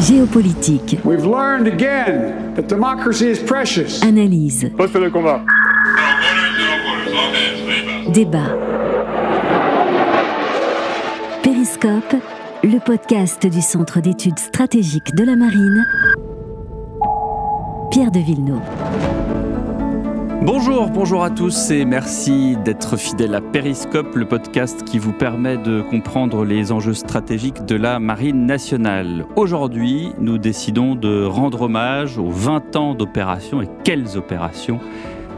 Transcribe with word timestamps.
Géopolitique. 0.00 0.98
We've 1.04 1.26
learned 1.26 1.66
again 1.66 2.54
that 2.54 2.68
democracy 2.68 3.28
is 3.28 3.38
precious. 3.38 4.02
Analyse. 4.02 4.64
Poste 4.74 4.94
de 4.96 5.10
combat. 5.10 5.44
Débat. 8.10 8.56
Périscope, 11.42 12.16
le 12.64 12.78
podcast 12.78 13.46
du 13.46 13.60
Centre 13.60 14.00
d'études 14.00 14.38
stratégiques 14.38 15.14
de 15.14 15.24
la 15.24 15.36
marine. 15.36 15.84
Pierre 17.90 18.10
de 18.10 18.20
Villeneuve. 18.20 19.39
Bonjour, 20.42 20.88
bonjour 20.88 21.22
à 21.22 21.28
tous 21.28 21.70
et 21.70 21.84
merci 21.84 22.56
d'être 22.64 22.96
fidèles 22.96 23.34
à 23.34 23.42
Périscope, 23.42 24.16
le 24.16 24.24
podcast 24.24 24.84
qui 24.84 24.98
vous 24.98 25.12
permet 25.12 25.58
de 25.58 25.82
comprendre 25.82 26.46
les 26.46 26.72
enjeux 26.72 26.94
stratégiques 26.94 27.66
de 27.66 27.76
la 27.76 27.98
Marine 27.98 28.46
nationale. 28.46 29.26
Aujourd'hui, 29.36 30.14
nous 30.18 30.38
décidons 30.38 30.94
de 30.94 31.24
rendre 31.24 31.62
hommage 31.62 32.16
aux 32.16 32.30
20 32.30 32.76
ans 32.76 32.94
d'opération 32.94 33.60
et 33.60 33.68
quelles 33.84 34.16
opérations 34.16 34.80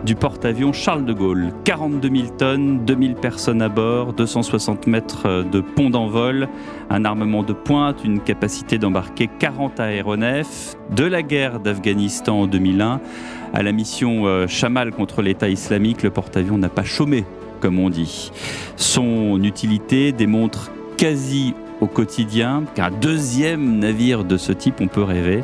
du 0.04 0.14
porte-avions 0.14 0.72
Charles 0.72 1.04
de 1.04 1.12
Gaulle. 1.12 1.52
42 1.64 2.08
000 2.08 2.28
tonnes, 2.36 2.84
2000 2.84 3.14
personnes 3.14 3.62
à 3.62 3.68
bord, 3.68 4.12
260 4.12 4.86
mètres 4.86 5.44
de 5.50 5.60
pont 5.60 5.90
d'envol, 5.90 6.48
un 6.90 7.04
armement 7.04 7.42
de 7.42 7.52
pointe, 7.52 8.04
une 8.04 8.20
capacité 8.20 8.78
d'embarquer 8.78 9.28
40 9.38 9.80
aéronefs, 9.80 10.76
de 10.94 11.04
la 11.04 11.22
guerre 11.22 11.60
d'Afghanistan 11.60 12.42
en 12.42 12.46
2001 12.46 13.00
à 13.52 13.62
la 13.62 13.72
mission 13.72 14.26
euh, 14.26 14.46
Chamal 14.46 14.92
contre 14.92 15.22
l'État 15.22 15.48
islamique, 15.48 16.02
le 16.02 16.10
porte-avions 16.10 16.58
n'a 16.58 16.68
pas 16.68 16.84
chômé, 16.84 17.24
comme 17.60 17.78
on 17.78 17.90
dit. 17.90 18.32
Son 18.76 19.42
utilité 19.42 20.12
démontre 20.12 20.70
quasi 20.96 21.54
au 21.80 21.86
quotidien 21.86 22.64
qu'un 22.74 22.90
deuxième 22.90 23.78
navire 23.78 24.24
de 24.24 24.36
ce 24.36 24.52
type, 24.52 24.80
on 24.80 24.86
peut 24.86 25.02
rêver, 25.02 25.42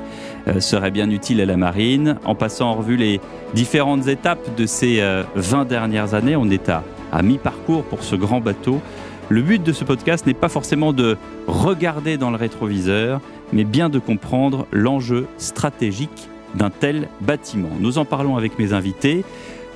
serait 0.60 0.90
bien 0.90 1.10
utile 1.10 1.40
à 1.40 1.46
la 1.46 1.56
marine. 1.56 2.16
En 2.24 2.34
passant 2.34 2.70
en 2.70 2.74
revue 2.74 2.96
les 2.96 3.20
différentes 3.54 4.08
étapes 4.08 4.56
de 4.56 4.66
ces 4.66 5.00
20 5.34 5.60
euh, 5.60 5.64
dernières 5.64 6.14
années, 6.14 6.36
on 6.36 6.50
est 6.50 6.68
à, 6.68 6.82
à 7.12 7.22
mi-parcours 7.22 7.84
pour 7.84 8.02
ce 8.02 8.16
grand 8.16 8.40
bateau. 8.40 8.80
Le 9.28 9.42
but 9.42 9.62
de 9.62 9.72
ce 9.72 9.84
podcast 9.84 10.26
n'est 10.26 10.34
pas 10.34 10.48
forcément 10.48 10.92
de 10.92 11.16
regarder 11.46 12.16
dans 12.16 12.30
le 12.30 12.36
rétroviseur, 12.36 13.20
mais 13.52 13.64
bien 13.64 13.88
de 13.88 13.98
comprendre 13.98 14.66
l'enjeu 14.72 15.26
stratégique 15.36 16.28
d'un 16.54 16.70
tel 16.70 17.08
bâtiment. 17.20 17.70
Nous 17.78 17.98
en 17.98 18.04
parlons 18.04 18.36
avec 18.36 18.58
mes 18.58 18.72
invités 18.72 19.24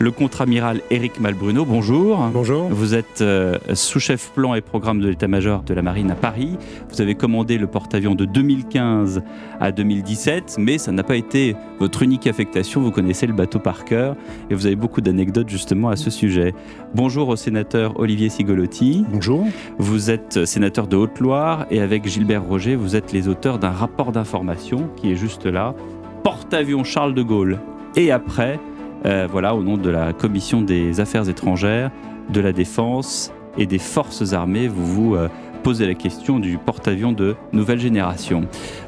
le 0.02 0.10
contre-amiral 0.10 0.80
Éric 0.90 1.20
Malbruno. 1.20 1.64
Bonjour. 1.64 2.28
Bonjour. 2.32 2.68
Vous 2.68 2.94
êtes 2.96 3.20
euh, 3.20 3.56
sous-chef 3.72 4.32
plan 4.34 4.54
et 4.56 4.60
programme 4.60 5.00
de 5.00 5.08
l'état-major 5.08 5.62
de 5.62 5.72
la 5.74 5.82
marine 5.82 6.10
à 6.10 6.16
Paris. 6.16 6.58
Vous 6.90 7.00
avez 7.00 7.14
commandé 7.14 7.56
le 7.56 7.68
porte-avions 7.68 8.16
de 8.16 8.24
2015 8.24 9.22
à 9.60 9.70
2017, 9.70 10.56
mais 10.58 10.78
ça 10.78 10.90
n'a 10.90 11.04
pas 11.04 11.14
été 11.14 11.54
votre 11.78 12.02
unique 12.02 12.26
affectation. 12.26 12.80
Vous 12.80 12.90
connaissez 12.90 13.28
le 13.28 13.32
bateau 13.32 13.60
par 13.60 13.84
cœur 13.84 14.16
et 14.50 14.54
vous 14.54 14.66
avez 14.66 14.74
beaucoup 14.74 15.00
d'anecdotes 15.00 15.48
justement 15.48 15.88
à 15.88 15.94
ce 15.94 16.10
sujet. 16.10 16.52
Bonjour 16.94 17.28
au 17.28 17.36
sénateur 17.36 18.00
Olivier 18.00 18.28
Sigolotti. 18.28 19.04
Bonjour. 19.08 19.46
Vous 19.78 20.10
êtes 20.10 20.44
sénateur 20.46 20.88
de 20.88 20.96
Haute-Loire 20.96 21.66
et 21.70 21.80
avec 21.80 22.08
Gilbert 22.08 22.42
Roger, 22.42 22.74
vous 22.74 22.96
êtes 22.96 23.12
les 23.12 23.28
auteurs 23.28 23.60
d'un 23.60 23.70
rapport 23.70 24.10
d'information 24.10 24.90
qui 24.96 25.12
est 25.12 25.16
juste 25.16 25.46
là. 25.46 25.76
Porte-avions 26.24 26.82
Charles 26.82 27.14
de 27.14 27.22
Gaulle 27.22 27.60
et 27.94 28.10
après 28.10 28.58
euh, 29.04 29.26
voilà, 29.30 29.54
au 29.54 29.62
nom 29.62 29.76
de 29.76 29.90
la 29.90 30.12
Commission 30.12 30.62
des 30.62 31.00
Affaires 31.00 31.28
étrangères, 31.28 31.90
de 32.30 32.40
la 32.40 32.52
Défense 32.52 33.32
et 33.58 33.66
des 33.66 33.78
Forces 33.78 34.32
armées, 34.32 34.68
vous 34.68 34.86
vous 34.86 35.14
euh, 35.16 35.28
posez 35.62 35.86
la 35.86 35.94
question 35.94 36.38
du 36.38 36.58
porte-avions 36.58 37.12
de 37.12 37.36
nouvelle 37.52 37.78
génération. 37.78 38.42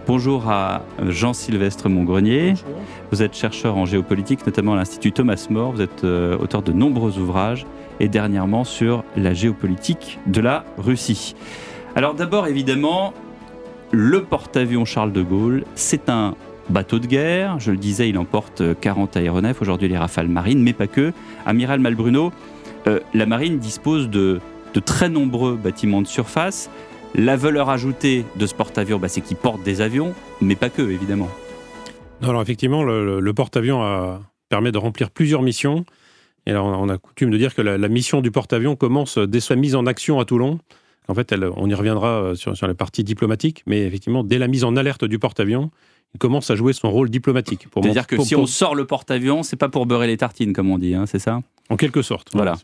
Bonjour 0.06 0.48
à 0.48 0.82
Jean-Sylvestre 1.06 1.88
Montgrenier. 1.88 2.54
Vous 3.12 3.22
êtes 3.22 3.36
chercheur 3.36 3.76
en 3.76 3.84
géopolitique, 3.84 4.44
notamment 4.46 4.74
à 4.74 4.76
l'Institut 4.76 5.12
Thomas 5.12 5.46
More. 5.50 5.72
Vous 5.72 5.82
êtes 5.82 6.04
euh, 6.04 6.38
auteur 6.38 6.62
de 6.62 6.72
nombreux 6.72 7.18
ouvrages 7.18 7.66
et 8.00 8.08
dernièrement 8.08 8.64
sur 8.64 9.04
la 9.16 9.34
géopolitique 9.34 10.18
de 10.26 10.40
la 10.40 10.64
Russie. 10.78 11.36
Alors 11.94 12.14
d'abord, 12.14 12.46
évidemment, 12.46 13.14
le 13.92 14.24
porte-avions 14.24 14.84
Charles 14.84 15.12
de 15.12 15.22
Gaulle, 15.22 15.64
c'est 15.76 16.08
un 16.08 16.34
bateau 16.68 16.98
de 16.98 17.06
guerre. 17.06 17.58
Je 17.60 17.70
le 17.70 17.76
disais, 17.76 18.08
il 18.08 18.18
emporte 18.18 18.62
40 18.80 19.16
aéronefs, 19.16 19.60
aujourd'hui 19.60 19.88
les 19.88 19.98
rafales 19.98 20.28
marines, 20.28 20.62
mais 20.62 20.72
pas 20.72 20.86
que. 20.86 21.12
Amiral 21.46 21.80
Malbruno, 21.80 22.32
euh, 22.86 23.00
la 23.14 23.26
marine 23.26 23.58
dispose 23.58 24.08
de, 24.10 24.40
très 24.84 25.08
nombreux 25.08 25.56
bâtiments 25.56 26.02
de 26.02 26.06
surface. 26.06 26.70
La 27.14 27.36
valeur 27.36 27.70
ajoutée 27.70 28.24
de 28.36 28.46
ce 28.46 28.54
porte-avions, 28.54 28.98
bah, 28.98 29.08
c'est 29.08 29.20
qu'il 29.20 29.36
porte 29.36 29.62
des 29.62 29.80
avions, 29.80 30.14
mais 30.40 30.56
pas 30.56 30.68
que, 30.68 30.82
évidemment. 30.82 31.28
Non, 32.20 32.30
alors 32.30 32.42
effectivement, 32.42 32.82
le, 32.82 33.32
porte-avions 33.32 34.20
permet 34.48 34.72
de 34.72 34.78
remplir 34.78 35.10
plusieurs 35.10 35.42
missions. 35.42 35.84
Et 36.46 36.50
alors, 36.50 36.66
on 36.66 36.88
a 36.88 36.98
coutume 36.98 37.30
de 37.30 37.38
dire 37.38 37.54
que 37.54 37.62
la, 37.62 37.88
mission 37.88 38.20
du 38.20 38.30
porte-avions 38.30 38.76
commence 38.76 39.18
dès 39.18 39.40
sa 39.40 39.56
mise 39.56 39.74
en 39.74 39.86
action 39.86 40.20
à 40.20 40.24
Toulon. 40.24 40.58
En 41.08 41.14
fait, 41.14 41.34
on 41.56 41.68
y 41.68 41.74
reviendra 41.74 42.08
euh, 42.08 42.34
sur, 42.34 42.56
sur 42.56 42.66
la 42.66 42.74
partie 42.74 43.04
diplomatique, 43.04 43.62
mais 43.66 43.82
effectivement, 43.82 44.24
dès 44.24 44.38
la 44.38 44.48
mise 44.48 44.64
en 44.64 44.76
alerte 44.76 45.04
du 45.04 45.18
porte-avions, 45.18 45.70
il 46.14 46.18
commence 46.18 46.50
à 46.50 46.54
jouer 46.54 46.72
son 46.72 46.90
rôle 46.90 47.10
diplomatique. 47.10 47.66
C'est-à-dire 47.74 48.06
que 48.06 48.22
si 48.22 48.36
on 48.36 48.46
sort 48.46 48.74
le 48.74 48.86
porte-avions, 48.86 49.42
c'est 49.42 49.56
pas 49.56 49.68
pour 49.68 49.84
beurrer 49.84 50.06
les 50.06 50.16
tartines, 50.16 50.52
comme 50.52 50.70
on 50.70 50.78
dit, 50.78 50.94
hein, 50.94 51.06
c'est 51.06 51.18
ça? 51.18 51.40
En 51.70 51.76
quelque 51.76 52.02
sorte. 52.02 52.28
Voilà. 52.34 52.56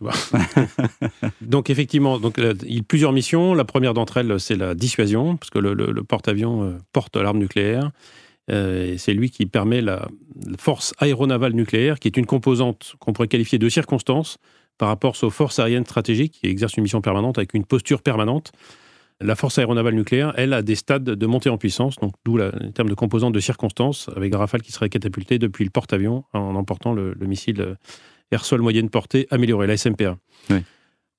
donc 1.40 1.68
effectivement, 1.68 2.18
donc, 2.18 2.38
il 2.38 2.74
y 2.74 2.78
a 2.78 2.82
plusieurs 2.86 3.12
missions. 3.12 3.54
La 3.54 3.64
première 3.64 3.92
d'entre 3.92 4.18
elles, 4.18 4.38
c'est 4.38 4.56
la 4.56 4.74
dissuasion, 4.74 5.36
parce 5.36 5.50
que 5.50 5.58
le, 5.58 6.02
porte-avions 6.04 6.62
euh, 6.62 6.78
porte 6.92 7.16
l'arme 7.16 7.38
nucléaire. 7.38 7.90
Euh, 8.50 8.94
c'est 8.98 9.14
lui 9.14 9.30
qui 9.30 9.46
permet 9.46 9.80
la, 9.80 10.08
force 10.58 10.94
aéronavale 10.98 11.52
nucléaire, 11.52 11.98
qui 11.98 12.08
est 12.08 12.16
une 12.16 12.26
composante 12.26 12.94
qu'on 12.98 13.12
pourrait 13.12 13.28
qualifier 13.28 13.58
de 13.58 13.68
circonstance 13.68 14.38
par 14.80 14.88
rapport 14.88 15.14
aux 15.22 15.28
forces 15.28 15.58
aériennes 15.58 15.84
stratégiques 15.84 16.38
qui 16.40 16.46
exercent 16.46 16.78
une 16.78 16.84
mission 16.84 17.02
permanente 17.02 17.36
avec 17.36 17.52
une 17.52 17.66
posture 17.66 18.00
permanente. 18.00 18.50
La 19.20 19.36
force 19.36 19.58
aéronavale 19.58 19.94
nucléaire, 19.94 20.32
elle, 20.38 20.54
a 20.54 20.62
des 20.62 20.74
stades 20.74 21.04
de 21.04 21.26
montée 21.26 21.50
en 21.50 21.58
puissance, 21.58 21.96
donc 21.96 22.14
d'où 22.24 22.38
le 22.38 22.50
terme 22.72 22.88
de 22.88 22.94
composante 22.94 23.34
de 23.34 23.40
circonstance, 23.40 24.08
avec 24.16 24.34
rafale 24.34 24.62
qui 24.62 24.72
serait 24.72 24.88
catapulté 24.88 25.38
depuis 25.38 25.64
le 25.64 25.70
porte-avions 25.70 26.24
en 26.32 26.54
emportant 26.54 26.94
le, 26.94 27.14
missile 27.20 27.60
euh, 27.60 27.74
air-sol 28.32 28.62
moyenne 28.62 28.88
portée 28.88 29.26
amélioré, 29.30 29.66
la 29.66 29.76
SMPA. 29.76 30.16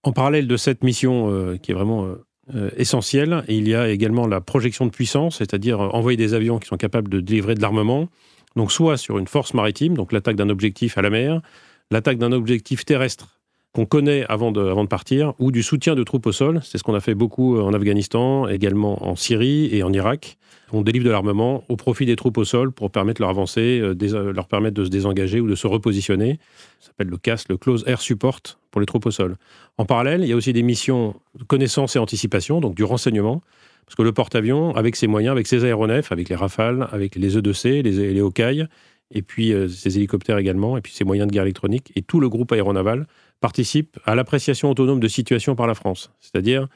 En 0.02 0.12
parallèle 0.12 0.48
de 0.48 0.58
cette 0.58 0.84
mission 0.84 1.30
euh, 1.30 1.58
qui 1.58 1.70
est 1.70 1.76
vraiment 1.76 2.08
euh, 2.56 2.72
essentielle, 2.78 3.44
il 3.48 3.68
y 3.68 3.76
a 3.76 3.90
également 3.90 4.26
la 4.26 4.42
projection 4.42 4.88
de 4.88 4.92
puissance, 4.92 5.38
c'est-à-dire 5.38 5.82
envoyer 5.82 6.18
des 6.18 6.34
avions 6.34 6.58
qui 6.58 6.68
sont 6.68 6.78
capables 6.78 7.10
de 7.10 7.20
délivrer 7.20 7.54
de 7.54 7.62
l'armement, 7.62 8.08
donc 8.56 8.72
soit 8.72 8.98
sur 8.98 9.20
une 9.20 9.28
force 9.28 9.54
maritime, 9.54 9.94
donc 9.94 10.12
l'attaque 10.14 10.36
d'un 10.36 10.50
objectif 10.50 10.98
à 10.98 11.04
la 11.04 11.12
mer, 11.12 11.44
l'attaque 11.92 12.18
d'un 12.18 12.32
objectif 12.32 12.86
terrestre 12.86 13.41
qu'on 13.74 13.86
connaît 13.86 14.26
avant 14.28 14.52
de, 14.52 14.86
partir, 14.86 15.34
ou 15.40 15.52
du 15.52 15.64
soutien 15.64 15.96
de 15.96 16.04
troupes 16.04 16.26
au 16.26 16.32
sol. 16.32 16.60
C'est 16.64 16.78
ce 16.78 16.84
qu'on 16.84 16.94
a 16.94 17.00
fait 17.00 17.16
beaucoup 17.16 17.56
euh, 17.56 17.62
en 17.62 17.74
Afghanistan, 17.74 18.48
également 18.48 19.08
en 19.08 19.16
Syrie 19.16 19.70
et 19.74 19.84
en 19.84 19.94
Irak. 19.94 20.38
On 20.74 20.82
délivre 20.82 21.06
de 21.06 21.10
l'armement 21.10 21.64
au 21.70 21.78
profit 21.78 22.06
des 22.06 22.16
troupes 22.16 22.38
au 22.38 22.44
sol 22.44 22.72
pour 22.72 22.92
permettre 22.92 23.22
leur 23.22 23.30
avancer, 23.30 23.80
euh, 23.82 23.96
euh, 24.02 24.34
leur 24.34 24.48
permettre 24.48 24.76
de 24.76 24.84
se 24.84 24.90
désengager 24.90 25.40
ou 25.40 25.48
de 25.48 25.56
se 25.56 25.68
repositionner. 25.68 26.40
Ça 26.80 26.88
s'appelle 26.88 27.08
le 27.08 27.18
CAS, 27.18 27.46
le 27.50 27.58
Close 27.58 27.86
Air 27.88 28.02
Support 28.02 28.42
pour 28.72 28.82
les 28.82 28.88
troupes 28.88 29.06
au 29.06 29.12
sol. 29.12 29.38
En 29.78 29.86
parallèle, 29.86 30.22
il 30.22 30.28
y 30.28 30.34
a 30.34 30.36
aussi 30.36 30.52
des 30.52 30.64
missions 30.64 31.16
de 31.38 31.44
connaissance 31.44 31.96
et 31.96 32.00
anticipation, 32.00 32.60
donc 32.60 32.76
du 32.76 32.84
renseignement. 32.84 33.42
Parce 33.86 33.96
que 33.96 34.04
le 34.04 34.12
porte-avions, 34.12 34.76
avec 34.76 34.96
ses 34.96 35.08
moyens, 35.08 35.32
avec 35.32 35.48
ses 35.48 35.66
aéronefs, 35.66 36.12
avec 36.12 36.30
les 36.30 36.36
Rafales, 36.36 36.88
avec 36.92 37.16
les 37.16 37.38
E2C, 37.38 37.82
les, 37.82 38.14
les 38.14 38.66
et 39.14 39.22
puis 39.22 39.54
ses 39.68 39.98
hélicoptères 39.98 40.38
également, 40.38 40.78
et 40.78 40.82
puis 40.82 40.94
ses 40.94 41.04
moyens 41.04 41.28
de 41.28 41.34
guerre 41.34 41.44
électronique, 41.44 41.92
et 41.98 42.02
tout 42.02 42.22
le 42.22 42.30
groupe 42.30 42.54
aéronaval 42.54 43.06
participe 43.42 44.00
à 44.06 44.16
l'appréciation 44.16 44.70
autonome 44.70 45.02
de 45.02 45.08
situation 45.10 45.56
par 45.56 45.68
la 45.68 45.74
France. 45.74 46.12
C'est-à-dire 46.22 46.68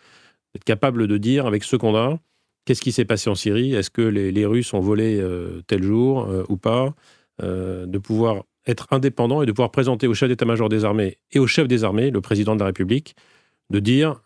être 0.55 0.65
capable 0.65 1.07
de 1.07 1.17
dire, 1.17 1.45
avec 1.45 1.63
ce 1.63 1.75
qu'on 1.75 1.95
a, 1.95 2.19
qu'est-ce 2.65 2.81
qui 2.81 2.91
s'est 2.91 3.05
passé 3.05 3.29
en 3.29 3.35
Syrie, 3.35 3.73
est-ce 3.73 3.89
que 3.89 4.01
les, 4.01 4.45
Russes 4.45 4.73
ont 4.73 4.79
volé 4.79 5.17
euh, 5.19 5.61
tel 5.67 5.83
jour 5.83 6.25
euh, 6.25 6.43
ou 6.49 6.57
pas, 6.57 6.93
euh, 7.41 7.85
de 7.85 7.97
pouvoir 7.99 8.43
être 8.65 8.87
indépendant 8.91 9.43
et 9.43 9.45
de 9.45 9.51
pouvoir 9.51 9.71
présenter 9.71 10.07
au 10.07 10.15
chef 10.15 10.27
d'état-major 10.27 10.67
des 10.67 10.83
armées 10.83 11.17
et 11.31 11.39
au 11.39 11.45
chef 11.45 11.67
des 11.67 11.83
armées, 11.83 12.09
le 12.09 12.19
président 12.19 12.55
de 12.55 12.61
la 12.61 12.65
République, 12.67 13.15
de 13.69 13.79
dire 13.79 14.21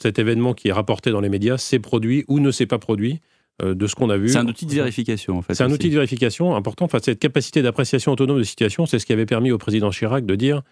cet 0.00 0.18
événement 0.18 0.54
qui 0.54 0.68
est 0.68 0.72
rapporté 0.72 1.10
dans 1.10 1.20
les 1.20 1.28
médias 1.28 1.58
s'est 1.58 1.78
produit 1.78 2.24
ou 2.26 2.40
ne 2.40 2.50
s'est 2.50 2.66
pas 2.66 2.78
produit 2.78 3.20
de 3.62 3.86
ce 3.86 3.94
qu'on 3.94 4.10
a 4.10 4.16
vu. 4.16 4.30
C'est 4.30 4.38
un 4.38 4.48
outil 4.48 4.66
de 4.66 4.74
vérification, 4.74 5.38
en 5.38 5.42
fait. 5.42 5.54
C'est 5.54 5.62
un 5.62 5.70
outil 5.70 5.88
de 5.88 5.94
vérification 5.94 6.56
important. 6.56 6.86
Enfin, 6.86 6.98
cette 7.00 7.20
capacité 7.20 7.62
d'appréciation 7.62 8.10
autonome 8.10 8.38
de 8.38 8.42
situation, 8.42 8.86
c'est 8.86 8.98
ce 8.98 9.06
qui 9.06 9.12
avait 9.12 9.26
permis 9.26 9.52
au 9.52 9.58
président 9.58 9.90
Chirac 9.90 10.26
de 10.26 10.34
dire 10.34 10.62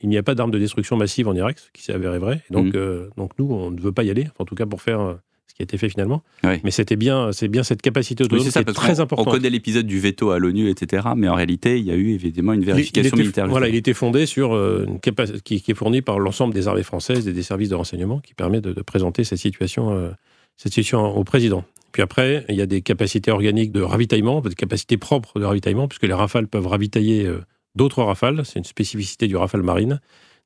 il 0.00 0.08
n'y 0.08 0.18
a 0.18 0.22
pas 0.22 0.34
d'armes 0.34 0.50
de 0.50 0.58
destruction 0.58 0.96
massive 0.96 1.28
en 1.28 1.34
Irak, 1.34 1.58
ce 1.58 1.70
qui 1.72 1.82
s'est 1.82 1.92
avéré 1.92 2.18
vrai. 2.18 2.42
donc, 2.50 2.66
mm. 2.66 2.72
euh, 2.76 3.08
donc 3.16 3.32
nous, 3.38 3.50
on 3.50 3.70
ne 3.70 3.80
veut 3.80 3.92
pas 3.92 4.02
y 4.02 4.10
aller, 4.10 4.28
en 4.38 4.44
tout 4.44 4.54
cas 4.54 4.66
pour 4.66 4.82
faire 4.82 5.00
euh, 5.00 5.14
ce 5.46 5.54
qui 5.54 5.62
a 5.62 5.64
été 5.64 5.76
fait 5.78 5.88
finalement. 5.88 6.22
Mais 6.42 6.70
c'était 6.70 6.96
bien, 6.96 7.32
c'est 7.32 7.48
bien 7.48 7.62
cette 7.62 7.82
capacité 7.82 8.24
autonome 8.24 8.44
oui, 8.44 8.50
qui 8.50 8.58
est 8.58 8.64
très 8.72 9.00
importante. 9.00 9.28
On 9.28 9.30
connaît 9.30 9.50
l'épisode 9.50 9.86
du 9.86 9.98
veto 9.98 10.30
à 10.30 10.38
l'ONU, 10.38 10.68
etc. 10.70 11.08
Mais 11.16 11.28
en 11.28 11.34
réalité, 11.34 11.78
il 11.78 11.84
y 11.84 11.90
a 11.90 11.96
eu 11.96 12.10
évidemment 12.10 12.54
une 12.54 12.64
vérification 12.64 13.16
militaire. 13.16 13.46
Voilà, 13.48 13.68
il 13.68 13.74
était 13.74 13.94
fondé 13.94 14.26
sur 14.26 14.54
euh, 14.54 14.86
une 14.86 15.00
capacité 15.00 15.40
qui, 15.60 15.70
est 15.70 15.74
fournie 15.74 16.02
par 16.02 16.18
l'ensemble 16.18 16.54
des 16.54 16.66
armées 16.68 16.82
françaises 16.82 17.28
et 17.28 17.32
des 17.32 17.42
services 17.42 17.68
de 17.68 17.74
renseignement 17.74 18.20
qui 18.20 18.34
permet 18.34 18.60
de, 18.60 18.72
présenter 18.82 19.24
cette 19.24 19.38
situation, 19.38 20.12
cette 20.56 20.72
situation 20.72 21.16
au 21.16 21.24
président. 21.24 21.64
Puis 21.92 22.02
après, 22.02 22.44
il 22.48 22.54
y 22.54 22.62
a 22.62 22.66
des 22.66 22.82
capacités 22.82 23.30
organiques 23.30 23.72
de 23.72 23.82
ravitaillement, 23.82 24.40
des 24.40 24.54
capacités 24.54 24.96
propres 24.96 25.40
de 25.40 25.44
ravitaillement, 25.44 25.88
puisque 25.88 26.04
les 26.04 26.14
rafales 26.14 26.46
peuvent 26.46 26.66
ravitailler 26.66 27.26
euh, 27.26 27.40
d'autres 27.74 28.02
rafales. 28.02 28.44
C'est 28.44 28.58
une 28.58 28.64
spécificité 28.64 29.28
du 29.28 29.36
rafale 29.36 29.62
marine. 29.62 30.00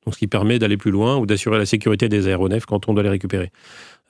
Donc, 0.05 0.13
ce 0.13 0.19
qui 0.19 0.27
permet 0.27 0.59
d'aller 0.59 0.77
plus 0.77 0.91
loin 0.91 1.17
ou 1.17 1.25
d'assurer 1.25 1.57
la 1.57 1.65
sécurité 1.65 2.09
des 2.09 2.27
aéronefs 2.27 2.65
quand 2.65 2.87
on 2.87 2.93
doit 2.93 3.03
les 3.03 3.09
récupérer. 3.09 3.51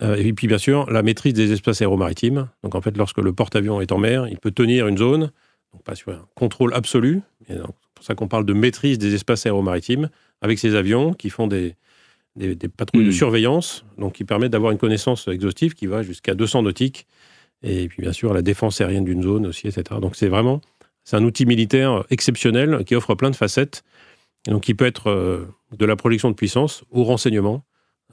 Euh, 0.01 0.15
et 0.15 0.33
puis, 0.33 0.47
bien 0.47 0.57
sûr, 0.57 0.89
la 0.91 1.01
maîtrise 1.03 1.33
des 1.33 1.53
espaces 1.53 1.81
aéromaritimes. 1.81 2.49
Donc, 2.63 2.75
en 2.75 2.81
fait, 2.81 2.97
lorsque 2.97 3.19
le 3.19 3.31
porte-avions 3.31 3.79
est 3.79 3.91
en 3.91 3.97
mer, 3.97 4.27
il 4.27 4.37
peut 4.37 4.51
tenir 4.51 4.87
une 4.87 4.97
zone, 4.97 5.31
donc 5.73 5.83
pas 5.83 5.95
sur 5.95 6.11
un 6.11 6.25
contrôle 6.35 6.73
absolu. 6.73 7.21
C'est 7.47 7.59
pour 7.59 8.03
ça 8.03 8.13
qu'on 8.13 8.27
parle 8.27 8.45
de 8.45 8.53
maîtrise 8.53 8.97
des 8.97 9.15
espaces 9.15 9.45
aéromaritimes 9.45 10.09
avec 10.41 10.59
ces 10.59 10.75
avions 10.75 11.13
qui 11.13 11.29
font 11.29 11.47
des, 11.47 11.75
des, 12.35 12.55
patrouilles 12.67 13.05
de 13.05 13.09
hmm. 13.09 13.13
surveillance, 13.13 13.85
donc 13.97 14.13
qui 14.13 14.25
permettent 14.25 14.51
d'avoir 14.51 14.73
une 14.73 14.77
connaissance 14.77 15.27
exhaustive 15.29 15.73
qui 15.75 15.87
va 15.87 16.03
jusqu'à 16.03 16.33
200 16.33 16.63
nautiques. 16.63 17.07
Et 17.63 17.87
puis, 17.87 18.01
bien 18.01 18.11
sûr, 18.11 18.33
la 18.33 18.41
défense 18.41 18.81
aérienne 18.81 19.05
d'une 19.05 19.23
zone 19.23 19.45
aussi, 19.45 19.67
etc. 19.67 19.83
Donc, 20.01 20.17
c'est 20.17 20.27
vraiment 20.27 20.59
c'est 21.05 21.15
un 21.15 21.23
outil 21.23 21.45
militaire 21.45 22.03
exceptionnel 22.09 22.83
qui 22.85 22.95
offre 22.95 23.15
plein 23.15 23.29
de 23.29 23.35
facettes. 23.35 23.83
donc, 24.47 24.63
qui 24.63 24.73
peut 24.73 24.85
être 24.85 25.09
euh, 25.09 25.45
de 25.77 25.85
la 25.85 25.95
projection 25.95 26.29
de 26.29 26.35
puissance 26.35 26.83
au 26.91 27.03
renseignement, 27.03 27.63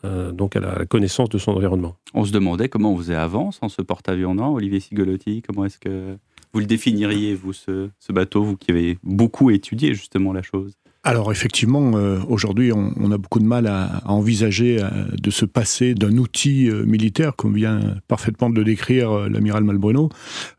euh, 0.05 0.31
donc 0.31 0.57
à 0.57 0.61
la 0.61 0.87
connaissance 0.87 1.29
de 1.29 1.39
son 1.39 1.53
environnement. 1.53 1.97
On 2.15 2.25
se 2.25 2.33
demandait 2.33 2.69
comment 2.69 2.93
on 2.93 2.97
faisait 2.97 3.17
avant 3.17 3.51
sans 3.51 3.69
ce 3.69 3.83
porte-avions, 3.83 4.35
non 4.35 4.53
Olivier 4.53 4.81
Sigolotti, 4.81 5.43
comment 5.43 5.65
est-ce 5.65 5.79
que 5.79 6.17
vous 6.53 6.61
le 6.61 6.67
définiriez, 6.67 7.35
vous, 7.35 7.55
ce 7.55 7.91
bateau, 8.11 8.45
vous 8.45 8.57
qui 8.57 8.71
avez 8.71 8.99
beaucoup 9.03 9.51
étudié 9.51 9.95
justement 9.95 10.33
la 10.33 10.43
chose? 10.43 10.75
Alors 11.05 11.33
effectivement, 11.33 11.97
euh, 11.97 12.21
aujourd'hui, 12.29 12.71
on, 12.73 13.11
a 13.11 13.19
beaucoup 13.19 13.41
de 13.41 13.45
mal 13.45 13.67
à, 13.67 14.03
envisager 14.05 14.79
euh, 14.81 14.89
de 15.21 15.31
se 15.31 15.45
passer 15.45 15.95
d'un 15.95 16.17
outil 16.17 16.71
euh, 16.71 16.85
militaire, 16.85 17.35
comme 17.35 17.55
vient 17.55 17.81
parfaitement 18.07 18.51
de 18.51 18.55
le 18.55 18.65
décrire 18.65 19.29
l'amiral 19.29 19.65
Malbruno. 19.65 20.11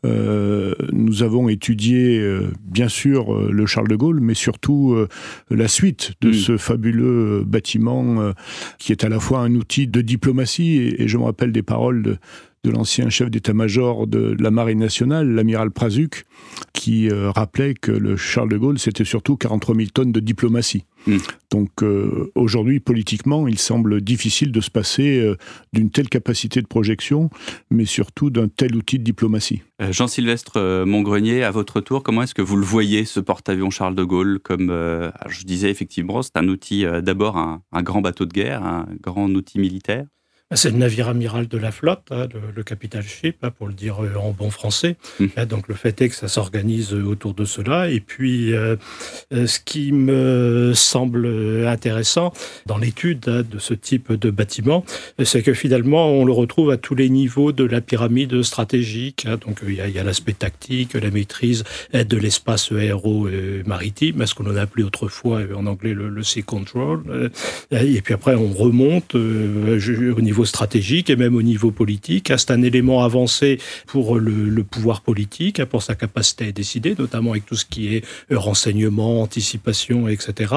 nous 0.04 1.24
avons 1.24 1.48
étudié, 1.48 2.22
bien 2.62 2.90
sûr, 2.90 3.34
le 3.50 3.66
Charles 3.66 3.88
de 3.88 3.96
Gaulle, 3.96 4.20
mais 4.20 4.34
surtout 4.34 4.98
la 5.50 5.68
suite 5.68 6.14
de 6.22 6.30
mm. 6.30 6.34
ce 6.34 6.58
fabuleux 6.58 7.44
bâtiment 7.46 8.34
qui 8.80 8.92
est 8.92 9.04
à 9.04 9.10
la 9.10 9.20
fois 9.20 9.40
un 9.40 9.56
outil 9.56 9.88
de 9.88 10.02
diplomatie, 10.02 10.78
et, 10.78 11.04
et 11.04 11.08
je 11.08 11.18
me 11.18 11.24
rappelle 11.24 11.52
des 11.52 11.64
paroles 11.64 12.04
de 12.04 12.18
de 12.64 12.72
l'ancien 12.72 13.10
chef 13.10 13.30
d'état-major 13.30 14.08
de 14.08 14.38
la 14.40 14.50
Marine 14.50 14.80
nationale, 14.80 15.30
l'amiral 15.30 15.70
Prazuc, 15.70 16.26
qui 16.72 17.10
euh, 17.10 17.30
rappelait 17.30 17.74
que 17.74 17.92
le 17.92 18.16
Charles 18.16 18.50
de 18.50 18.58
Gaulle, 18.58 18.80
c'était 18.80 19.04
surtout 19.04 19.36
43 19.36 19.76
000 19.76 19.88
tonnes 19.94 20.14
de 20.14 20.22
diplomatie. 20.22 20.86
Hmm. 21.06 21.18
Donc 21.52 21.84
euh, 21.84 22.32
aujourd'hui, 22.36 22.80
politiquement, 22.80 23.50
il 23.50 23.60
semble 23.60 24.00
difficile 24.00 24.54
de 24.54 24.62
se 24.62 24.72
passer 24.72 25.20
euh, 25.20 25.36
d'une 25.74 25.90
telle 25.90 26.08
capacité 26.08 26.62
de 26.62 26.68
projection, 26.68 27.30
mais 27.70 27.84
surtout 27.84 28.30
d'un 28.30 28.48
tel 28.48 28.78
outil 28.78 28.98
de 28.98 29.04
diplomatie. 29.04 29.62
Jean-Sylvestre 29.82 30.86
Montgrenier, 30.86 31.44
à 31.44 31.52
votre 31.52 31.82
tour, 31.82 32.02
comment 32.04 32.22
est-ce 32.22 32.34
que 32.34 32.42
vous 32.42 32.56
le 32.56 32.64
voyez, 32.64 33.04
ce 33.04 33.20
porte-avions 33.20 33.70
Charles 33.70 33.96
de 33.96 34.04
Gaulle 34.06 34.40
Comme 34.42 34.70
je 35.28 35.44
disais, 35.44 35.70
effectivement, 35.70 36.22
c'est 36.22 36.38
un 36.38 36.48
outil, 36.48 36.86
d'abord 37.02 37.36
un 37.36 37.82
grand 37.82 38.00
bateau 38.00 38.26
de 38.26 38.32
guerre, 38.32 38.64
un 38.64 38.88
grand 39.02 39.30
outil 39.32 39.60
militaire 39.60 40.06
c'est 40.56 40.72
le 40.72 40.78
navire 40.78 41.08
amiral 41.08 41.48
de 41.48 41.58
la 41.58 41.72
flotte, 41.72 42.08
hein, 42.12 42.28
le, 42.56 42.64
capital 42.64 43.04
ship, 43.04 43.38
hein, 43.44 43.52
pour 43.52 43.68
le 43.68 43.74
dire 43.74 44.04
euh, 44.04 44.16
en 44.16 44.32
bon 44.32 44.50
français. 44.50 44.96
Mmh. 45.20 45.26
Hein, 45.38 45.46
donc 45.46 45.68
le 45.68 45.76
fait 45.76 46.02
est 46.02 46.10
que 46.10 46.16
ça 46.16 46.28
s'organise 46.28 46.94
autour 46.94 47.34
de 47.34 47.46
cela. 47.46 47.90
Et 47.90 48.00
puis, 48.00 48.54
euh, 48.54 48.76
euh, 49.34 49.48
ce 49.48 49.60
qui 49.60 49.92
me 49.92 50.74
semble 50.74 51.28
intéressant 51.68 52.34
dans 52.66 52.78
l'étude 52.78 53.22
de 53.22 53.60
ce 53.60 53.74
type 53.74 54.14
de 54.14 54.30
bâtiment, 54.30 54.86
c'est 55.24 55.44
que 55.44 55.54
finalement, 55.54 56.12
on 56.12 56.26
le 56.26 56.32
retrouve 56.32 56.72
à 56.72 56.78
tous 56.78 56.96
les 56.96 57.10
niveaux 57.10 57.52
de 57.52 57.64
la 57.64 57.82
pyramide 57.82 58.42
stratégique. 58.44 59.28
Donc 59.46 59.62
il 59.68 59.76
y 59.76 60.00
a, 60.00 60.04
l'aspect 60.04 60.34
tactique, 60.34 60.94
la 60.94 61.12
maîtrise 61.12 61.64
de 61.94 62.18
l'espace 62.18 62.72
aéro-maritime, 62.72 64.26
ce 64.26 64.36
qu'on 64.36 64.56
a 64.56 64.62
appelé 64.62 64.84
autrefois 64.84 65.42
en 65.56 65.66
anglais 65.66 65.94
le, 65.94 66.24
sea 66.24 66.42
control. 66.42 67.32
Et 67.72 68.02
puis 68.02 68.14
après, 68.14 68.36
on 68.36 68.52
remonte 68.52 69.16
au 69.16 70.22
niveau 70.22 70.43
stratégique 70.46 71.10
et 71.10 71.16
même 71.16 71.36
au 71.36 71.42
niveau 71.42 71.72
politique. 71.72 72.32
C'est 72.38 72.52
un 72.52 72.62
élément 72.62 73.04
avancé 73.04 73.60
pour 73.88 74.18
le, 74.18 74.64
pouvoir 74.64 75.02
politique, 75.02 75.60
hein, 75.60 75.66
pour 75.66 75.84
sa 75.84 75.96
capacité 75.96 76.48
à 76.48 76.52
décider, 76.52 76.96
notamment 76.98 77.32
avec 77.32 77.46
tout 77.46 77.56
ce 77.56 77.66
qui 77.66 77.96
est 77.96 78.06
euh, 78.32 78.38
renseignement, 78.38 79.22
anticipation, 79.22 80.08
etc. 80.08 80.54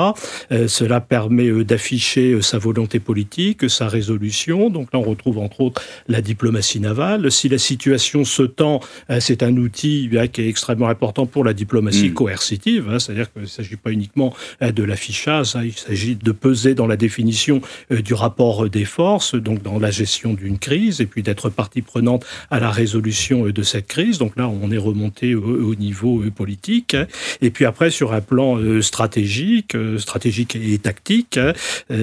Euh, 0.52 0.68
cela 0.68 1.00
permet 1.00 1.48
euh, 1.48 1.64
d'afficher 1.64 2.40
sa 2.42 2.58
volonté 2.58 3.00
politique, 3.00 3.68
sa 3.68 3.88
résolution. 3.88 4.70
Donc 4.70 4.92
là, 4.92 4.98
on 4.98 5.02
retrouve 5.02 5.38
entre 5.38 5.60
autres 5.60 5.82
la 6.08 6.20
diplomatie 6.20 6.80
navale. 6.80 7.30
Si 7.30 7.48
la 7.48 7.58
situation 7.58 8.24
se 8.24 8.42
tend, 8.42 8.80
c'est 9.20 9.42
un 9.42 9.56
outil 9.56 10.08
qui 10.32 10.40
est 10.40 10.48
extrêmement 10.48 10.88
important 10.88 11.26
pour 11.26 11.44
la 11.44 11.52
diplomatie 11.52 12.10
mm. 12.10 12.14
coercitive. 12.14 12.88
Hein. 12.90 12.98
C'est-à-dire 12.98 13.32
qu'il 13.32 13.42
ne 13.42 13.46
s'agit 13.46 13.76
pas 13.76 13.90
uniquement 13.90 14.34
de 14.60 14.82
l'affichage, 14.82 15.56
hein. 15.56 15.62
il 15.64 15.72
s'agit 15.72 16.16
de 16.16 16.32
peser 16.32 16.74
dans 16.74 16.86
la 16.86 16.96
définition 16.96 17.60
du 17.90 18.14
rapport 18.14 18.68
des 18.68 18.84
forces, 18.84 19.34
donc 19.34 19.62
dans 19.62 19.75
la 19.78 19.90
gestion 19.90 20.34
d'une 20.34 20.58
crise 20.58 21.00
et 21.00 21.06
puis 21.06 21.22
d'être 21.22 21.50
partie 21.50 21.82
prenante 21.82 22.24
à 22.50 22.60
la 22.60 22.70
résolution 22.70 23.46
euh, 23.46 23.52
de 23.52 23.62
cette 23.62 23.86
crise. 23.86 24.18
Donc 24.18 24.36
là, 24.36 24.48
on 24.48 24.70
est 24.70 24.78
remonté 24.78 25.34
au, 25.34 25.74
niveau 25.74 26.22
euh, 26.22 26.30
politique. 26.30 26.96
Et 27.40 27.50
puis 27.50 27.64
après, 27.64 27.90
sur 27.90 28.12
un 28.12 28.20
plan 28.20 28.58
euh, 28.58 28.82
stratégique, 28.82 29.76
stratégique 29.98 30.56
et 30.56 30.78
tactique, 30.78 31.38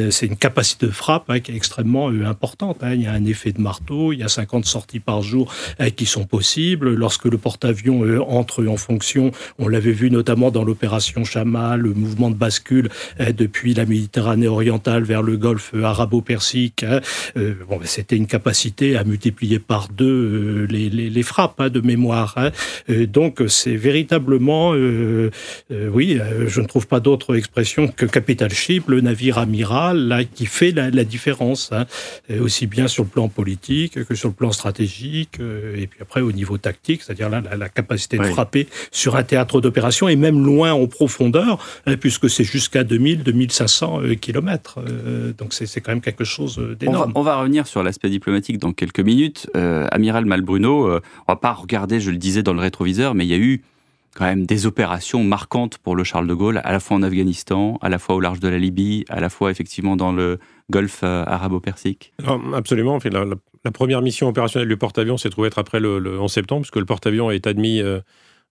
c'est 0.09 0.25
une 0.25 0.37
capacité 0.37 0.87
de 0.87 0.91
frappe 0.91 1.29
hein, 1.29 1.39
qui 1.39 1.51
est 1.51 1.55
extrêmement 1.55 2.07
importante. 2.07 2.77
Hein. 2.81 2.93
Il 2.93 3.01
y 3.01 3.07
a 3.07 3.13
un 3.13 3.25
effet 3.25 3.51
de 3.51 3.61
marteau, 3.61 4.13
il 4.13 4.19
y 4.19 4.23
a 4.23 4.27
50 4.27 4.65
sorties 4.65 4.99
par 4.99 5.21
jour 5.21 5.53
qui 5.95 6.05
sont 6.05 6.25
possibles. 6.25 6.93
Lorsque 6.93 7.25
le 7.25 7.37
porte-avions 7.37 8.03
entre 8.29 8.65
en 8.65 8.77
fonction, 8.77 9.31
on 9.59 9.67
l'avait 9.67 9.91
vu 9.91 10.09
notamment 10.09 10.51
dans 10.51 10.63
l'opération 10.63 11.23
Chama, 11.23 11.77
le 11.77 11.93
mouvement 11.93 12.29
de 12.29 12.35
bascule 12.35 12.89
depuis 13.19 13.73
la 13.73 13.85
Méditerranée 13.85 14.47
orientale 14.47 15.03
vers 15.03 15.21
le 15.21 15.37
golfe 15.37 15.73
arabo-persique, 15.73 16.85
hein, 17.61 17.65
bon, 17.67 17.77
ben, 17.77 17.85
c'était 17.85 18.15
une 18.15 18.27
capacité 18.27 18.97
à 18.97 19.03
multiplier 19.03 19.59
par 19.59 19.87
deux 19.89 20.05
euh, 20.05 20.67
les, 20.69 20.89
les, 20.89 21.23
frappes 21.23 21.59
hein, 21.59 21.69
de 21.69 21.81
mémoire. 21.81 22.33
Hein. 22.37 22.51
Euh, 22.89 23.05
donc 23.07 23.41
c'est 23.47 23.75
véritablement, 23.75 24.73
euh, 24.73 25.29
oui, 25.69 26.19
je 26.47 26.61
ne 26.61 26.65
trouve 26.65 26.87
pas 26.87 26.99
d'autre 26.99 27.35
expression 27.35 27.87
que 27.87 28.05
capital 28.05 28.51
ship, 28.51 28.87
le 28.87 29.01
navire 29.01 29.37
amiral, 29.37 29.97
là, 30.07 30.23
qui 30.23 30.45
fait 30.45 30.71
la, 30.71 31.03
différence, 31.03 31.71
hein, 31.71 31.85
aussi 32.39 32.67
bien 32.67 32.87
sur 32.87 33.03
le 33.03 33.09
plan 33.09 33.27
politique 33.27 34.03
que 34.05 34.15
sur 34.15 34.29
le 34.29 34.33
plan 34.33 34.51
stratégique, 34.51 35.39
et 35.75 35.87
puis 35.87 35.99
après 36.01 36.21
au 36.21 36.31
niveau 36.31 36.57
tactique, 36.57 37.01
c'est-à-dire 37.03 37.29
là, 37.29 37.41
la, 37.57 37.69
capacité 37.69 38.17
de 38.17 38.23
frapper 38.23 38.67
sur 38.91 39.15
un 39.15 39.23
théâtre 39.23 39.59
d'opération 39.59 40.07
et 40.07 40.15
même 40.15 40.43
loin 40.43 40.73
en 40.73 40.87
profondeur, 40.87 41.63
puisque 41.99 42.29
c'est 42.29 42.43
jusqu'à 42.43 42.83
2000-2500 42.83 44.17
km. 44.19 44.79
donc 45.37 45.53
c'est 45.53 45.81
quand 45.81 45.91
même 45.91 46.01
quelque 46.01 46.23
chose 46.23 46.61
d'énorme. 46.79 47.11
On 47.15 47.21
va, 47.21 47.42
revenir 47.43 47.67
sur 47.67 47.83
l'aspect 47.83 48.09
diplomatique 48.09 48.57
dans 48.57 48.73
quelques 48.73 48.99
minutes. 48.99 49.49
Euh, 49.55 49.85
Amiral 49.91 50.25
Malbruno, 50.25 50.87
euh, 50.87 51.01
on 51.27 51.33
va 51.33 51.35
pas 51.35 51.53
regarder, 51.53 51.99
je 51.99 52.09
le 52.09 52.17
disais 52.17 52.41
dans 52.41 52.53
le 52.53 52.59
rétroviseur, 52.59 53.13
mais 53.15 53.25
il 53.25 53.29
y 53.29 53.33
a 53.33 53.37
eu 53.37 53.61
quand 54.15 54.25
même 54.25 54.45
des 54.45 54.65
opérations 54.65 55.23
marquantes 55.23 55.77
pour 55.77 55.95
le 55.95 56.03
Charles 56.03 56.27
de 56.27 56.33
Gaulle, 56.33 56.61
à 56.63 56.71
la 56.71 56.79
fois 56.79 56.97
en 56.97 57.03
Afghanistan, 57.03 57.77
à 57.81 57.89
la 57.89 57.99
fois 57.99 58.15
au 58.15 58.19
large 58.19 58.39
de 58.39 58.47
la 58.47 58.57
Libye, 58.57 59.05
à 59.09 59.19
la 59.19 59.29
fois 59.29 59.51
effectivement 59.51 59.95
dans 59.95 60.11
le 60.11 60.39
Golfe 60.71 61.01
euh, 61.03 61.23
arabo-persique. 61.25 62.13
Absolument. 62.53 62.99
la, 63.03 63.25
la, 63.65 63.71
première 63.71 64.01
mission 64.01 64.27
opérationnelle 64.27 64.69
du 64.69 64.77
porte-avions 64.77 65.17
s'est 65.17 65.29
trouvée 65.29 65.47
être 65.47 65.59
après 65.59 65.79
le, 65.79 66.19
en 66.19 66.27
septembre, 66.27 66.61
puisque 66.61 66.77
le 66.77 66.85
porte-avions 66.85 67.31
est 67.31 67.47
admis 67.47 67.81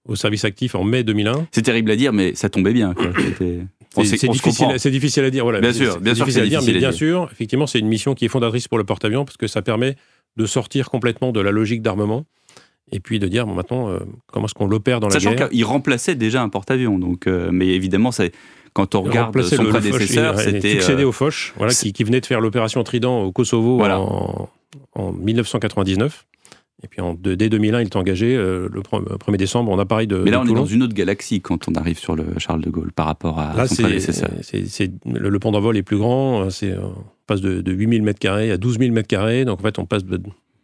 au 0.06 0.16
service 0.16 0.44
actif 0.44 0.74
en 0.74 0.84
mai 0.84 1.04
2001. 1.04 1.46
C'est 1.52 1.62
terrible 1.62 1.90
à 1.90 1.96
dire, 1.96 2.12
mais 2.12 2.34
ça 2.34 2.48
tombait 2.48 2.72
bien. 2.72 2.94
C'est 3.94 4.28
difficile, 4.28 4.90
difficile, 4.90 5.24
à 5.24 5.30
dire. 5.30 5.44
Voilà. 5.44 5.60
Bien 5.60 5.72
sûr, 5.72 6.00
bien 6.00 6.14
sûr, 6.14 6.24
difficile 6.24 6.44
à 6.44 6.46
dire, 6.48 6.62
mais 6.66 6.78
bien 6.78 6.92
sûr, 6.92 7.28
effectivement, 7.32 7.66
c'est 7.66 7.78
une 7.78 7.88
mission 7.88 8.14
qui 8.14 8.24
est 8.24 8.28
fondatrice 8.28 8.68
pour 8.68 8.78
le 8.78 8.84
porte-avions 8.84 9.24
parce 9.24 9.36
que 9.36 9.46
ça 9.46 9.62
permet 9.62 9.96
de 10.36 10.46
sortir 10.46 10.88
complètement 10.88 11.32
de 11.32 11.40
la 11.40 11.50
logique 11.50 11.82
d'armement 11.82 12.24
et 12.90 13.00
puis 13.00 13.18
de 13.18 13.26
dire 13.26 13.46
bon, 13.46 13.54
maintenant 13.54 13.90
euh, 13.90 13.98
comment 14.26 14.46
est-ce 14.46 14.54
qu'on 14.54 14.66
l'opère 14.66 15.00
dans 15.00 15.08
la 15.08 15.18
guerre. 15.18 15.32
Sachant 15.32 15.48
qu'il 15.48 15.64
remplaçait 15.64 16.14
déjà 16.14 16.42
un 16.42 16.48
porte-avions, 16.48 16.98
donc 16.98 17.26
euh, 17.26 17.50
mais 17.52 17.68
évidemment 17.68 18.12
c'est 18.12 18.32
quand 18.72 18.94
on 18.94 19.02
regarde 19.02 19.38
son 19.42 19.64
le, 19.64 19.68
prédécesseur, 19.68 20.38
c'était 20.38 20.72
succédé 20.72 21.02
euh, 21.02 21.08
au 21.08 21.12
Foch, 21.12 21.52
voilà, 21.56 21.74
qui, 21.74 21.92
qui, 21.92 22.04
venait 22.04 22.20
de 22.20 22.26
faire 22.26 22.40
l'opération 22.40 22.82
Trident 22.84 23.22
au 23.22 23.32
Kosovo 23.32 23.82
en, 23.82 24.48
en 24.94 25.12
1999. 25.12 26.26
Et 26.84 26.88
puis 26.88 27.00
en, 27.00 27.14
dès 27.14 27.48
2001, 27.48 27.80
il 27.80 27.84
est 27.84 27.96
engagé 27.96 28.34
euh, 28.34 28.68
le 28.72 28.80
1er 28.80 29.36
décembre 29.36 29.70
en 29.70 29.78
appareil 29.78 30.08
de. 30.08 30.16
Mais 30.16 30.32
là, 30.32 30.40
on 30.40 30.46
est 30.46 30.54
dans 30.54 30.66
une 30.66 30.82
autre 30.82 30.94
galaxie 30.94 31.40
quand 31.40 31.68
on 31.68 31.74
arrive 31.74 31.98
sur 31.98 32.16
le 32.16 32.24
Charles 32.38 32.60
de 32.60 32.70
Gaulle 32.70 32.92
par 32.92 33.06
rapport 33.06 33.38
à 33.38 33.54
là, 33.56 33.68
son 33.68 33.84
prédécesseur. 33.84 34.30
C'est, 34.42 34.90
le, 35.06 35.28
le 35.28 35.38
pont 35.38 35.52
d'envol 35.52 35.76
est 35.76 35.82
plus 35.82 35.98
grand. 35.98 36.50
C'est, 36.50 36.76
on 36.76 37.04
passe 37.26 37.40
de, 37.40 37.60
de 37.60 37.72
8000 37.72 38.02
m2 38.02 38.52
à 38.52 38.56
12 38.56 38.78
000 38.78 38.94
m2. 38.94 39.44
Donc 39.44 39.60
en 39.60 39.62
fait, 39.62 39.78
on 39.78 39.86
passe 39.86 40.02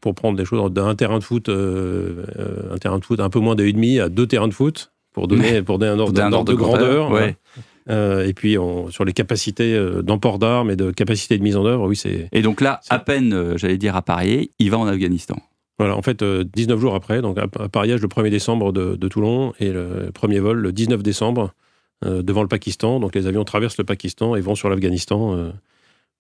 pour 0.01 0.15
prendre 0.15 0.37
des 0.37 0.45
choses 0.45 0.73
d'un 0.73 0.95
terrain 0.97 1.19
de 1.19 1.25
foot, 1.25 1.49
euh, 1.49 2.25
euh, 2.39 2.75
un 2.75 2.79
terrain 2.79 2.99
de 2.99 3.05
foot 3.05 3.21
un 3.21 3.31
peu 3.31 3.39
moins 3.39 3.55
de 3.55 3.65
1,5 3.65 4.03
à 4.03 4.09
deux 4.09 4.27
terrains 4.27 4.49
de 4.49 4.55
foot 4.55 4.93
pour 5.13 5.29
donner, 5.29 5.63
pour 5.63 5.79
donner 5.79 5.93
un 5.93 5.99
ordre, 6.01 6.21
un 6.21 6.33
ordre 6.33 6.53
de, 6.53 6.57
grandeur. 6.57 7.13
Ouais. 7.13 7.37
et 7.89 8.35
puis 8.35 8.59
on, 8.59 8.91
sur 8.91 9.05
les 9.05 9.13
capacités 9.13 9.81
d'emport 10.03 10.41
d'armes 10.41 10.73
et 10.73 10.77
de 10.77 10.91
capacité 10.91 11.39
de 11.39 11.45
mise 11.45 11.57
en 11.57 11.65
œuvre, 11.65 11.87
oui, 11.87 11.95
c'est. 11.95 12.29
Et 12.33 12.43
donc 12.43 12.61
là, 12.61 12.81
à 12.89 12.99
peine, 12.99 13.57
j'allais 13.57 13.79
dire, 13.79 13.95
appareillé, 13.95 14.51
il 14.59 14.71
va 14.73 14.79
en 14.79 14.87
Afghanistan. 14.87 15.37
Voilà, 15.79 15.97
en 15.97 16.03
fait, 16.03 16.25
19 16.25 16.81
jours 16.81 16.95
après, 16.95 17.23
donc 17.23 17.39
appareillage 17.39 18.01
le 18.01 18.09
1er 18.09 18.31
décembre 18.31 18.73
de, 18.73 18.97
de, 18.97 19.09
Toulon 19.09 19.53
et 19.61 19.71
le 19.71 20.11
premier 20.13 20.41
vol 20.41 20.59
le 20.59 20.73
19 20.73 21.03
décembre 21.03 21.55
devant 22.05 22.43
le 22.43 22.49
Pakistan. 22.49 22.99
Donc 22.99 23.15
les 23.15 23.27
avions 23.27 23.45
traversent 23.45 23.79
le 23.79 23.85
Pakistan 23.85 24.35
et 24.35 24.41
vont 24.41 24.57
sur 24.57 24.69
l'Afghanistan 24.69 25.53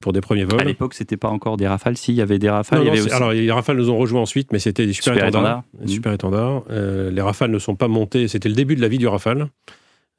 pour 0.00 0.12
des 0.12 0.20
premiers 0.20 0.44
vols. 0.44 0.60
À 0.60 0.64
l'époque, 0.64 0.94
c'était 0.94 1.16
pas 1.16 1.28
encore 1.28 1.56
des 1.56 1.66
rafales. 1.66 1.96
Si, 1.96 2.12
il 2.12 2.16
y 2.16 2.20
avait 2.20 2.38
des 2.38 2.50
rafales. 2.50 2.88
Alors, 3.12 3.32
les 3.32 3.50
rafales 3.50 3.76
nous 3.76 3.90
ont 3.90 3.98
rejoints 3.98 4.20
ensuite, 4.20 4.52
mais 4.52 4.58
c'était 4.58 4.86
des 4.86 4.92
super, 4.92 5.26
étendards. 5.26 5.64
Super 5.86 6.12
étendards. 6.12 6.64
Euh, 6.70 7.10
les 7.10 7.20
rafales 7.20 7.50
ne 7.50 7.58
sont 7.58 7.74
pas 7.74 7.88
montés. 7.88 8.28
C'était 8.28 8.48
le 8.48 8.54
début 8.54 8.76
de 8.76 8.80
la 8.80 8.88
vie 8.88 8.98
du 8.98 9.08
rafale. 9.08 9.48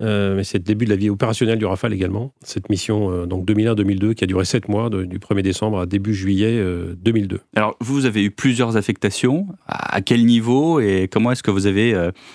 Euh, 0.02 0.36
mais 0.36 0.44
c'est 0.44 0.60
le 0.60 0.64
début 0.64 0.86
de 0.86 0.90
la 0.90 0.96
vie 0.96 1.10
opérationnelle 1.10 1.60
du 1.60 1.66
Rafale 1.66 1.94
également. 1.94 2.34
Cette 2.42 2.70
mission, 2.70 3.12
euh, 3.12 3.26
donc 3.26 3.46
2001-2002, 3.46 4.14
qui 4.14 4.24
a 4.24 4.28
duré 4.28 4.46
7 4.46 4.70
mois, 4.70 4.90
du 4.90 5.20
1er 5.20 5.42
décembre 5.42 5.80
à 5.80 5.86
début 5.86 6.14
juillet 6.14 6.64
2002. 6.98 7.42
Alors, 7.56 7.76
vous 7.82 8.06
avez 8.06 8.24
eu 8.24 8.32
plusieurs 8.32 8.78
affectations. 8.78 9.48
À, 9.68 10.02
quel 10.02 10.26
niveau 10.26 10.80
et 10.80 11.10
comment 11.12 11.32
est-ce 11.32 11.44
que 11.44 11.52
vous 11.52 11.68
avez, 11.68 11.94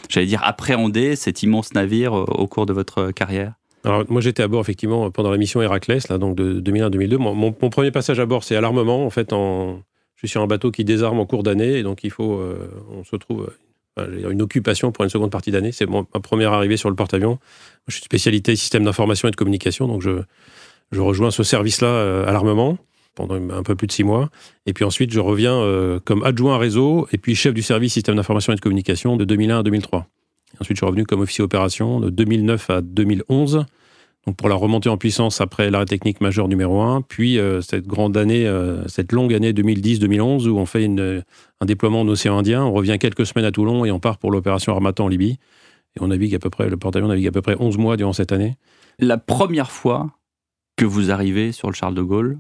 j'allais 0.09 0.26
dire, 0.26 0.42
appréhendé 0.44 1.16
cet 1.16 1.42
immense 1.42 1.75
navire 1.75 2.12
au 2.12 2.47
cours 2.47 2.66
de 2.66 2.73
votre 2.73 3.11
carrière? 3.12 3.54
Alors, 3.85 4.04
moi, 4.09 4.21
j'étais 4.23 4.42
à 4.42 4.49
bord, 4.49 4.62
effectivement, 4.62 5.11
pendant 5.11 5.30
la 5.30 5.37
mission 5.37 5.61
Héraclès, 5.61 6.09
là, 6.09 6.16
donc 6.16 6.37
de 6.37 6.61
2001-2002. 6.61 7.16
Mon, 7.18 7.52
premier 7.52 7.90
passage 7.90 8.18
à 8.18 8.26
bord, 8.26 8.42
c'est 8.42 8.56
à 8.56 8.61
l'armement. 8.62 9.04
En 9.04 9.11
fait, 9.11 9.33
en, 9.35 9.83
je 10.14 10.21
suis 10.21 10.28
sur 10.28 10.40
un 10.40 10.47
bateau 10.47 10.71
qui 10.71 10.85
désarme 10.85 11.21
en 11.21 11.26
cours 11.26 11.42
d'année, 11.42 11.78
et 11.78 11.83
donc 11.83 12.02
il 12.02 12.11
faut, 12.11 12.38
euh, 12.38 12.71
on 12.90 13.04
se 13.04 13.16
trouve, 13.16 13.42
euh, 13.42 13.59
une 13.99 14.43
occupation 14.43 14.93
pour 14.93 15.05
une 15.05 15.11
seconde 15.11 15.31
partie 15.31 15.51
d'année. 15.51 15.73
C'est 15.73 15.89
ma 15.89 16.03
première 16.21 16.53
arrivée 16.53 16.77
sur 16.77 16.91
le 16.91 16.97
porte-avions. 16.97 17.39
Je 17.87 17.95
suis 17.95 18.05
spécialité 18.05 18.57
système 18.57 18.85
d'information 18.85 19.29
et 19.29 19.31
de 19.31 19.37
communication, 19.37 19.87
donc 19.87 20.03
je, 20.03 20.23
je 20.93 21.01
rejoins 21.01 21.31
ce 21.31 21.43
service-là 21.43 21.89
euh, 21.89 22.27
à 22.27 22.33
l'armement 22.33 22.79
pendant 23.15 23.37
un 23.37 23.63
peu 23.63 23.77
plus 23.77 23.87
de 23.87 23.93
six 23.93 24.03
mois. 24.03 24.29
Et 24.67 24.73
puis 24.73 24.85
ensuite, 24.85 25.13
je 25.13 25.21
reviens 25.21 25.63
comme 26.05 26.25
adjoint 26.25 26.59
réseau 26.59 27.07
et 27.13 27.19
puis 27.19 27.37
chef 27.37 27.55
du 27.55 27.63
service 27.63 27.93
système 27.93 28.17
d'information 28.17 28.53
et 28.53 28.57
de 28.57 28.61
communication 28.61 29.17
de 29.17 29.25
2001 29.25 29.61
à 29.61 29.63
2003. 29.63 30.09
Ensuite, 30.61 30.77
je 30.77 30.81
suis 30.81 30.87
revenu 30.87 31.05
comme 31.05 31.21
officier 31.21 31.45
opération 31.45 32.01
de 32.01 32.11
2009 32.11 32.71
à 32.71 32.81
2011. 32.81 33.67
Pour 34.38 34.49
la 34.49 34.54
remontée 34.54 34.88
en 34.88 34.97
puissance 34.97 35.43
après 35.43 35.71
l'arrêt 35.71 35.85
technique 35.85 36.23
majeur 36.23 36.49
numéro 36.49 36.81
1, 36.81 37.02
puis 37.02 37.38
euh, 37.38 37.61
cette 37.61 37.87
grande 37.87 38.16
année, 38.16 38.47
euh, 38.47 38.88
cette 38.88 39.12
longue 39.12 39.35
année 39.35 39.52
2010-2011 39.52 40.49
où 40.49 40.57
on 40.57 40.64
fait 40.64 40.85
une, 40.85 41.23
un 41.61 41.66
déploiement 41.66 42.00
en 42.00 42.09
océan 42.09 42.38
Indien, 42.38 42.64
on 42.64 42.73
revient 42.73 42.97
quelques 42.99 43.26
semaines 43.26 43.45
à 43.45 43.52
Toulon 43.52 43.85
et 43.85 43.90
on 43.90 44.00
part 44.00 44.16
pour 44.16 44.31
l'opération 44.31 44.73
Armatan 44.73 45.04
en 45.04 45.09
Libye. 45.09 45.38
Et 45.97 46.02
on 46.02 46.09
navigue 46.09 46.35
à 46.35 46.38
peu 46.38 46.49
près, 46.49 46.71
le 46.71 46.76
porte-avions 46.78 47.09
navigue 47.09 47.26
à 47.26 47.33
peu 47.33 47.43
près 47.43 47.54
11 47.59 47.76
mois 47.76 47.99
durant 47.99 48.14
cette 48.14 48.33
année. 48.33 48.57
La 48.99 49.19
première 49.19 49.71
fois 49.71 50.11
que 50.76 50.87
vous 50.87 51.11
arrivez 51.11 51.52
sur 51.52 51.69
le 51.69 51.75
Charles 51.75 51.95
de 51.95 52.02
Gaulle, 52.02 52.38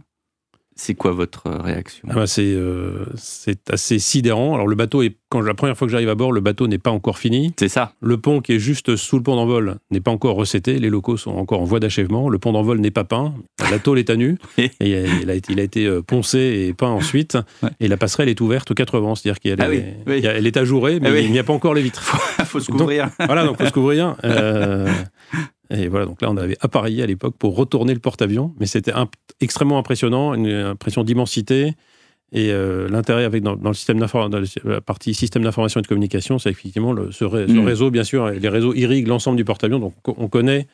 c'est 0.76 0.94
quoi 0.94 1.12
votre 1.12 1.46
euh, 1.46 1.58
réaction? 1.58 2.08
Ah 2.10 2.14
bah, 2.14 2.24
euh, 2.38 3.06
c'est, 3.16 3.70
assez 3.70 3.98
sidérant. 3.98 4.54
Alors 4.54 4.66
le 4.66 4.74
bateau 4.74 5.02
est, 5.02 5.16
quand 5.28 5.40
la 5.40 5.54
première 5.54 5.76
fois 5.76 5.86
que 5.86 5.92
j'arrive 5.92 6.08
à 6.08 6.14
bord, 6.14 6.32
le 6.32 6.40
bateau 6.40 6.66
n'est 6.66 6.78
pas 6.78 6.90
encore 6.90 7.18
fini. 7.18 7.52
C'est 7.58 7.68
ça. 7.68 7.92
Le 8.00 8.18
pont 8.18 8.40
qui 8.40 8.54
est 8.54 8.58
juste 8.58 8.96
sous 8.96 9.16
le 9.16 9.22
pont 9.22 9.36
d'envol 9.36 9.76
n'est 9.90 10.00
pas 10.00 10.10
encore 10.10 10.34
recetté. 10.36 10.78
Les 10.78 10.90
locaux 10.90 11.16
sont 11.16 11.32
encore 11.32 11.60
en 11.60 11.64
voie 11.64 11.80
d'achèvement. 11.80 12.28
Le 12.28 12.38
pont 12.38 12.52
d'envol 12.52 12.78
n'est 12.80 12.90
pas 12.90 13.04
peint. 13.04 13.34
La 13.70 13.78
tôle 13.78 13.98
est 13.98 14.10
à 14.10 14.16
nu. 14.16 14.38
et 14.58 14.70
il 14.80 15.30
a, 15.30 15.34
été, 15.34 15.52
il 15.52 15.60
a 15.60 15.62
été 15.62 15.86
euh, 15.86 16.02
poncé 16.02 16.66
et 16.68 16.74
peint 16.74 16.90
ensuite. 16.90 17.38
Et 17.80 17.88
la 17.88 17.96
passerelle 17.96 18.28
est 18.28 18.40
ouverte 18.40 18.70
aux 18.70 18.74
quatre 18.74 18.98
vents, 18.98 19.14
c'est-à-dire 19.14 19.40
qu'elle 19.40 19.60
ah 19.60 19.72
est, 19.72 20.24
elle 20.24 20.46
est 20.46 20.56
ajourée, 20.56 20.98
mais 21.00 21.08
ah 21.08 21.20
il 21.20 21.30
n'y 21.30 21.38
a 21.38 21.44
pas 21.44 21.52
encore 21.52 21.74
les 21.74 21.82
vitres. 21.82 22.16
Il 22.38 22.44
faut 22.44 22.60
se 22.60 22.70
couvrir. 22.70 23.10
voilà, 23.18 23.44
donc 23.44 23.58
faut 23.58 23.66
se 23.66 23.72
couvrir. 23.72 24.16
Et 25.70 25.88
voilà, 25.88 26.06
donc 26.06 26.20
là, 26.20 26.30
on 26.30 26.36
avait 26.36 26.56
appareillé 26.60 27.02
à 27.02 27.06
l'époque 27.06 27.36
pour 27.38 27.56
retourner 27.56 27.94
le 27.94 28.00
porte-avions, 28.00 28.54
mais 28.60 28.66
c'était 28.66 28.92
extrêmement 29.40 29.78
impressionnant, 29.78 30.34
une 30.34 30.48
impression 30.48 31.04
d'immensité. 31.04 31.74
Et 32.32 32.50
euh, 32.50 32.88
l'intérêt 32.88 33.24
avec 33.24 33.42
dans, 33.42 33.54
le 33.54 33.74
système 33.74 33.98
dans 33.98 34.28
la 34.64 34.80
partie 34.80 35.14
système 35.14 35.44
d'information 35.44 35.80
et 35.80 35.82
de 35.82 35.86
communication, 35.86 36.38
c'est 36.38 36.50
effectivement 36.50 36.92
le, 36.92 37.12
ce, 37.12 37.24
mm. 37.24 37.64
réseau, 37.64 37.90
bien 37.90 38.04
sûr, 38.04 38.28
les 38.28 38.48
réseaux 38.48 38.74
irriguent 38.74 39.06
l'ensemble 39.06 39.36
du 39.36 39.44
porte-avions, 39.44 39.78
donc 39.78 39.94
on 40.06 40.28
connaît 40.28 40.66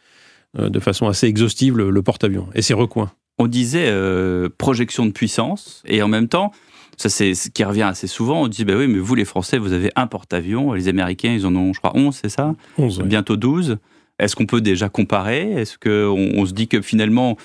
euh, 0.58 0.70
de 0.70 0.80
façon 0.80 1.06
assez 1.06 1.26
exhaustive 1.26 1.76
le, 1.76 2.02
porte-avions 2.02 2.48
et 2.54 2.62
ses 2.62 2.74
recoins. 2.74 3.12
On 3.38 3.46
disait 3.46 3.88
euh, 3.88 4.48
projection 4.56 5.04
de 5.04 5.12
puissance, 5.12 5.82
et 5.86 6.02
en 6.02 6.08
même 6.08 6.28
temps, 6.28 6.50
ça 6.96 7.10
c'est 7.10 7.34
ce 7.34 7.50
qui 7.50 7.62
revient 7.62 7.82
assez 7.82 8.06
souvent, 8.06 8.42
on 8.42 8.48
dit, 8.48 8.64
bah 8.64 8.74
oui, 8.76 8.88
mais 8.88 8.98
vous 8.98 9.14
les 9.14 9.26
Français, 9.26 9.58
vous 9.58 9.74
avez 9.74 9.90
un 9.96 10.06
porte-avions, 10.06 10.72
les 10.72 10.88
Américains, 10.88 11.32
ils 11.32 11.46
en 11.46 11.54
ont, 11.54 11.74
je 11.74 11.78
crois, 11.78 11.92
11, 11.94 12.18
c'est 12.22 12.30
ça? 12.30 12.54
11, 12.78 13.02
Bientôt 13.02 13.36
12. 13.36 13.76
Est-ce 14.20 14.36
qu'on 14.36 14.46
peut 14.46 14.60
déjà 14.60 14.88
comparer? 14.88 15.50
Est-ce 15.52 15.78
qu'on 15.78 16.40
on 16.40 16.46
se 16.46 16.52
dit 16.52 16.68
que 16.68 16.80
finalement, 16.80 17.36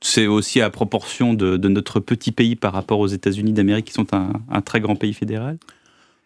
c'est 0.00 0.26
aussi 0.26 0.60
à 0.60 0.68
proportion 0.70 1.32
de, 1.34 1.56
notre 1.68 2.00
petit 2.00 2.32
pays 2.32 2.56
par 2.56 2.72
rapport 2.72 2.98
aux 2.98 3.06
États-Unis 3.06 3.52
d'Amérique, 3.52 3.86
qui 3.86 3.92
sont 3.92 4.06
un, 4.12 4.60
très 4.60 4.80
grand 4.80 4.96
pays 4.96 5.14
fédéral? 5.14 5.58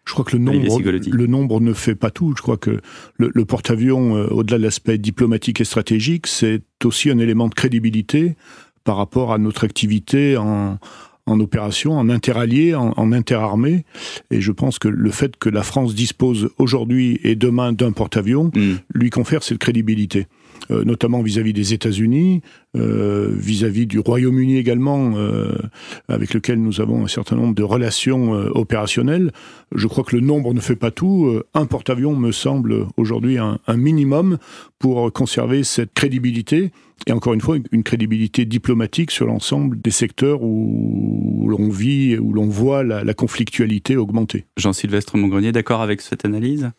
Je 0.05 0.13
crois 0.13 0.25
que 0.25 0.35
le 0.35 0.43
nombre, 0.43 0.81
le 0.81 1.27
nombre 1.27 1.61
ne 1.61 1.71
fait 1.73 1.93
pas 1.93 2.09
tout. 2.09 2.33
Je 2.35 2.41
crois 2.41 2.57
que 2.57 2.81
le, 3.17 3.45
porte-avions, 3.45 4.17
euh, 4.17 4.27
au-delà 4.27 4.57
de 4.57 4.63
l'aspect 4.63 4.97
diplomatique 4.97 5.61
et 5.61 5.65
stratégique, 5.65 6.25
c'est 6.25 6.63
aussi 6.83 7.11
un 7.11 7.19
élément 7.19 7.47
de 7.47 7.53
crédibilité 7.53 8.35
par 8.83 8.97
rapport 8.97 9.31
à 9.33 9.37
notre 9.37 9.65
activité 9.65 10.35
en, 10.35 10.79
en 11.29 11.39
opération, 11.39 11.97
en 11.97 12.09
interallié, 12.09 12.75
en, 12.75 12.93
en 12.97 13.11
interarmée. 13.11 13.85
Et 14.31 14.41
je 14.41 14.51
pense 14.51 14.79
que 14.79 14.87
le 14.87 15.11
fait 15.11 15.37
que 15.37 15.49
la 15.49 15.63
France 15.63 15.95
dispose 15.95 16.49
aujourd'hui 16.57 17.19
et 17.23 17.35
demain 17.35 17.73
d'un 17.73 17.91
porte-avions 17.91 18.51
mm. 18.55 18.75
lui 18.93 19.09
confère 19.09 19.43
cette 19.43 19.59
crédibilité. 19.59 20.27
Euh, 20.71 20.83
notamment 20.83 21.21
vis-à-vis 21.23 21.53
des 21.53 21.73
États-Unis, 21.73 22.41
euh, 22.77 23.33
vis-à-vis 23.33 23.87
du 23.87 23.97
Royaume-Uni 23.97 24.57
également, 24.57 25.13
euh, 25.15 25.57
avec 26.07 26.33
lequel 26.33 26.61
nous 26.61 26.79
avons 26.79 27.05
un 27.05 27.07
certain 27.07 27.35
nombre 27.35 27.55
de 27.55 27.63
relations 27.63 28.33
opérationnelles. 28.53 29.31
Je 29.73 29.87
crois 29.87 30.03
que 30.03 30.15
le 30.15 30.21
nombre 30.21 30.53
ne 30.53 30.59
fait 30.59 30.75
pas 30.75 30.91
tout. 30.91 31.41
un 31.53 31.65
porte-avions 31.65 32.15
me 32.15 32.31
semble 32.31 32.85
aujourd'hui 32.97 33.37
un, 33.37 33.57
un 33.65 33.77
minimum 33.77 34.37
pour 34.77 35.11
conserver 35.11 35.63
cette 35.63 35.93
crédibilité 35.93 36.71
et 37.07 37.11
encore 37.11 37.33
une 37.33 37.41
fois, 37.41 37.57
une 37.71 37.83
crédibilité 37.83 38.45
diplomatique 38.45 39.11
sur 39.11 39.25
l'ensemble 39.25 39.81
des 39.81 39.91
secteurs 39.91 40.41
où 40.43 41.47
l'on 41.49 41.69
vit, 41.69 42.17
où 42.17 42.33
l'on 42.33 42.47
voit 42.47 42.83
la, 42.83 43.13
conflictualité 43.13 43.97
augmenter. 43.97 44.45
Jean-Sylvestre 44.57 45.17
Mongrenier, 45.17 45.51
d'accord 45.51 45.81
avec 45.81 46.01
cette 46.01 46.25
analyse? 46.25 46.71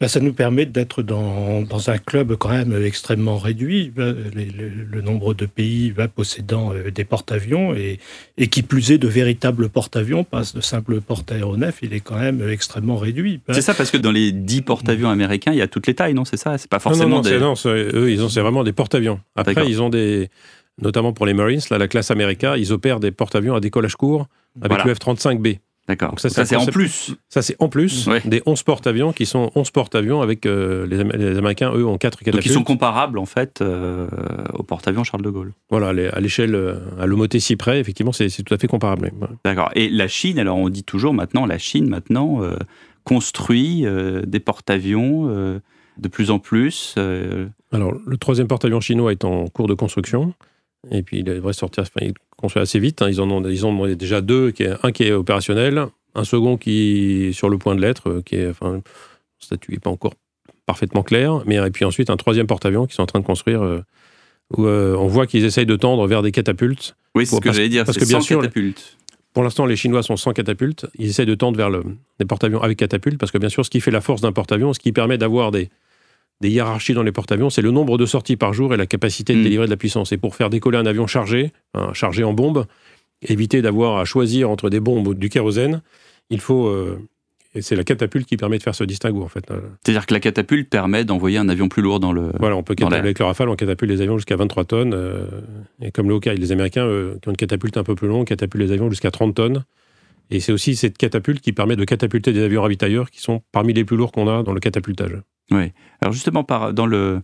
Ben, 0.00 0.08
Ça 0.08 0.20
nous 0.20 0.32
permet 0.32 0.66
d'être 0.66 1.02
dans, 1.02 1.62
dans, 1.62 1.90
un 1.90 1.98
club 1.98 2.36
quand 2.36 2.50
même 2.50 2.74
extrêmement 2.82 3.38
réduit. 3.38 3.92
Ben, 3.94 4.14
le, 4.34 5.00
nombre 5.02 5.34
de 5.34 5.46
pays 5.46 5.90
va 5.90 6.08
possédant 6.08 6.72
euh, 6.72 6.90
des 6.90 7.04
porte-avions 7.04 7.74
et, 7.74 7.98
et 8.38 8.48
qui 8.48 8.62
plus 8.62 8.90
est 8.92 8.98
de 8.98 9.08
véritables 9.08 9.68
porte-avions, 9.68 10.24
pas 10.24 10.42
de 10.54 10.60
simples 10.60 11.00
porte-aéronefs, 11.00 11.78
il 11.82 11.94
est 11.94 12.00
quand 12.00 12.18
même 12.18 12.46
extrêmement 12.48 12.96
réduit. 12.96 13.40
C'est 13.50 13.62
ça, 13.62 13.74
parce 13.74 13.90
que 13.90 13.96
dans 13.96 14.12
les 14.12 14.32
10 14.32 14.62
porte-avions 14.62 15.10
américains, 15.10 15.52
il 15.52 15.58
y 15.58 15.62
a 15.62 15.68
toutes 15.68 15.86
les 15.86 15.94
tailles, 15.94 16.14
non 16.14 16.24
C'est 16.24 16.36
ça? 16.36 16.58
C'est 16.58 16.70
pas 16.70 16.78
forcément 16.78 17.22
non, 17.22 17.30
non, 17.30 17.54
non, 17.54 17.54
eux, 17.66 18.10
ils 18.10 18.22
ont, 18.22 18.28
c'est 18.28 18.40
vraiment 18.40 18.64
des 18.64 18.72
porte-avions. 18.72 19.20
Après, 19.36 19.54
ils 19.66 19.80
ont 19.80 19.88
des, 19.88 20.28
notamment 20.80 21.12
pour 21.12 21.26
les 21.26 21.34
Marines, 21.34 21.60
là, 21.70 21.78
la 21.78 21.88
classe 21.88 22.10
America, 22.10 22.56
ils 22.56 22.72
opèrent 22.72 23.00
des 23.00 23.10
porte-avivions 23.10 23.54
à 23.54 23.60
décollage 23.60 23.96
court 23.96 24.26
avec 24.60 24.84
le 24.84 24.94
F-35B. 24.94 25.58
D'accord. 25.88 26.18
Ça, 26.18 26.44
c'est 26.44 26.56
en 26.56 26.66
plus. 26.66 27.14
Ça, 27.28 27.42
c'est 27.42 27.56
en 27.60 27.68
plus 27.68 28.08
des 28.24 28.42
11 28.44 28.62
porte-avions 28.64 29.12
qui 29.12 29.24
sont 29.24 29.52
11 29.54 29.70
porte-avions 29.70 30.20
avec 30.20 30.44
euh, 30.44 30.86
les, 30.86 31.38
Américains, 31.38 31.72
eux, 31.74 31.86
ont 31.86 31.96
4 31.96 32.18
catapultes. 32.18 32.34
Donc, 32.34 32.46
ils 32.46 32.52
sont 32.52 32.64
comparables, 32.64 33.18
en 33.18 33.26
fait, 33.26 33.60
euh, 33.60 34.08
aux 34.54 34.64
porte-avions 34.64 35.04
Charles 35.04 35.22
de 35.22 35.30
Gaulle. 35.30 35.52
Voilà, 35.70 35.88
à 36.12 36.20
l'échelle, 36.20 36.56
euh, 36.56 36.78
à 36.98 37.06
l'homotétie 37.06 37.54
près, 37.54 37.78
effectivement, 37.78 38.12
c'est 38.12 38.28
tout 38.42 38.54
à 38.54 38.58
fait 38.58 38.66
comparable. 38.66 39.12
D'accord. 39.44 39.70
Et 39.74 39.88
la 39.88 40.08
Chine, 40.08 40.38
alors 40.38 40.56
on 40.56 40.68
dit 40.68 40.84
toujours 40.84 41.14
maintenant, 41.14 41.46
la 41.46 41.58
Chine, 41.58 41.88
maintenant, 41.88 42.40
construit 43.04 43.84
des 44.26 44.40
porte-avions 44.40 45.60
de 45.98 46.08
plus 46.08 46.30
en 46.30 46.38
plus. 46.38 46.96
Alors, 47.72 47.94
le 48.04 48.16
troisième 48.16 48.48
porte-avions 48.48 48.80
chinois 48.80 49.12
est 49.12 49.24
en 49.24 49.46
cours 49.46 49.68
de 49.68 49.74
construction. 49.74 50.34
Et 50.90 51.02
puis, 51.02 51.18
il 51.18 51.24
devrait 51.24 51.52
sortir, 51.52 51.82
enfin, 51.82 52.06
il 52.06 52.14
construit 52.36 52.62
assez 52.62 52.78
vite. 52.78 53.02
Hein. 53.02 53.08
Ils, 53.08 53.20
en 53.20 53.30
ont, 53.30 53.46
ils 53.48 53.66
ont 53.66 53.94
déjà 53.94 54.20
deux, 54.20 54.50
qui 54.50 54.64
est, 54.64 54.72
un 54.82 54.92
qui 54.92 55.04
est 55.04 55.12
opérationnel, 55.12 55.86
un 56.14 56.24
second 56.24 56.56
qui 56.56 57.26
est 57.28 57.32
sur 57.32 57.48
le 57.48 57.58
point 57.58 57.74
de 57.74 57.80
l'être, 57.80 58.08
euh, 58.08 58.22
qui 58.22 58.36
est, 58.36 58.48
enfin, 58.48 58.72
le 58.74 58.82
statut 59.38 59.72
n'est 59.72 59.78
pas 59.78 59.90
encore 59.90 60.14
parfaitement 60.64 61.02
clair. 61.02 61.42
Mais, 61.46 61.56
et 61.56 61.70
puis 61.70 61.84
ensuite, 61.84 62.10
un 62.10 62.16
troisième 62.16 62.46
porte-avions 62.46 62.86
qui 62.86 62.94
sont 62.94 63.02
en 63.02 63.06
train 63.06 63.20
de 63.20 63.24
construire, 63.26 63.62
euh, 63.62 63.82
où 64.56 64.66
euh, 64.66 64.94
on 64.96 65.06
voit 65.06 65.26
qu'ils 65.26 65.44
essayent 65.44 65.66
de 65.66 65.76
tendre 65.76 66.06
vers 66.06 66.22
des 66.22 66.32
catapultes. 66.32 66.96
Oui, 67.14 67.26
c'est 67.26 67.36
ce 67.36 67.40
que 67.40 67.52
j'allais 67.52 67.68
dire, 67.68 67.84
parce 67.84 67.98
que 67.98 68.04
bien 68.04 68.20
sûr, 68.20 68.40
catapultes. 68.40 68.96
Pour 69.32 69.42
l'instant, 69.42 69.66
les 69.66 69.76
Chinois 69.76 70.02
sont 70.02 70.16
sans 70.16 70.32
catapultes. 70.32 70.86
Ils 70.98 71.08
essayent 71.08 71.26
de 71.26 71.34
tendre 71.34 71.58
vers 71.58 71.68
le, 71.68 71.84
des 72.18 72.24
porte-avions 72.24 72.62
avec 72.62 72.78
catapultes, 72.78 73.18
parce 73.18 73.32
que 73.32 73.38
bien 73.38 73.50
sûr, 73.50 73.64
ce 73.66 73.70
qui 73.70 73.80
fait 73.80 73.90
la 73.90 74.00
force 74.00 74.22
d'un 74.22 74.32
porte-avions, 74.32 74.72
ce 74.72 74.78
qui 74.78 74.92
permet 74.92 75.18
d'avoir 75.18 75.50
des, 75.50 75.68
des 76.40 76.50
hiérarchies 76.50 76.94
dans 76.94 77.02
les 77.02 77.12
porte-avions, 77.12 77.50
c'est 77.50 77.62
le 77.62 77.70
nombre 77.70 77.98
de 77.98 78.06
sorties 78.06 78.36
par 78.36 78.52
jour 78.52 78.74
et 78.74 78.76
la 78.76 78.86
capacité 78.86 79.34
de 79.34 79.40
mm. 79.40 79.42
délivrer 79.42 79.66
de 79.66 79.70
la 79.70 79.76
puissance. 79.76 80.12
Et 80.12 80.16
pour 80.16 80.34
faire 80.34 80.50
décoller 80.50 80.78
un 80.78 80.86
avion 80.86 81.06
chargé, 81.06 81.52
chargé 81.94 82.24
en 82.24 82.32
bombes, 82.32 82.66
éviter 83.22 83.62
d'avoir 83.62 83.98
à 83.98 84.04
choisir 84.04 84.50
entre 84.50 84.70
des 84.70 84.80
bombes 84.80 85.06
ou 85.06 85.14
du 85.14 85.28
kérosène, 85.28 85.82
il 86.30 86.40
faut. 86.40 86.66
Euh, 86.66 86.98
et 87.54 87.62
c'est 87.62 87.76
la 87.76 87.84
catapulte 87.84 88.26
qui 88.26 88.36
permet 88.36 88.58
de 88.58 88.62
faire 88.62 88.74
ce 88.74 88.84
distinguo, 88.84 89.22
en 89.22 89.28
fait. 89.28 89.44
C'est-à-dire 89.82 90.04
que 90.04 90.12
la 90.12 90.20
catapulte 90.20 90.68
permet 90.68 91.04
d'envoyer 91.04 91.38
un 91.38 91.48
avion 91.48 91.70
plus 91.70 91.80
lourd 91.80 92.00
dans 92.00 92.12
le. 92.12 92.30
Voilà, 92.38 92.54
on 92.54 92.62
peut 92.62 92.76
avec 92.92 93.18
le 93.18 93.24
Rafale, 93.24 93.48
on 93.48 93.56
catapulte 93.56 93.90
les 93.90 94.02
avions 94.02 94.18
jusqu'à 94.18 94.36
23 94.36 94.64
tonnes. 94.64 94.92
Euh, 94.92 95.24
et 95.80 95.90
comme 95.90 96.08
le 96.08 96.16
Hawkeye, 96.16 96.36
les 96.36 96.52
Américains, 96.52 96.86
qui 97.22 97.28
ont 97.28 97.30
une 97.30 97.36
catapulte 97.36 97.78
un 97.78 97.84
peu 97.84 97.94
plus 97.94 98.08
longue, 98.08 98.26
catapultent 98.26 98.62
les 98.62 98.72
avions 98.72 98.90
jusqu'à 98.90 99.10
30 99.10 99.34
tonnes. 99.34 99.64
Et 100.30 100.40
c'est 100.40 100.52
aussi 100.52 100.76
cette 100.76 100.98
catapulte 100.98 101.40
qui 101.40 101.52
permet 101.52 101.76
de 101.76 101.84
catapulter 101.84 102.32
des 102.34 102.42
avions 102.42 102.60
ravitailleurs 102.60 103.10
qui 103.10 103.22
sont 103.22 103.40
parmi 103.52 103.72
les 103.72 103.84
plus 103.84 103.96
lourds 103.96 104.12
qu'on 104.12 104.28
a 104.28 104.42
dans 104.42 104.52
le 104.52 104.60
catapultage. 104.60 105.16
Oui. 105.50 105.72
Alors 106.00 106.12
justement, 106.12 106.44
dans, 106.72 106.86
le, 106.86 107.22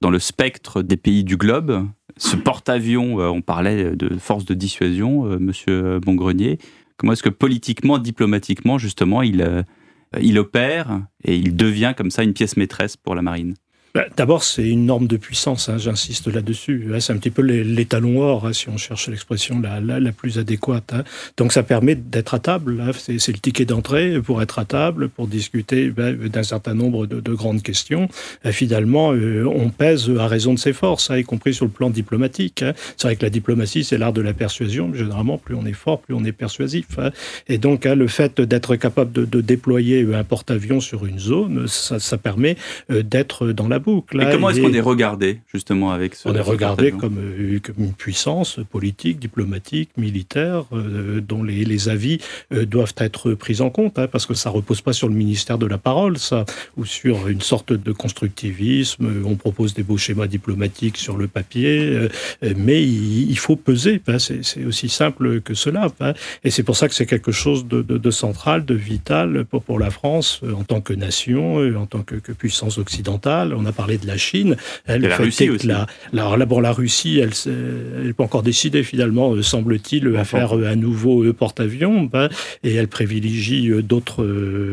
dans 0.00 0.10
le 0.10 0.18
spectre 0.18 0.82
des 0.82 0.96
pays 0.96 1.24
du 1.24 1.36
globe, 1.36 1.86
ce 2.16 2.36
porte-avions, 2.36 3.20
euh, 3.20 3.28
on 3.28 3.42
parlait 3.42 3.96
de 3.96 4.16
force 4.18 4.44
de 4.44 4.54
dissuasion, 4.54 5.26
euh, 5.26 5.38
monsieur 5.38 6.00
Bongrenier, 6.00 6.58
comment 6.96 7.12
est-ce 7.12 7.22
que 7.22 7.28
politiquement, 7.28 7.98
diplomatiquement, 7.98 8.76
justement, 8.78 9.22
il, 9.22 9.40
euh, 9.40 9.62
il 10.20 10.38
opère 10.38 11.00
et 11.24 11.36
il 11.36 11.56
devient 11.56 11.94
comme 11.96 12.10
ça 12.10 12.22
une 12.22 12.34
pièce 12.34 12.56
maîtresse 12.56 12.96
pour 12.96 13.14
la 13.14 13.22
marine? 13.22 13.54
Bah, 13.94 14.06
d'abord, 14.16 14.44
c'est 14.44 14.68
une 14.68 14.86
norme 14.86 15.08
de 15.08 15.16
puissance, 15.16 15.68
hein, 15.68 15.78
j'insiste 15.78 16.28
là-dessus. 16.28 16.92
C'est 17.00 17.12
un 17.12 17.16
petit 17.16 17.30
peu 17.30 17.42
l'étalon 17.42 18.20
or, 18.20 18.46
hein, 18.46 18.52
si 18.52 18.68
on 18.68 18.76
cherche 18.76 19.08
l'expression 19.08 19.60
la, 19.60 20.12
plus 20.12 20.38
adéquate. 20.38 20.92
Hein. 20.92 21.04
Donc 21.36 21.52
ça 21.52 21.62
permet 21.62 21.96
d'être 21.96 22.34
à 22.34 22.38
table, 22.38 22.82
c'est 22.94 23.32
le 23.32 23.38
ticket 23.38 23.64
d'entrée 23.64 24.20
pour 24.20 24.42
être 24.42 24.58
à 24.58 24.64
table, 24.64 25.08
pour 25.08 25.26
discuter 25.26 25.90
bah, 25.90 26.12
d'un 26.12 26.42
certain 26.42 26.74
nombre 26.74 27.06
de, 27.06 27.20
de, 27.20 27.34
grandes 27.34 27.62
questions. 27.62 28.08
Finalement, 28.44 29.12
euh, 29.12 29.44
on 29.46 29.70
pèse 29.70 30.10
à 30.18 30.28
raison 30.28 30.54
de 30.54 30.58
ses 30.58 30.72
forces, 30.72 31.10
y 31.14 31.24
compris 31.24 31.54
sur 31.54 31.64
le 31.64 31.70
plan 31.70 31.90
diplomatique. 31.90 32.64
C'est 32.96 33.08
vrai 33.08 33.16
que 33.16 33.24
la 33.24 33.30
diplomatie, 33.30 33.82
c'est 33.82 33.98
l'art 33.98 34.12
de 34.12 34.20
la 34.20 34.34
persuasion. 34.34 34.94
Généralement, 34.94 35.38
plus 35.38 35.54
on 35.54 35.66
est 35.66 35.72
fort, 35.72 36.00
plus 36.00 36.14
on 36.14 36.24
est 36.24 36.32
persuasif. 36.32 36.86
Et 37.48 37.58
donc, 37.58 37.84
le 37.84 38.06
fait 38.06 38.40
d'être 38.40 38.76
capable 38.76 39.12
de, 39.12 39.40
déployer 39.40 40.06
un 40.14 40.24
porte-avions 40.24 40.80
sur 40.80 41.06
une 41.06 41.18
zone, 41.18 41.66
ça, 41.66 41.98
ça 41.98 42.18
permet 42.18 42.56
euh, 42.90 43.02
d'être 43.02 43.48
dans 43.48 43.68
la 43.68 43.79
boucle. 43.80 44.20
Et 44.20 44.30
comment 44.30 44.50
est-ce 44.50 44.60
qu'on 44.60 44.72
est 44.72 44.80
regardé 44.80 45.40
justement 45.52 45.90
avec 45.90 46.14
ce 46.14 46.28
On 46.28 46.34
est 46.34 46.40
regardé 46.40 46.92
comme, 46.92 47.18
euh, 47.18 47.58
comme, 47.58 47.84
une 47.84 47.92
puissance 47.92 48.60
politique, 48.70 49.18
diplomatique, 49.18 49.90
militaire, 49.96 50.64
euh, 50.72 51.20
dont 51.20 51.42
les, 51.42 51.64
les 51.64 51.88
avis 51.88 52.18
euh, 52.52 52.64
doivent 52.66 52.94
être 52.98 53.34
pris 53.34 53.60
en 53.60 53.70
compte, 53.70 53.98
hein, 53.98 54.06
parce 54.06 54.26
que 54.26 54.34
ça 54.34 54.50
repose 54.50 54.80
pas 54.80 54.92
sur 54.92 55.08
le 55.08 55.14
ministère 55.14 55.58
de 55.58 55.66
la 55.66 55.78
parole, 55.78 56.18
ça, 56.18 56.44
ou 56.76 56.84
sur 56.84 57.28
une 57.28 57.40
sorte 57.40 57.72
de 57.72 57.92
constructivisme. 57.92 59.22
On 59.24 59.36
propose 59.36 59.74
des 59.74 59.82
beaux 59.82 59.98
schémas 59.98 60.26
diplomatiques 60.26 60.96
sur 60.96 61.16
le 61.16 61.26
papier, 61.26 62.08
mais 62.56 62.82
il, 62.82 63.30
il, 63.30 63.38
faut 63.38 63.56
peser. 63.56 64.00
Hein, 64.06 64.18
c'est 64.18 64.64
aussi 64.64 64.88
simple 64.88 65.40
que 65.40 65.54
cela. 65.54 65.88
Hein, 66.00 66.14
et 66.44 66.50
c'est 66.50 66.62
pour 66.62 66.76
ça 66.76 66.88
que 66.88 66.94
c'est 66.94 67.06
quelque 67.06 67.32
chose 67.32 67.66
de, 67.66 67.82
de, 67.82 67.98
de, 67.98 68.10
central, 68.10 68.64
de 68.64 68.74
vital 68.74 69.44
pour, 69.44 69.62
pour 69.62 69.78
la 69.78 69.90
France 69.90 70.40
en 70.56 70.64
tant 70.64 70.80
que 70.80 70.92
nation, 70.92 71.56
en 71.76 71.86
tant 71.86 72.02
que, 72.02 72.16
que 72.16 72.32
puissance 72.32 72.78
occidentale. 72.78 73.54
On 73.54 73.66
a 73.66 73.69
parlé 73.72 73.98
de 73.98 74.06
la 74.06 74.16
Chine. 74.16 74.56
Elle, 74.86 75.02
la 75.02 75.16
Russie 75.16 75.50
aussi. 75.50 75.66
La, 75.66 75.86
la, 76.12 76.36
la, 76.36 76.60
la 76.60 76.72
Russie, 76.72 77.20
elle 77.20 77.30
n'est 78.04 78.12
pas 78.12 78.24
encore 78.24 78.42
décidée 78.42 78.82
finalement, 78.82 79.34
euh, 79.34 79.42
semble-t-il, 79.42 80.16
à 80.16 80.24
faire 80.24 80.56
euh, 80.56 80.66
un 80.66 80.76
nouveau 80.76 81.24
euh, 81.24 81.32
porte-avions. 81.32 82.04
Ben, 82.04 82.28
et 82.64 82.74
elle 82.74 82.88
privilégie 82.88 83.70
d'autres, 83.82 84.26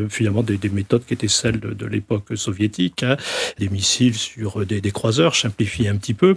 finalement, 0.08 0.42
des, 0.42 0.56
des, 0.56 0.68
méthodes 0.68 1.04
qui 1.06 1.14
étaient 1.14 1.28
celles 1.28 1.60
de, 1.60 1.72
de 1.72 1.86
l'époque 1.86 2.36
soviétique, 2.36 3.02
hein, 3.02 3.16
des 3.58 3.68
missiles 3.68 4.14
sur 4.14 4.64
des, 4.66 4.80
des, 4.80 4.90
croiseurs, 4.90 5.34
je 5.34 5.40
simplifie 5.40 5.88
un 5.88 5.96
petit 5.96 6.14
peu. 6.14 6.36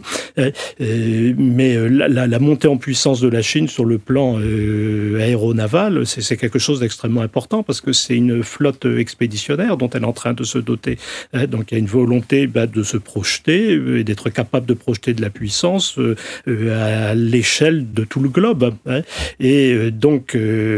mais 0.80 1.90
la, 1.90 2.28
la, 2.28 2.40
montée 2.40 2.68
en 2.68 2.78
puissance 2.78 3.22
de 3.22 3.28
la 3.28 3.42
Chine 3.42 3.68
sur 3.68 3.86
le 3.86 3.98
plan 3.98 4.40
aéronaval, 4.40 6.06
c'est 6.06 6.38
quelque 6.38 6.60
chose 6.60 6.80
d'extrêmement 6.80 7.22
important 7.22 7.64
parce 7.64 7.82
que 7.82 7.94
c'est 7.94 8.16
une 8.16 8.44
flotte 8.44 8.86
expéditionnaire 8.86 9.78
dont 9.78 9.90
elle 9.90 10.04
est 10.04 10.08
en 10.08 10.14
train 10.14 10.34
de 10.34 10.44
se 10.44 10.58
doter. 10.58 10.98
Hein. 11.34 11.48
Donc 11.48 11.72
il 11.72 11.76
y 11.76 11.78
a 11.78 11.80
une 11.80 11.88
volonté 11.88 12.48
bah, 12.52 12.68
de 12.68 12.84
se 12.84 12.98
projeter 12.98 13.76
euh, 13.76 14.00
et 14.00 14.04
d'être 14.04 14.30
capable 14.30 14.66
de 14.66 14.74
projeter 14.74 15.14
de 15.14 15.22
la 15.22 15.30
puissance 15.30 15.98
euh, 15.98 16.16
euh, 16.48 17.12
à 17.12 17.16
l'échelle 17.16 17.94
de 17.94 18.04
tout 18.04 18.20
le 18.20 18.30
globe. 18.30 18.74
Hein. 18.86 19.02
Et 19.40 19.92
donc, 19.92 20.38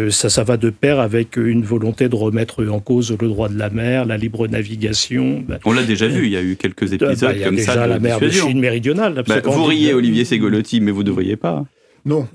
ça, 0.10 0.30
ça 0.30 0.44
va 0.44 0.58
de 0.58 0.70
pair 0.70 1.00
avec 1.00 1.38
une 1.38 1.64
volonté 1.64 2.10
de 2.10 2.16
remettre 2.16 2.66
en 2.66 2.80
cause 2.80 3.16
le 3.20 3.28
droit 3.28 3.50
de 3.50 3.58
la 3.58 3.70
mer, 3.70 4.06
la 4.06 4.18
libre 4.18 4.48
navigation. 4.48 5.44
On 5.66 5.74
l'a 5.74 5.84
déjà 5.84 6.08
vu, 6.08 6.26
il 6.26 6.32
y 6.32 6.38
a 6.38 6.42
eu 6.42 6.56
quelques 6.56 6.90
bah, 6.90 7.08
épisodes 7.08 7.30
bah, 7.30 7.34
il 7.36 7.40
y 7.40 7.44
a 7.44 7.46
comme 7.46 7.56
déjà 7.56 7.74
ça. 7.74 7.88
la 7.88 8.00
mer 8.00 8.20
de 8.20 8.30
Chine 8.30 8.60
méridionale. 8.60 9.24
Bah, 9.28 9.42
vous 9.44 9.66
riez, 9.66 9.94
Olivier 9.94 10.26
Ségolotti, 10.26 10.82
mais 10.82 10.92
vous 10.92 11.02
ne 11.02 11.08
devriez 11.08 11.36
pas. 11.36 11.66
Non. 12.06 12.28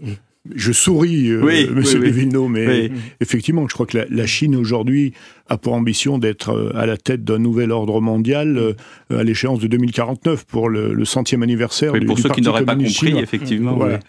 Je 0.54 0.72
souris, 0.72 1.30
euh, 1.30 1.42
oui, 1.44 1.68
Monsieur 1.74 2.00
oui, 2.00 2.48
mais 2.48 2.90
effectivement, 3.20 3.66
je 3.68 3.74
crois 3.74 3.86
que 3.86 3.98
la, 3.98 4.06
la 4.08 4.26
Chine 4.26 4.56
aujourd'hui 4.56 5.12
a 5.48 5.56
pour 5.56 5.74
ambition 5.74 6.18
d'être 6.18 6.50
euh, 6.50 6.70
à 6.74 6.86
la 6.86 6.96
tête 6.96 7.24
d'un 7.24 7.38
nouvel 7.38 7.72
ordre 7.72 8.00
mondial 8.00 8.56
euh, 8.58 8.74
à 9.10 9.24
l'échéance 9.24 9.58
de 9.58 9.66
2049 9.66 10.44
pour 10.44 10.68
le, 10.68 10.92
le 10.92 11.04
centième 11.04 11.42
anniversaire 11.42 11.92
du, 11.92 12.06
pour 12.06 12.16
du 12.16 12.22
ceux 12.22 12.28
qui 12.30 12.42
n'auraient 12.42 12.64
pas 12.64 12.74
compris, 12.74 12.90
chinois. 12.90 13.20
effectivement. 13.22 13.74
Voilà. 13.74 14.00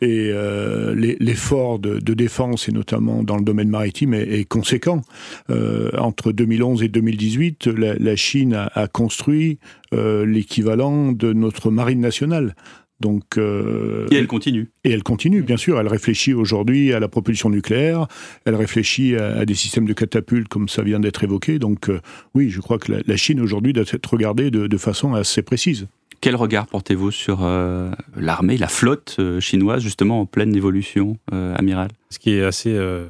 Et 0.00 0.30
euh, 0.32 0.94
l'effort 1.20 1.78
de, 1.78 1.98
de, 1.98 2.14
défense, 2.14 2.68
et 2.68 2.72
notamment 2.72 3.22
dans 3.22 3.36
le 3.36 3.44
domaine 3.44 3.68
maritime, 3.68 4.14
est, 4.14 4.40
est 4.40 4.44
conséquent. 4.44 5.02
Euh, 5.50 5.90
entre 5.98 6.32
2011 6.32 6.82
et 6.82 6.88
2018, 6.88 7.66
la, 7.68 7.94
la 7.94 8.16
Chine 8.16 8.54
a, 8.54 8.70
a 8.74 8.88
construit 8.88 9.58
l'équivalent 9.90 11.12
de 11.12 11.32
notre 11.32 11.70
marine 11.70 12.00
nationale. 12.00 12.54
Donc, 13.00 13.38
euh, 13.38 14.06
et 14.10 14.16
elle 14.16 14.26
continue. 14.26 14.70
Et 14.82 14.90
elle 14.90 15.04
continue, 15.04 15.42
bien 15.42 15.56
sûr. 15.56 15.78
Elle 15.78 15.86
réfléchit 15.86 16.34
aujourd'hui 16.34 16.92
à 16.92 17.00
la 17.00 17.08
propulsion 17.08 17.48
nucléaire. 17.48 18.08
Elle 18.44 18.56
réfléchit 18.56 19.14
à, 19.16 19.38
à, 19.38 19.44
des 19.44 19.54
systèmes 19.54 19.86
de 19.86 19.92
catapultes, 19.92 20.48
comme 20.48 20.68
ça 20.68 20.82
vient 20.82 20.98
d'être 20.98 21.22
évoqué. 21.22 21.58
Donc, 21.58 21.88
euh, 21.88 22.00
oui, 22.34 22.50
je 22.50 22.60
crois 22.60 22.78
que 22.78 22.92
la, 22.92 22.98
la 23.06 23.16
Chine 23.16 23.40
aujourd'hui 23.40 23.72
doit 23.72 23.84
être 23.90 24.06
regardée 24.06 24.50
de, 24.50 24.66
de, 24.66 24.76
façon 24.76 25.14
assez 25.14 25.42
précise. 25.42 25.86
Quel 26.20 26.34
regard 26.34 26.66
portez-vous 26.66 27.12
sur 27.12 27.38
euh, 27.42 27.92
l'armée, 28.16 28.56
la 28.56 28.66
flotte 28.66 29.16
euh, 29.20 29.38
chinoise, 29.38 29.82
justement 29.82 30.20
en 30.22 30.26
pleine 30.26 30.54
évolution, 30.56 31.16
euh, 31.32 31.54
amiral 31.56 31.90
Ce 32.10 32.18
qui 32.18 32.30
est 32.30 32.42
assez, 32.42 32.74
euh, 32.74 33.06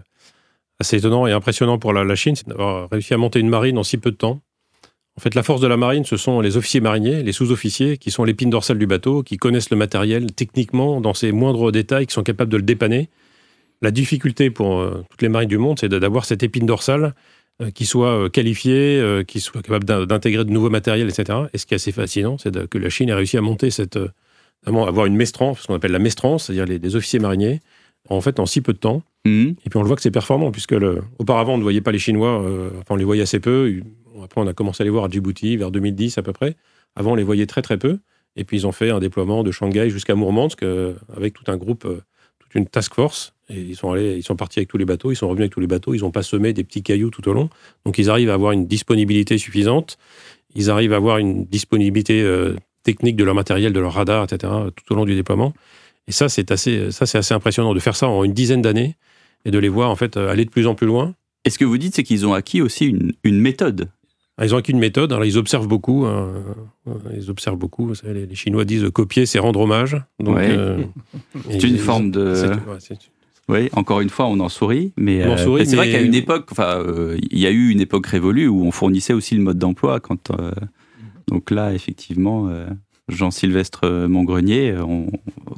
assez 0.79 0.98
étonnant 0.98 1.27
et 1.27 1.33
impressionnant 1.33 1.79
pour 1.79 1.94
la, 1.94 2.05
la 2.05 2.14
Chine, 2.14 2.37
c'est 2.37 2.48
d'avoir 2.48 2.90
réussi 2.90 3.14
à 3.14 3.16
monter 3.16 3.40
une 3.40 3.48
marine 3.48 3.79
en 3.79 3.83
si 3.83 3.96
peu 3.96 4.11
de 4.11 4.16
temps. 4.16 4.42
En 5.19 5.21
fait, 5.21 5.35
la 5.35 5.43
force 5.43 5.61
de 5.61 5.67
la 5.67 5.77
marine, 5.77 6.05
ce 6.05 6.17
sont 6.17 6.41
les 6.41 6.57
officiers 6.57 6.81
mariniers, 6.81 7.25
les 7.25 7.33
sous-officiers, 7.33 7.99
qui 7.99 8.13
sont 8.13 8.23
l'épine 8.23 8.51
dorsale 8.51 8.79
du 8.79 8.87
bateau, 8.87 9.25
qui 9.25 9.37
connaissent 9.37 9.71
le 9.71 9.77
matériel 9.77 10.33
techniquement 10.33 11.01
dans 11.01 11.13
ses 11.13 11.33
moindres 11.33 11.73
détails, 11.73 12.07
qui 12.07 12.15
sont 12.15 12.23
capables 12.23 12.53
de 12.53 12.57
le 12.57 12.63
dépanner. 12.63 13.09
La 13.83 13.91
difficulté 13.91 14.49
pour 14.51 14.79
euh, 14.79 15.05
toutes 15.11 15.21
les 15.23 15.29
marines 15.29 15.49
du 15.49 15.59
monde, 15.59 15.77
c'est 15.81 15.89
d'avoir 15.89 16.25
cette 16.25 16.45
épine 16.45 16.67
dorsale 16.67 17.17
euh, 17.61 17.73
qui 17.73 17.85
soit 17.85 18.11
euh, 18.11 18.29
qualifiée, 18.29 19.25
qui 19.27 19.41
soit 19.41 19.61
capable 19.61 20.07
d'intégrer 20.07 20.45
de 20.45 20.53
nouveaux 20.53 20.71
matériels, 20.71 21.09
etc. 21.09 21.37
Et 21.53 21.59
ce 21.59 21.67
qui 21.67 21.75
est 21.75 21.79
assez 21.83 21.91
fascinant, 21.91 22.39
c'est 22.39 22.69
que 22.69 22.79
la 22.79 22.89
Chine 22.89 23.09
ait 23.09 23.15
réussi 23.15 23.37
à 23.37 23.41
monter 23.41 23.71
cette, 23.71 23.97
euh, 23.97 24.13
avoir 24.67 25.07
une 25.07 25.17
mestrance, 25.17 25.63
ce 25.63 25.67
qu'on 25.67 25.75
appelle 25.75 25.91
la 25.91 25.99
mestrance, 25.99 26.45
c'est-à-dire 26.45 26.67
les, 26.67 26.79
les, 26.79 26.95
officiers 26.95 27.19
mariniers, 27.19 27.59
en 28.09 28.21
fait, 28.21 28.39
en 28.39 28.47
si 28.47 28.61
peu 28.61 28.73
de 28.73 28.79
temps. 28.79 29.03
Mmh. 29.25 29.49
Et 29.67 29.69
puis 29.69 29.79
on 29.79 29.83
le 29.83 29.89
voit 29.89 29.97
que 29.97 30.03
c'est 30.03 30.13
performant, 30.13 30.53
puisque 30.53 30.71
le, 30.71 31.03
auparavant, 31.19 31.55
on 31.55 31.59
ne 31.59 31.65
voyait 31.65 31.81
pas 31.81 31.91
les 31.91 31.99
Chinois, 31.99 32.41
enfin, 32.79 32.95
on 32.95 32.97
les 32.97 33.05
voyait 33.05 33.23
assez 33.23 33.41
peu. 33.41 33.83
Après, 34.23 34.41
on 34.41 34.47
a 34.47 34.53
commencé 34.53 34.83
à 34.83 34.85
les 34.85 34.91
voir 34.91 35.05
à 35.05 35.09
Djibouti 35.09 35.57
vers 35.57 35.71
2010 35.71 36.19
à 36.19 36.23
peu 36.23 36.33
près. 36.33 36.57
Avant, 36.97 37.13
on 37.13 37.15
les 37.15 37.23
voyait 37.23 37.47
très 37.47 37.63
très 37.63 37.79
peu. 37.79 37.99
Et 38.37 38.45
puis, 38.45 38.59
ils 38.59 38.67
ont 38.67 38.73
fait 38.73 38.91
un 38.91 39.01
déploiement 39.01 39.43
de 39.43 39.51
Shanghai 39.51 39.91
jusqu'à 39.91 40.15
Mourmansk 40.15 40.63
euh, 40.63 40.95
avec 41.17 41.35
tout 41.35 41.45
un 41.49 41.57
groupe, 41.57 41.85
euh, 41.85 42.03
toute 42.39 42.55
une 42.55 42.67
task 42.67 42.95
force. 42.95 43.35
Et 43.51 43.61
ils 43.61 43.77
sont, 43.77 43.91
allés, 43.91 44.17
ils 44.17 44.23
sont 44.23 44.37
partis 44.37 44.59
avec 44.59 44.69
tous 44.69 44.77
les 44.77 44.85
bateaux, 44.85 45.11
ils 45.11 45.17
sont 45.17 45.29
revenus 45.29 45.45
avec 45.45 45.53
tous 45.53 45.61
les 45.61 45.67
bateaux. 45.67 45.95
Ils 45.95 46.03
n'ont 46.03 46.11
pas 46.11 46.23
semé 46.23 46.53
des 46.53 46.65
petits 46.65 46.83
cailloux 46.83 47.11
tout 47.11 47.27
au 47.29 47.33
long. 47.33 47.49
Donc, 47.85 47.99
ils 47.99 48.11
arrivent 48.11 48.31
à 48.31 48.35
avoir 48.35 48.53
une 48.53 48.67
disponibilité 48.67 49.39
suffisante. 49.39 49.99
Ils 50.55 50.71
arrivent 50.71 50.93
à 50.93 50.97
avoir 50.97 51.19
une 51.19 51.45
disponibilité 51.45 52.23
euh, 52.23 52.55
technique 52.83 53.17
de 53.17 53.25
leur 53.25 53.35
matériel, 53.35 53.73
de 53.73 53.81
leur 53.81 53.95
radar, 53.95 54.25
etc., 54.25 54.53
tout 54.77 54.93
au 54.93 54.97
long 54.97 55.05
du 55.05 55.15
déploiement. 55.15 55.53
Et 56.07 56.13
ça, 56.13 56.29
c'est 56.29 56.51
assez, 56.51 56.91
ça, 56.91 57.07
c'est 57.07 57.19
assez 57.19 57.35
impressionnant 57.35 57.75
de 57.75 57.81
faire 57.81 57.97
ça 57.97 58.09
en 58.09 58.25
une 58.25 58.33
dizaine 58.33 58.63
d'années 58.63 58.97
et 59.45 59.51
de 59.51 59.59
les 59.59 59.69
voir 59.69 59.91
en 59.91 59.97
fait 59.97 60.17
aller 60.17 60.45
de 60.45 60.51
plus 60.51 60.67
en 60.67 60.75
plus 60.75 60.87
loin. 60.87 61.15
Et 61.45 61.51
ce 61.51 61.59
que 61.59 61.65
vous 61.65 61.79
dites, 61.79 61.95
c'est 61.95 62.03
qu'ils 62.03 62.27
ont 62.27 62.35
acquis 62.35 62.61
aussi 62.61 62.95
une, 63.25 63.41
méthode 63.41 63.91
ils 64.44 64.55
ont 64.55 64.59
acquis 64.59 64.72
une 64.72 64.79
méthode. 64.79 65.12
Alors, 65.12 65.24
ils 65.24 65.38
observent 65.38 65.68
beaucoup. 65.68 66.05
Hein. 66.07 66.29
Ils 67.16 67.31
observent 67.31 67.59
beaucoup. 67.59 67.94
Savez, 67.94 68.27
les 68.27 68.35
Chinois 68.35 68.64
disent 68.64 68.88
copier, 68.92 69.27
c'est 69.27 69.38
rendre 69.38 69.61
hommage. 69.61 69.96
Donc, 70.20 70.37
ouais. 70.37 70.48
euh, 70.51 70.83
c'est 71.51 71.62
une 71.64 71.79
forme 71.79 72.11
de. 72.11 72.53
Oui, 73.48 73.70
encore 73.72 74.01
une 74.01 74.11
fois, 74.11 74.27
on 74.27 74.40
en 74.40 74.51
sourit, 74.51 74.92
mais 74.98 75.22
euh, 75.22 75.64
c'est 75.64 75.77
vrai 75.77 75.90
qu'à 75.90 76.03
une 76.03 76.14
époque, 76.14 76.48
enfin, 76.53 76.83
euh, 76.87 77.16
il 77.31 77.38
y 77.38 77.46
a 77.46 77.51
eu 77.51 77.70
une 77.70 77.81
époque 77.81 78.07
révolue 78.07 78.46
où 78.46 78.62
on 78.62 78.70
fournissait 78.70 79.14
aussi 79.14 79.37
le 79.37 79.42
mode 79.42 79.59
d'emploi. 79.59 80.01
Quand 80.01 80.31
euh, 80.31 80.51
donc 81.29 81.51
là, 81.51 81.72
effectivement, 81.72 82.51
Jean-Sylvestre 83.09 84.07
Montgrenier, 84.07 84.77
on, 84.79 85.07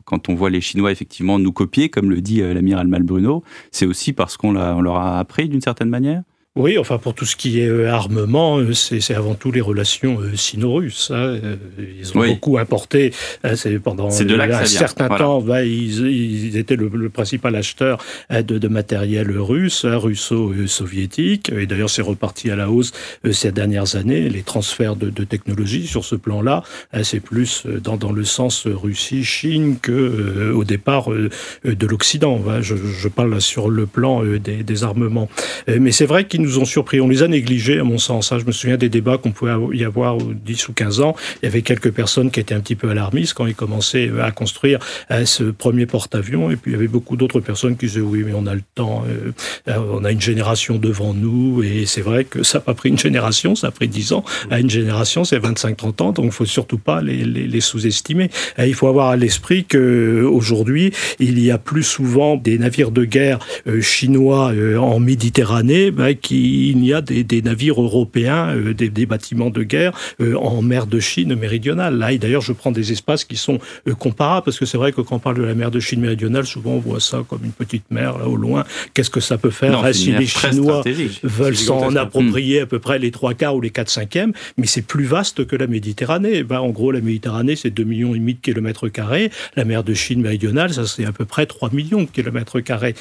quand 0.05 0.29
on 0.29 0.35
voit 0.35 0.51
les 0.51 0.61
Chinois 0.61 0.93
effectivement 0.93 1.39
nous 1.41 1.53
copier, 1.53 1.89
comme 1.89 2.11
le 2.11 2.21
dit 2.21 2.41
l'amiral 2.41 2.87
Malbruno, 2.87 3.43
c'est 3.73 3.87
aussi 3.87 4.13
parce 4.13 4.37
qu'on 4.37 4.57
on 4.57 4.81
leur 4.81 4.97
a 4.97 5.19
appris 5.19 5.49
d'une 5.49 5.61
certaine 5.61 5.89
manière. 5.89 6.23
Oui, 6.57 6.79
enfin 6.79 6.99
pour 6.99 7.15
tout 7.15 7.27
ce 7.27 7.37
qui 7.37 7.61
est 7.61 7.69
euh, 7.69 7.89
armement, 7.89 8.59
euh, 8.59 8.75
c'est 8.75 9.15
avant 9.15 9.37
tout 9.37 9.53
les 9.53 9.61
relations 9.61 10.19
euh, 10.21 10.35
sino-russes. 10.35 11.13
Hein. 11.15 11.39
Ils 11.79 12.11
ont 12.19 12.27
beaucoup 12.27 12.59
importé. 12.59 13.13
Hein, 13.45 13.53
pendant 13.85 14.09
de 14.09 14.41
un 14.41 14.65
certain 14.65 15.09
temps, 15.09 15.41
bah, 15.41 15.63
ils, 15.63 16.57
étaient 16.57 16.75
le, 16.75 17.09
principal 17.09 17.55
acheteur 17.55 18.05
hein, 18.31 18.43
de, 18.43 18.67
matériel 18.67 19.31
russe, 19.39 19.85
russo-soviétique. 19.85 21.53
Et 21.57 21.67
d'ailleurs, 21.67 21.89
c'est 21.89 22.03
reparti 22.03 22.51
à 22.51 22.57
la 22.57 22.69
hausse 22.69 22.91
ces 23.31 23.53
dernières 23.53 23.95
années. 23.95 24.29
Les 24.29 24.43
transferts 24.43 24.97
de, 24.97 25.23
technologie 25.23 25.87
sur 25.87 26.05
ce 26.05 26.17
plan-là, 26.17 26.65
c'est 27.05 27.21
plus 27.21 27.65
dans, 27.65 27.97
dans, 27.97 28.11
le 28.11 28.25
sens 28.25 28.67
Russie-Chine 28.67 29.77
que 29.81 30.51
au 30.53 30.65
départ 30.65 31.11
de 31.11 31.87
l'Occident. 31.87 32.43
Je, 32.61 32.75
je, 32.75 33.09
parle 33.09 33.41
sur 33.41 33.71
le 33.71 33.87
plan 33.87 34.25
des, 34.25 34.65
des 34.65 34.85
armements. 34.85 35.29
Mais 35.69 35.93
c'est 35.93 36.07
vrai 36.07 36.25
qu'il 36.25 36.40
nous 36.41 36.59
ont 36.59 36.65
surpris. 36.65 37.01
On 37.01 37.09
les 37.09 37.23
a 37.23 37.29
négligés, 37.29 37.79
à 37.79 37.85
mon 37.85 37.99
sens. 37.99 38.33
Hein. 38.33 38.39
Je 38.39 38.45
me 38.45 38.53
souviens 38.53 38.77
des 38.77 38.89
débats 38.89 39.19
qu'on 39.19 39.33
pouvait 39.33 39.53
y 39.73 39.85
avoir 39.85 40.17
10 40.19 40.69
ou 40.69 40.73
15 40.73 41.01
ans. 41.01 41.15
Il 41.43 41.47
y 41.47 41.49
avait 41.49 41.63
quelques 41.63 41.91
personnes 41.91 42.31
qui 42.31 42.41
étaient 42.41 42.55
un 42.55 42.61
petit 42.61 42.77
peu 42.77 42.91
alarmistes 42.91 43.35
quand 43.35 43.47
ils 43.47 43.55
commençaient 43.55 44.09
euh, 44.09 44.25
à 44.25 44.31
construire 44.31 44.79
euh, 45.11 45.25
ce 45.25 45.45
premier 45.45 45.87
porte-avions. 45.87 46.51
Et 46.51 46.57
puis, 46.57 46.73
il 46.73 46.75
y 46.75 46.77
avait 46.77 46.89
beaucoup 46.89 47.17
d'autres 47.17 47.41
personnes 47.41 47.77
qui 47.77 47.87
disaient 47.87 48.01
oui, 48.01 48.23
mais 48.25 48.33
on 48.35 48.47
a 48.47 48.55
le 48.55 48.63
temps, 48.75 49.05
euh, 49.09 49.73
on 49.93 50.05
a 50.05 50.13
une 50.13 50.21
génération 50.21 50.77
devant 50.77 51.15
nous. 51.15 51.63
Et 51.63 51.87
c'est 51.87 52.01
vrai 52.01 52.25
que 52.25 52.43
ça 52.43 52.59
n'a 52.59 52.63
pas 52.63 52.75
pris 52.75 52.89
une 52.89 52.99
génération, 52.99 53.55
ça 53.55 53.69
a 53.69 53.71
pris 53.71 53.89
10 53.89 54.13
ans. 54.13 54.25
À 54.51 54.61
une 54.61 54.71
génération, 54.71 55.25
c'est 55.25 55.39
25-30 55.39 56.03
ans. 56.03 56.13
Donc, 56.13 56.25
il 56.25 56.27
ne 56.27 56.31
faut 56.31 56.45
surtout 56.45 56.79
pas 56.79 57.03
les, 57.03 57.61
sous-estimer. 57.61 58.31
Il 58.59 58.75
faut 58.75 58.87
avoir 58.87 59.09
à 59.09 59.17
l'esprit 59.17 59.65
qu'aujourd'hui, 59.65 60.93
il 61.19 61.39
y 61.39 61.51
a 61.51 61.59
plus 61.59 61.83
souvent 61.83 62.37
des 62.37 62.59
navires 62.59 62.91
de 62.91 63.05
guerre 63.05 63.39
chinois 63.83 64.53
en 64.79 64.99
Méditerranée 64.99 65.91
bah, 65.91 66.15
il 66.31 66.85
y 66.85 66.93
a 66.93 67.01
des, 67.01 67.43
navires 67.43 67.81
européens, 67.81 68.55
euh, 68.55 68.75
des, 68.75 69.07
bâtiments 69.07 69.51
de 69.51 69.63
guerre 69.63 69.93
euh, 70.21 70.37
en 70.37 70.63
mer 70.63 70.87
de 70.87 71.01
Chine 71.01 71.35
méridionale. 71.35 71.99
Là, 71.99 72.13
et 72.13 72.19
d'ailleurs, 72.19 72.43
je 72.43 72.53
prends 72.53 72.73
des 72.73 72.93
espaces 72.93 73.25
qui 73.25 73.37
sont 73.37 73.59
euh, 73.89 73.95
comparables, 73.95 74.45
parce 74.45 74.59
que 74.59 74.67
c'est 74.67 74.79
vrai 74.79 74.93
que 74.93 75.01
quand 75.01 75.17
on 75.17 75.19
parle 75.19 75.37
de 75.37 75.43
la 75.43 75.55
mer 75.55 75.71
de 75.71 75.81
Chine 75.81 76.01
méridionale, 76.01 76.47
souvent 76.47 76.73
on 76.73 76.79
voit 76.79 77.01
ça 77.01 77.25
comme 77.29 77.45
une 77.45 77.53
petite 77.53 77.91
mer 77.91 78.19
là 78.19 78.29
au 78.29 78.37
loin. 78.37 78.65
Qu'est-ce 78.95 79.11
que 79.11 79.21
ça 79.21 79.39
peut 79.39 79.51
faire? 79.51 79.95
Si 79.95 80.13
les 80.13 80.27
Chinois 80.27 80.83
veulent 81.23 81.57
s'en 81.57 81.95
approprier 81.97 82.61
à 82.61 82.67
peu 82.67 82.79
près 82.79 82.99
les 82.99 83.11
trois 83.11 83.35
quarts 83.35 83.57
ou 83.57 83.61
les 83.61 83.71
quatre 83.71 83.91
cinquièmes 83.91 84.33
Mais 84.57 84.67
c'est 84.67 84.83
plus 84.83 85.05
vaste 85.05 85.47
que 85.47 85.57
la 85.57 85.67
Méditerranée. 85.67 86.43
Ben, 86.43 86.61
en 86.61 86.71
gros, 86.71 86.93
la 86.93 87.01
Méditerranée, 87.01 87.57
c'est 87.57 87.71
2 87.71 87.85
millions 87.85 88.15
et 88.15 88.19
demi 88.19 88.35
de 88.35 88.41
kilomètres 88.41 88.89
carrés. 88.89 89.31
La 89.57 89.65
mer 89.65 89.85
de 89.85 89.95
Chine 89.95 90.21
méridionale, 90.21 90.73
ça 90.73 90.87
c'est 90.87 91.05
à 91.05 91.13
peu 91.13 91.25
près 91.25 91.47
3 91.47 91.71
millions 91.73 92.03
de 92.03 92.09
kilomètres 92.09 92.61
carrés. 92.61 92.95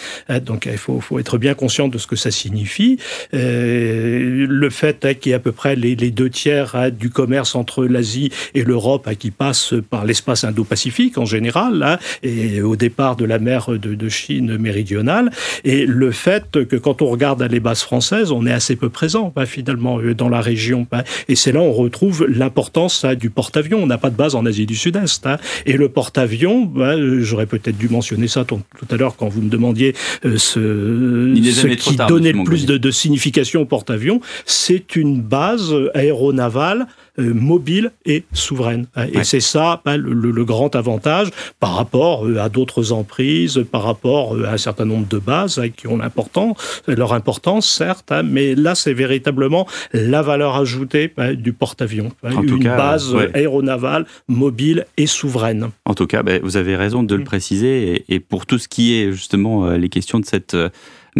Donc 0.45 0.67
il 0.71 0.77
faut, 0.77 0.99
faut 0.99 1.19
être 1.19 1.37
bien 1.37 1.53
conscient 1.53 1.87
de 1.87 1.97
ce 1.97 2.07
que 2.07 2.15
ça 2.15 2.31
signifie. 2.31 2.97
Euh, 3.33 4.45
le 4.47 4.69
fait 4.69 5.05
hein, 5.05 5.13
qu'il 5.13 5.31
y 5.31 5.33
ait 5.33 5.35
à 5.35 5.39
peu 5.39 5.51
près 5.51 5.75
les, 5.75 5.95
deux 5.95 6.29
tiers 6.29 6.75
hein, 6.75 6.89
du 6.89 7.09
commerce 7.09 7.55
entre 7.55 7.85
l'Asie 7.85 8.31
et 8.53 8.63
l'Europe 8.63 9.07
hein, 9.07 9.15
qui 9.15 9.31
passe 9.31 9.73
par 9.89 10.05
l'espace 10.05 10.43
Indo-Pacifique 10.43 11.17
en 11.17 11.25
général, 11.25 11.99
et 12.23 12.61
au 12.61 12.75
départ 12.75 13.15
de 13.15 13.25
la 13.25 13.39
mer 13.39 13.69
de, 13.71 14.09
Chine 14.09 14.57
méridionale, 14.57 15.29
et 15.63 15.85
le 15.85 16.11
fait 16.11 16.65
que 16.67 16.75
quand 16.75 17.01
on 17.01 17.07
regarde 17.07 17.43
les 17.43 17.59
bases 17.59 17.81
françaises, 17.81 18.31
on 18.31 18.47
est 18.47 18.51
assez 18.51 18.75
peu 18.75 18.89
présent 18.89 19.31
finalement 19.45 19.99
euh, 19.99 20.15
dans 20.15 20.29
la 20.29 20.41
région. 20.41 20.87
Et 21.27 21.35
c'est 21.35 21.51
là 21.51 21.61
où 21.61 21.65
on 21.65 21.73
retrouve 21.73 22.25
l'importance 22.27 23.05
du 23.05 23.29
porte-avions. 23.29 23.81
On 23.81 23.87
n'a 23.87 23.97
pas 23.97 24.09
de 24.09 24.15
base 24.15 24.35
en 24.35 24.45
Asie 24.45 24.65
du 24.65 24.75
Sud-Est. 24.75 25.27
Et 25.65 25.73
le 25.73 25.89
porte-avions, 25.89 26.71
j'aurais 27.19 27.45
peut-être 27.45 27.77
dû 27.77 27.89
mentionner 27.89 28.27
ça 28.27 28.45
tout 28.45 28.59
à 28.89 28.95
l'heure 28.95 29.15
quand 29.15 29.27
vous 29.27 29.41
me 29.41 29.49
demandiez 29.49 29.95
euh, 30.25 30.37
ce, 30.37 31.33
ce 31.51 31.67
qui 31.67 31.95
donnait 31.95 32.31
le 32.31 32.43
plus 32.43 32.65
de, 32.65 32.77
de 32.77 32.91
signification 33.09 33.61
au 33.61 33.65
porte-avions, 33.65 34.21
c'est 34.45 34.95
une 34.95 35.21
base 35.21 35.73
aéronavale 35.95 36.85
euh, 37.19 37.33
mobile 37.33 37.91
et 38.05 38.23
souveraine. 38.33 38.85
Et 39.13 39.23
c'est 39.23 39.39
ça 39.39 39.81
ben, 39.83 39.97
le, 39.97 40.45
grand 40.45 40.75
avantage 40.75 41.29
par 41.59 41.75
rapport 41.75 42.25
euh, 42.25 42.37
à 42.37 42.49
d'autres 42.49 42.91
emprises, 42.91 43.65
par 43.71 43.83
rapport 43.83 44.35
euh, 44.35 44.45
à 44.45 44.53
un 44.53 44.57
certain 44.57 44.85
nombre 44.85 45.07
de 45.07 45.17
bases 45.17 45.59
hein, 45.59 45.69
qui 45.69 45.87
ont 45.87 45.97
l'importance, 45.97 46.81
leur 46.87 47.13
importance 47.13 47.69
certes, 47.69 48.11
hein, 48.11 48.23
mais 48.23 48.55
là 48.55 48.75
c'est 48.75 48.93
véritablement 48.93 49.67
la 49.91 50.21
valeur 50.21 50.55
ajoutée 50.55 51.11
ben, 51.15 51.33
du 51.33 51.51
porte-avions. 51.51 52.11
une 52.23 52.63
base 52.63 53.15
aéronavale, 53.33 54.05
mobile 54.27 54.85
et 54.97 55.07
souveraine. 55.07 55.69
En 55.85 55.95
tout 55.95 56.07
cas, 56.07 56.23
ben, 56.23 56.39
vous 56.43 56.57
avez 56.57 56.75
raison 56.75 57.03
de 57.03 57.15
le 57.15 57.21
mm. 57.21 57.25
préciser. 57.25 58.05
Et, 58.07 58.19
pour 58.19 58.45
tout 58.45 58.59
ce 58.59 58.67
qui 58.67 58.95
est 58.95 59.11
justement 59.11 59.71
les 59.71 59.89
questions 59.89 60.19
de 60.19 60.25
cette 60.25 60.55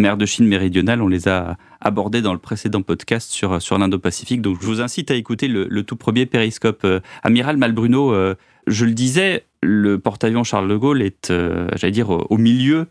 mer 0.00 0.16
de 0.16 0.26
Chine 0.26 0.46
méridionale, 0.46 1.02
on 1.02 1.08
les 1.08 1.28
a 1.28 1.56
abordées 1.80 2.22
dans 2.22 2.32
le 2.32 2.38
précédent 2.38 2.82
podcast 2.82 3.30
sur, 3.30 3.62
sur 3.62 3.78
l'Indo-Pacifique. 3.78 4.42
Donc 4.42 4.58
je 4.60 4.66
vous 4.66 4.80
incite 4.80 5.10
à 5.10 5.14
écouter 5.14 5.46
le, 5.46 5.82
tout 5.82 5.96
premier 5.96 6.26
périscope. 6.26 6.84
Euh, 6.84 7.00
Amiral 7.22 7.56
Malbruno, 7.56 8.12
euh, 8.12 8.34
je 8.66 8.84
le 8.84 8.92
disais, 8.92 9.44
le 9.62 9.98
porte-avions 9.98 10.44
Charles 10.44 10.68
de 10.68 10.76
Gaulle 10.76 11.02
est, 11.02 11.30
euh, 11.30 11.68
j'allais 11.76 11.92
dire, 11.92 12.10
au, 12.10 12.38
milieu 12.38 12.86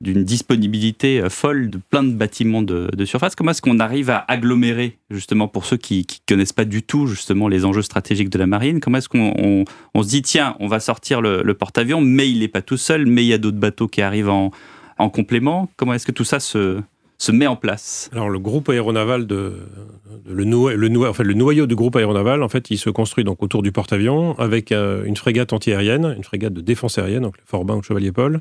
d'une 0.00 0.24
disponibilité 0.24 1.22
folle 1.30 1.70
de 1.70 1.78
plein 1.78 2.02
de 2.02 2.12
bâtiments 2.12 2.62
de, 2.62 3.04
surface. 3.04 3.34
Comment 3.34 3.52
est-ce 3.52 3.62
qu'on 3.62 3.78
arrive 3.78 4.10
à 4.10 4.24
agglomérer, 4.28 4.98
justement, 5.08 5.48
pour 5.48 5.64
ceux 5.64 5.76
qui 5.76 5.98
ne 6.00 6.34
connaissent 6.34 6.52
pas 6.52 6.64
du 6.64 6.82
tout, 6.82 7.06
justement, 7.06 7.48
les 7.48 7.64
enjeux 7.64 7.82
stratégiques 7.82 8.28
de 8.28 8.38
la 8.38 8.46
marine? 8.46 8.80
Comment 8.80 8.98
est-ce 8.98 9.08
qu'on 9.08 9.64
on, 9.94 10.02
se 10.02 10.08
dit, 10.08 10.22
tiens, 10.22 10.56
on 10.60 10.66
va 10.66 10.80
sortir 10.80 11.22
le, 11.22 11.42
le 11.42 11.54
porte-avions, 11.54 12.00
mais 12.00 12.28
il 12.28 12.40
n'est 12.40 12.48
pas 12.48 12.60
tout 12.60 12.76
seul, 12.76 13.06
mais 13.06 13.24
il 13.24 13.28
y 13.28 13.32
a 13.32 13.38
d'autres 13.38 13.56
bateaux 13.56 13.88
qui 13.88 14.02
arrivent 14.02 14.28
en, 14.28 14.50
en 14.98 15.10
complément 15.10 15.70
Comment 15.76 15.94
est-ce 15.94 16.06
que 16.06 16.12
tout 16.12 16.24
ça 16.24 16.40
se, 16.40 16.80
se 17.18 17.32
met 17.32 17.46
en 17.46 17.56
place? 17.56 18.10
Alors 18.12 18.30
le 18.30 18.38
groupe 18.38 18.68
aéronaval 18.68 19.26
de, 19.26 19.54
le, 20.26 20.44
le, 20.44 21.08
en 21.08 21.12
fait, 21.12 21.24
le 21.24 21.34
noyau 21.34 21.66
du 21.66 21.74
groupe 21.74 21.96
aéronaval, 21.96 22.42
en 22.42 22.48
fait, 22.48 22.70
il 22.70 22.78
se 22.78 22.90
construit 22.90 23.24
donc 23.24 23.42
autour 23.42 23.62
du 23.62 23.72
porte-avions 23.72 24.38
avec 24.38 24.72
euh, 24.72 25.04
une 25.04 25.16
frégate 25.16 25.52
antiaérienne, 25.52 26.14
une 26.16 26.24
frégate 26.24 26.52
de 26.52 26.60
défense 26.60 26.98
aérienne, 26.98 27.22
donc 27.22 27.36
le 27.38 27.44
Forbin 27.46 27.76
ou 27.76 27.82
Chevalier 27.82 28.12
Paul, 28.12 28.40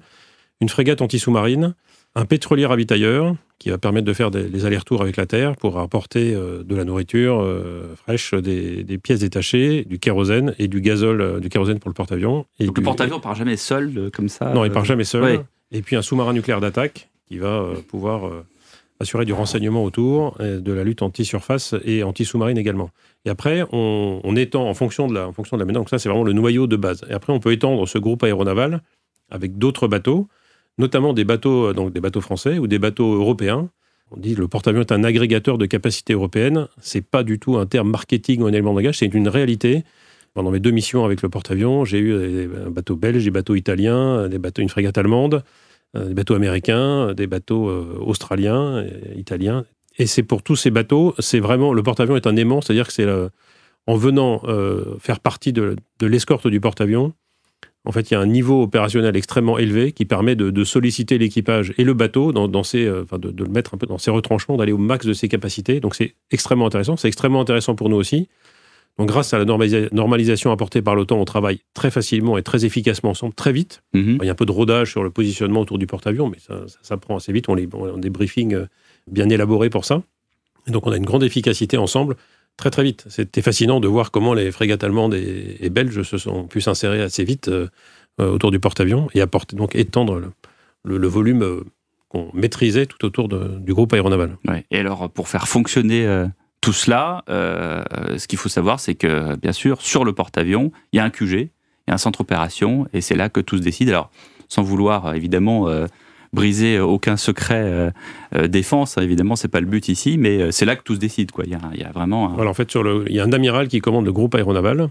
une 0.62 0.70
frégate 0.70 1.02
anti-sous-marine, 1.02 1.76
un 2.16 2.26
pétrolier 2.26 2.66
ravitailleur 2.66 3.36
qui 3.58 3.70
va 3.70 3.78
permettre 3.78 4.06
de 4.06 4.14
faire 4.14 4.30
des, 4.30 4.66
allers-retours 4.66 5.02
avec 5.02 5.18
la 5.18 5.26
Terre 5.26 5.56
pour 5.56 5.80
apporter 5.80 6.34
euh, 6.34 6.64
de 6.64 6.76
la 6.76 6.86
nourriture 6.86 7.42
euh, 7.42 7.96
fraîche, 7.96 8.34
des, 8.34 9.00
pièces 9.02 9.22
détachées, 9.22 9.86
du 9.86 10.00
kérosène 10.00 10.54
et 10.60 10.68
du 10.68 10.82
gazole, 10.82 11.40
du 11.40 11.50
kérosène 11.50 11.80
pour 11.80 11.90
le 11.90 11.94
porte-avions. 11.94 12.46
Donc 12.60 12.78
le 12.78 12.84
porte-avions 12.84 13.20
part 13.20 13.36
jamais 13.36 13.58
seul 13.58 14.10
comme 14.14 14.30
ça 14.30 14.54
Non, 14.54 14.64
il 14.64 14.72
part 14.72 14.86
jamais 14.86 15.06
seul. 15.06 15.44
Et 15.74 15.82
puis 15.82 15.96
un 15.96 16.02
sous-marin 16.02 16.34
nucléaire 16.34 16.62
d'attaque 16.62 17.10
qui 17.28 17.40
va 17.40 17.62
euh, 17.62 17.76
pouvoir 17.88 18.28
euh, 18.28 18.46
assurer 19.00 19.26
du 19.26 19.34
renseignement 19.34 19.84
autour 19.84 20.38
de 20.40 20.72
la 20.72 20.84
lutte 20.84 21.02
anti-surface 21.02 21.76
et 21.84 22.04
anti-sous-marine 22.04 22.58
également. 22.58 22.92
Et 23.26 23.30
après, 23.30 23.64
on, 23.72 24.36
étend 24.36 24.70
en 24.70 24.74
fonction 24.74 25.08
de 25.08 25.14
la, 25.14 25.28
en 25.28 25.58
la 25.58 25.66
Donc 25.66 25.90
ça, 25.90 26.00
c'est 26.00 26.10
vraiment 26.10 26.24
le 26.24 26.32
noyau 26.32 26.68
de 26.68 26.76
base. 26.76 27.04
Et 27.10 27.14
après, 27.14 27.34
on 27.34 27.40
peut 27.40 27.52
étendre 27.52 27.88
ce 27.88 27.98
groupe 27.98 28.24
aéronaval 28.24 28.82
avec 29.30 29.58
d'autres 29.58 29.88
bateaux, 29.88 30.28
notamment 30.78 31.14
des 31.14 31.24
bateaux, 31.24 31.70
euh, 31.70 31.74
donc 31.74 31.92
des 31.92 32.00
bateaux 32.00 32.22
français 32.22 32.60
ou 32.60 32.68
des 32.68 32.80
bateaux 32.80 33.16
européens. 33.16 33.70
On 34.12 34.20
dit 34.20 34.36
que 34.36 34.42
le 34.42 34.48
porte-avions 34.48 34.82
est 34.82 34.92
un 34.92 35.04
agrégateur 35.04 35.58
de 35.58 35.66
capacité 35.66 36.14
européenne. 36.14 36.68
C'est 36.80 37.06
pas 37.06 37.24
du 37.24 37.40
tout 37.40 37.58
un 37.58 37.66
terme 37.66 37.90
marketing 37.90 38.42
ou 38.42 38.46
un 38.46 38.50
élément 38.50 38.74
de 38.74 38.80
langage, 38.80 39.00
c'est 39.00 39.14
une 39.14 39.28
réalité. 39.28 39.84
Pendant 40.34 40.52
mes 40.52 40.60
deux 40.60 40.72
missions 40.72 41.04
avec 41.04 41.22
le 41.22 41.30
porte-avions, 41.30 41.84
j'ai 41.86 42.00
eu 42.00 42.12
des 42.12 42.48
bateaux 42.70 42.96
belges, 42.96 43.24
des 43.24 43.32
bateaux 43.32 43.56
italiens, 43.56 44.28
des 44.28 44.40
bateaux, 44.40 44.62
une 44.62 44.70
frégate 44.70 44.98
allemande, 44.98 45.36
euh, 45.36 45.40
des 45.96 46.14
bateaux 46.14 46.36
américains, 46.36 47.14
des 47.14 47.28
bateaux 47.28 47.70
euh, 47.70 47.98
australiens, 48.00 48.86
italiens. 49.16 49.66
Et 49.98 50.08
c'est 50.08 50.24
pour 50.24 50.42
tous 50.42 50.56
ces 50.56 50.72
bateaux, 50.72 51.14
c'est 51.20 51.40
vraiment 51.40 51.72
le 51.74 51.84
porte-avions 51.84 52.16
est 52.16 52.26
un 52.26 52.36
aimant, 52.36 52.62
c'est-à-dire 52.62 52.88
que 52.88 52.94
c'est 52.94 53.08
en 53.86 53.96
venant 53.96 54.42
euh, 54.46 54.98
faire 55.00 55.20
partie 55.20 55.54
de, 55.54 55.76
l'escorte 56.02 56.48
du 56.48 56.60
porte-avions, 56.60 57.14
en 57.86 57.92
fait, 57.92 58.10
il 58.10 58.14
y 58.14 58.18
a 58.18 58.20
un 58.22 58.26
niveau 58.26 58.64
opérationnel 58.64 59.16
extrêmement 59.18 59.58
élevé 59.58 59.92
qui 59.92 60.06
permet 60.06 60.38
de, 60.38 60.64
solliciter 60.64 61.18
l'équipage 61.18 61.74
et 61.78 61.84
le 61.84 61.94
bateau 61.94 62.32
dans, 62.32 62.48
dans 62.48 62.62
de, 62.62 63.32
de, 63.32 63.44
le 63.44 63.50
mettre 63.50 63.74
un 63.74 63.78
peu 63.78 63.88
dans 63.88 63.98
ses 63.98 64.10
retranchements, 64.10 64.56
d'aller 64.56 64.72
au 64.72 64.78
max 64.78 65.06
de 65.06 65.12
ses 65.12 65.28
capacités. 65.28 65.82
Donc 65.82 65.96
c'est 65.96 66.16
extrêmement 66.32 66.66
intéressant. 66.66 66.96
C'est 66.96 67.10
extrêmement 67.10 67.42
intéressant 67.42 67.76
pour 67.76 67.90
nous 67.90 67.98
aussi. 67.98 68.30
Donc, 69.00 69.08
grâce 69.08 69.34
à 69.34 69.40
la 69.40 69.46
normalisation 69.46 70.52
apportée 70.52 70.84
par 70.84 70.94
l'OTAN, 70.94 71.18
on 71.18 71.26
travaille 71.26 71.62
très 71.74 71.90
facilement 71.90 72.38
et 72.38 72.44
très 72.44 72.64
efficacement 72.64 73.12
ensemble, 73.12 73.34
très 73.34 73.52
vite. 73.52 73.82
Mhm. 73.94 74.20
Il 74.22 74.26
y 74.26 74.30
a 74.30 74.32
un 74.34 74.36
peu 74.36 74.46
de 74.46 74.52
rodage 74.52 74.92
sur 74.92 75.04
le 75.04 75.10
positionnement 75.10 75.62
autour 75.62 75.80
du 75.80 75.88
porte-avions, 75.88 76.30
mais 76.30 76.38
ça, 76.40 76.62
ça, 76.82 76.98
prend 76.98 77.18
assez 77.18 77.34
vite. 77.34 77.50
On, 77.50 77.56
les, 77.56 77.66
a 77.66 77.98
des 77.98 78.12
briefings 78.12 78.54
euh, 78.54 78.68
bien 79.12 79.30
élaborés 79.30 79.72
pour 79.72 79.86
ça. 79.86 80.04
Et 80.68 80.72
donc, 80.72 80.86
on 80.86 80.92
a 80.92 80.98
une 80.98 81.06
grande 81.06 81.24
efficacité 81.24 81.76
ensemble, 81.78 82.18
très 82.56 82.70
très 82.70 82.84
vite. 82.84 83.06
C'était 83.10 83.42
fascinant 83.42 83.80
de 83.80 83.88
voir 83.88 84.12
comment 84.12 84.36
les 84.36 84.52
frégates 84.52 84.84
allemandes 84.84 85.16
et, 85.16 85.70
belges 85.72 86.04
se 86.04 86.20
sont 86.20 86.46
pu 86.46 86.62
s'insérer 86.62 87.02
assez 87.02 87.24
vite 87.24 87.48
euh, 87.48 87.68
euh, 88.22 88.30
autour 88.30 88.52
du 88.52 88.60
porte-avions 88.60 89.08
et 89.16 89.22
apporter, 89.22 89.56
donc 89.56 89.76
étendre 89.76 90.22
le, 90.84 91.08
volume 91.08 91.64
qu'on 92.10 92.30
maîtrisait 92.36 92.86
tout 92.86 93.04
autour 93.06 93.28
du 93.28 93.74
groupe 93.74 93.92
aéronaval. 93.92 94.38
Et 94.70 94.78
alors, 94.78 95.10
pour 95.10 95.30
faire 95.30 95.48
fonctionner 95.48 96.28
tout 96.64 96.72
cela, 96.72 97.26
euh, 97.30 97.84
ce 98.18 98.26
qu'il 98.26 98.40
faut 98.40 98.48
savoir, 98.48 98.80
c'est 98.80 98.96
que, 98.96 99.36
bien 99.36 99.52
sûr, 99.52 99.82
sur 99.82 100.06
le 100.06 100.14
porte-avions, 100.14 100.72
il 100.94 100.98
y 100.98 101.00
a 101.02 101.04
un 101.04 101.10
QG, 101.10 101.34
il 101.34 101.50
y 101.90 101.92
a 101.92 101.94
un 101.94 101.98
centre 101.98 102.22
opération, 102.22 102.88
et 102.94 103.02
c'est 103.02 103.16
là 103.16 103.28
que 103.28 103.42
tout 103.42 103.58
se 103.58 103.62
décide. 103.62 103.90
Alors, 103.90 104.10
sans 104.48 104.64
vouloir, 104.64 105.14
évidemment, 105.14 105.68
euh, 105.68 105.88
briser 106.32 106.80
aucun 106.80 107.18
secret 107.18 107.92
défense. 108.48 108.98
Évidemment, 108.98 109.36
c'est 109.36 109.50
pas 109.50 109.60
le 109.60 109.66
but 109.66 109.90
ici, 109.90 110.18
mais 110.18 110.54
c'est 110.54 110.66
là 110.66 110.78
que 110.78 110.84
tout 110.84 110.96
se 110.96 111.00
décide. 111.00 111.32
Quoi. 111.32 111.44
Il, 111.46 111.52
y 111.52 111.56
a, 111.56 111.60
il 111.74 111.82
y 111.82 111.84
a 111.84 111.92
vraiment. 111.92 112.30
Voilà, 112.30 112.50
en 112.50 112.54
fait, 112.56 112.72
sur 112.72 112.82
le, 112.82 113.04
il 113.08 113.16
y 113.16 113.20
a 113.20 113.24
un 113.24 113.34
amiral 113.34 113.68
qui 113.68 113.82
commande 113.82 114.06
le 114.06 114.14
groupe 114.14 114.34
aéronaval 114.34 114.88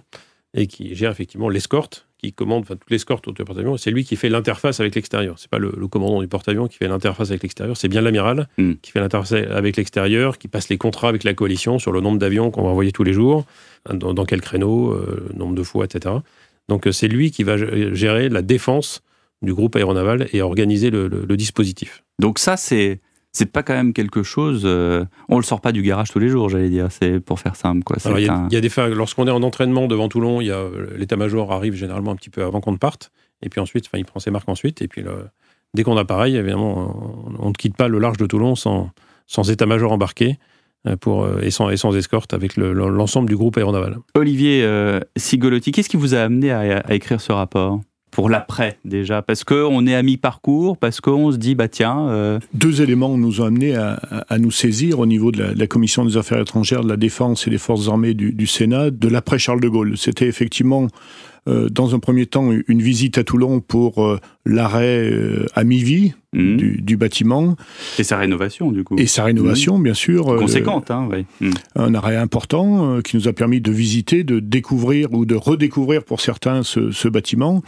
et 0.55 0.67
qui 0.67 0.95
gère 0.95 1.11
effectivement 1.11 1.49
l'escorte, 1.49 2.07
qui 2.19 2.33
commande 2.33 2.63
enfin, 2.63 2.77
toute 2.77 2.91
l'escorte 2.91 3.27
autour 3.27 3.35
du 3.35 3.45
porte-avions. 3.45 3.77
C'est 3.77 3.91
lui 3.91 4.05
qui 4.05 4.17
fait 4.17 4.29
l'interface 4.29 4.81
avec 4.81 4.95
l'extérieur. 4.95 5.39
C'est 5.39 5.51
pas 5.51 5.59
le, 5.59 5.71
commandant 5.89 6.21
du 6.21 6.29
porte-avions 6.29 6.69
qui 6.69 6.77
fait 6.77 6.89
l'interface 6.89 7.31
avec 7.31 7.43
l'extérieur. 7.43 7.77
C'est 7.77 7.89
bien 7.89 8.01
l'amiral 8.01 8.49
mm. 8.59 8.75
qui 8.83 8.91
fait 8.91 9.01
l'interface 9.01 9.33
avec 9.33 9.77
l'extérieur, 9.77 10.39
qui 10.39 10.49
passe 10.49 10.69
les 10.69 10.79
contrats 10.79 11.09
avec 11.09 11.25
la 11.25 11.35
coalition 11.35 11.79
sur 11.79 11.91
le 11.93 12.01
nombre 12.01 12.19
d'avions 12.19 12.51
qu'on 12.51 12.63
va 12.63 12.69
envoyer 12.69 12.93
tous 12.93 13.05
les 13.05 13.13
jours, 13.13 13.45
dans, 13.91 14.25
quel 14.25 14.41
créneau, 14.41 14.93
euh, 14.93 15.29
nombre 15.35 15.55
de 15.55 15.63
fois, 15.63 15.85
etc. 15.85 16.17
Donc 16.69 16.87
euh, 16.87 16.93
c'est 16.93 17.09
lui 17.09 17.31
qui 17.31 17.43
va 17.43 17.57
gérer 17.57 18.29
la 18.29 18.43
défense 18.43 19.03
du 19.41 19.55
groupe 19.55 19.75
aéronaval 19.75 20.29
et 20.33 20.43
organiser 20.43 20.91
le, 20.91 21.09
le 21.09 21.37
dispositif. 21.37 22.05
Donc 22.21 22.39
ça, 22.39 22.57
c'est 22.57 23.01
c'est 23.33 23.51
pas 23.51 23.63
quand 23.63 23.75
même 23.75 23.93
quelque 23.93 24.23
chose. 24.23 24.63
Euh, 24.65 25.05
on 25.29 25.39
le 25.39 25.43
sort 25.43 25.61
pas 25.61 25.73
du 25.73 25.83
garage 25.83 26.11
tous 26.11 26.19
les 26.19 26.29
jours, 26.29 26.51
j'allais 26.51 26.69
dire. 26.69 26.89
C'est 26.91 27.19
pour 27.19 27.41
faire 27.41 27.57
simple, 27.57 27.83
quoi. 27.83 27.97
Il 28.19 28.23
y, 28.23 28.57
a 28.57 28.61
des 28.61 28.69
fois, 28.69 28.89
lorsqu'on 28.89 29.27
est 29.27 29.31
en 29.31 29.43
entraînement 29.43 29.87
devant 29.87 30.09
Toulon, 30.09 30.41
il 30.41 30.49
y 30.49 30.51
a 30.51 30.65
l'état-major 30.97 31.51
arrive 31.53 31.75
généralement 31.75 32.13
un 32.13 32.17
petit 32.17 32.31
peu 32.31 32.45
avant 32.45 32.61
qu'on 32.61 32.73
ne 32.73 32.77
parte, 32.77 33.11
et 33.43 33.49
puis 33.49 33.61
ensuite, 33.61 33.89
il 33.95 34.05
prend 34.05 34.21
ses 34.21 34.31
marques 34.31 34.49
ensuite, 34.49 34.83
et 34.83 34.89
puis 34.89 35.03
dès 35.75 35.83
qu'on 35.83 35.97
a 35.97 36.05
pareil, 36.05 36.37
évidemment, 36.37 37.35
on, 37.39 37.49
ne 37.49 37.55
quitte 37.55 37.77
pas 37.77 37.89
le 37.89 37.99
large 37.99 38.19
de 38.19 38.27
Toulon 38.27 38.55
sans, 38.55 38.91
sans 39.27 39.51
état-major 39.51 39.93
embarqué. 39.93 40.39
Euh, 40.89 40.97
pour, 40.97 41.23
euh, 41.23 41.39
et, 41.43 41.53
sans, 41.53 41.71
et 41.71 41.77
sans 41.77 41.97
escorte 41.97 42.35
avec 42.35 42.57
l'ensemble 42.57 43.29
du 43.29 43.37
groupe 43.37 43.57
aéronaval. 43.57 43.99
Olivier 44.17 44.69
Sigolotti, 45.15 45.71
qu'est-ce 45.71 45.89
qui 45.89 45.97
vous 45.97 46.17
a 46.17 46.19
amené 46.19 46.51
à 46.51 46.93
écrire 46.93 47.21
ce 47.21 47.31
rapport? 47.31 47.81
Pour 48.13 48.29
l'après 48.31 48.79
déjà 48.85 49.23
Parce 49.23 49.43
qu'on 49.43 49.87
est 49.87 49.95
à 49.95 50.03
mi-parcours, 50.03 50.77
parce 50.77 51.01
qu'on 51.01 51.33
se 51.33 51.39
dit, 51.39 51.57
bah 51.57 51.67
tiens... 51.67 52.09
Euh, 52.09 52.39
Deux 52.55 52.81
éléments 52.81 53.19
nous 53.19 53.41
ont 53.41 53.45
amenés 53.45 53.75
à, 53.75 54.39
nous 54.39 54.53
saisir 54.53 55.01
au 55.01 55.07
niveau 55.07 55.33
de 55.33 55.43
la, 55.57 55.67
Commission 55.67 56.05
des 56.05 56.17
affaires 56.17 56.41
étrangères, 56.41 56.85
de 56.85 56.89
la 56.89 56.97
défense 56.97 57.47
et 57.47 57.51
des 57.51 57.59
forces 57.59 57.89
armées 57.89 58.15
du, 58.15 58.33
du 58.33 58.47
Sénat, 58.47 58.91
de 58.91 59.09
l'après 59.09 59.39
Charles 59.39 59.61
de 59.61 59.69
Gaulle. 59.69 59.97
C'était 59.97 60.27
effectivement 60.27 60.89
euh, 61.49 61.69
dans 61.69 61.95
un 61.95 61.99
premier 61.99 62.27
temps, 62.27 62.51
une 62.69 62.83
visite 62.83 63.19
à 63.19 63.25
Toulon 63.25 63.61
pour 63.61 64.05
euh, 64.05 64.21
l'arrêt 64.45 65.11
euh, 65.11 65.47
à 65.55 65.63
mi-vie 65.63 66.15
mmh. 66.33 66.57
du, 66.57 66.97
bâtiment. 66.97 67.57
Et 67.99 68.05
sa 68.05 68.17
rénovation, 68.17 68.73
du 68.73 68.83
coup. 68.83 68.97
Et 68.99 69.07
sa 69.07 69.25
rénovation, 69.25 69.79
mmh. 69.79 69.83
bien 69.83 69.95
sûr. 69.95 70.37
Conséquente, 70.37 70.91
hein, 70.91 71.09
oui. 71.11 71.25
Mmh. 71.41 71.51
Un 71.77 71.95
arrêt 71.95 72.17
important 72.17 73.01
qui 73.03 73.17
nous 73.17 73.29
a 73.29 73.33
permis 73.33 73.61
de 73.61 73.71
visiter, 73.71 74.25
de 74.25 74.41
découvrir 74.41 75.13
ou 75.13 75.25
de 75.25 75.35
redécouvrir 75.35 76.03
pour 76.03 76.21
certains 76.21 76.63
ce, 76.63 77.09
bâtiment. 77.09 77.63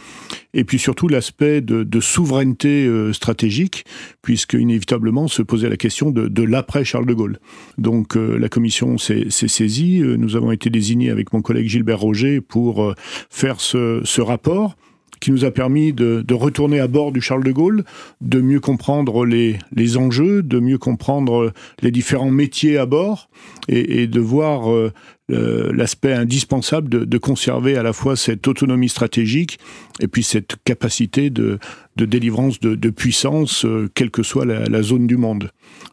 Et 0.53 0.63
puis 0.63 0.79
surtout 0.79 1.07
l'aspect 1.07 1.61
de, 1.61 1.99
souveraineté 1.99 2.89
stratégique, 3.13 3.85
puisque 4.21 4.53
inévitablement 4.53 5.27
se 5.27 5.41
posait 5.41 5.69
la 5.69 5.77
question 5.77 6.11
de, 6.11 6.43
l'après 6.43 6.83
Charles 6.83 7.05
de 7.05 7.13
Gaulle. 7.13 7.39
Donc 7.77 8.15
la 8.15 8.49
commission 8.49 8.97
s'est 8.97 9.29
saisie. 9.29 10.01
Nous 10.01 10.35
avons 10.35 10.51
été 10.51 10.69
désignés 10.69 11.09
avec 11.09 11.33
mon 11.33 11.41
collègue 11.41 11.67
Gilbert 11.67 11.99
Roger 11.99 12.41
pour 12.41 12.93
faire 13.29 13.59
ce, 13.59 14.21
rapport 14.21 14.75
qui 15.19 15.31
nous 15.31 15.45
a 15.45 15.51
permis 15.51 15.93
de, 15.93 16.23
retourner 16.33 16.79
à 16.79 16.87
bord 16.87 17.11
du 17.11 17.21
Charles 17.21 17.43
de 17.43 17.51
Gaulle, 17.51 17.83
de 18.21 18.41
mieux 18.41 18.59
comprendre 18.59 19.25
les, 19.25 19.57
enjeux, 19.97 20.43
de 20.43 20.59
mieux 20.59 20.77
comprendre 20.77 21.53
les 21.81 21.91
différents 21.91 22.31
métiers 22.31 22.77
à 22.77 22.85
bord 22.85 23.29
et, 23.67 24.07
de 24.07 24.19
voir 24.19 24.71
euh, 24.71 24.91
l'aspect 25.29 26.13
indispensable 26.13 26.89
de, 26.89 27.17
conserver 27.17 27.77
à 27.77 27.83
la 27.83 27.93
fois 27.93 28.15
cette 28.15 28.47
autonomie 28.47 28.89
stratégique 28.89 29.57
et 29.99 30.07
puis 30.07 30.23
cette 30.23 30.55
capacité 30.63 31.29
de, 31.29 31.57
délivrance 31.95 32.59
de, 32.59 32.89
puissance, 32.89 33.65
euh, 33.65 33.89
quelle 33.95 34.11
que 34.11 34.21
soit 34.21 34.45
la, 34.45 34.81
zone 34.83 35.07
du 35.07 35.17
monde. 35.17 35.49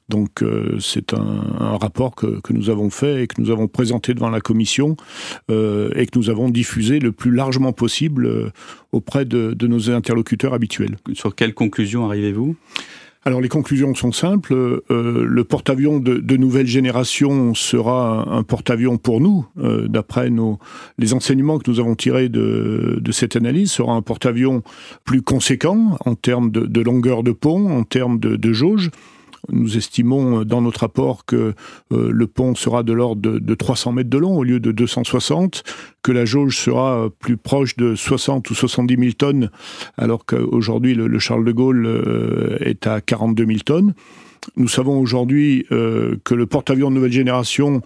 Donc 0.09 0.43
euh, 0.43 0.77
c'est 0.81 1.15
un, 1.15 1.79
rapport 1.79 2.15
que, 2.15 2.41
nous 2.51 2.69
avons 2.69 2.91
fait 2.91 3.23
et 3.23 3.27
que 3.27 3.41
nous 3.41 3.51
avons 3.51 3.69
présenté 3.69 4.13
devant 4.13 4.29
la 4.29 4.41
commission 4.41 4.97
euh, 5.51 5.91
et 5.97 6.07
que 6.07 6.19
nous 6.19 6.29
avons 6.29 6.51
diffusé 6.51 6.99
le 6.99 7.13
plus 7.13 7.31
largement 7.31 7.73
possible 7.73 8.53
auprès 8.93 9.25
de, 9.25 9.55
de 9.55 9.67
nos 9.67 9.91
interlocuteurs 9.91 10.53
habituels. 10.53 10.97
Sur 11.15 11.35
quelles 11.35 11.55
conclusions 11.55 12.07
arrivez-vous? 12.07 12.57
Alors 13.25 13.41
les 13.41 13.49
conclusions 13.49 13.95
sont 13.95 14.13
simples. 14.13 14.53
Euh, 14.53 15.25
le 15.25 15.45
porte-avions 15.45 16.01
de, 16.01 16.37
nouvelle 16.37 16.67
génération 16.67 17.55
sera 17.55 18.29
un, 18.29 18.43
porte-avions 18.43 18.99
pour 18.99 19.21
nous, 19.21 19.47
euh, 19.59 19.87
d'après 19.87 20.31
nos 20.31 20.59
les 20.99 21.15
enseignements 21.15 21.59
que 21.59 21.71
nous 21.71 21.79
avons 21.79 21.95
tirés 21.95 22.29
de, 22.29 23.01
cette 23.13 23.37
analyse, 23.37 23.71
sera 23.71 23.93
un 23.93 24.03
porte-avions 24.03 24.63
plus 25.05 25.23
conséquent 25.23 25.99
en 26.05 26.15
termes 26.15 26.51
de, 26.51 26.81
longueur 26.81 27.23
de 27.23 27.33
pont, 27.33 27.71
en 27.71 27.85
termes 27.85 28.19
de 28.19 28.53
jauge. 28.53 28.91
Nous 29.51 29.77
estimons 29.77 30.41
euh, 30.41 30.45
dans 30.45 30.63
notre 30.63 30.81
rapport 30.81 31.25
que 31.25 31.55
euh, 31.93 32.11
le 32.13 32.27
pont 32.27 32.55
sera 32.55 32.83
de 32.83 32.93
l'ordre 32.93 33.21
de, 33.21 33.55
300 33.55 33.93
mètres 33.93 34.11
de 34.11 34.19
long 34.19 34.37
au 34.37 34.45
lieu 34.45 34.61
de 34.61 34.71
260, 34.71 35.65
que 36.03 36.13
la 36.13 36.25
jauge 36.25 36.57
sera 36.57 36.97
euh, 36.97 37.09
plus 37.09 37.37
proche 37.37 37.77
de 37.77 37.95
60 37.97 38.49
ou 38.51 38.55
70 38.55 38.97
000 38.97 39.13
tonnes, 39.13 39.51
alors 39.97 40.25
qu'aujourd'hui 40.27 40.95
le, 40.95 41.19
Charles 41.19 41.45
de 41.45 41.53
Gaulle 41.53 42.59
est 42.61 42.87
à 42.87 43.01
42 43.01 43.47
000 43.47 43.59
tonnes. 43.65 43.95
Nous 44.57 44.67
savons 44.67 44.99
aujourd'hui 44.99 45.67
que 45.69 46.35
le 46.35 46.47
porte-avions 46.47 46.91
de 46.91 46.97
nouvelle 46.97 47.13
génération 47.13 47.81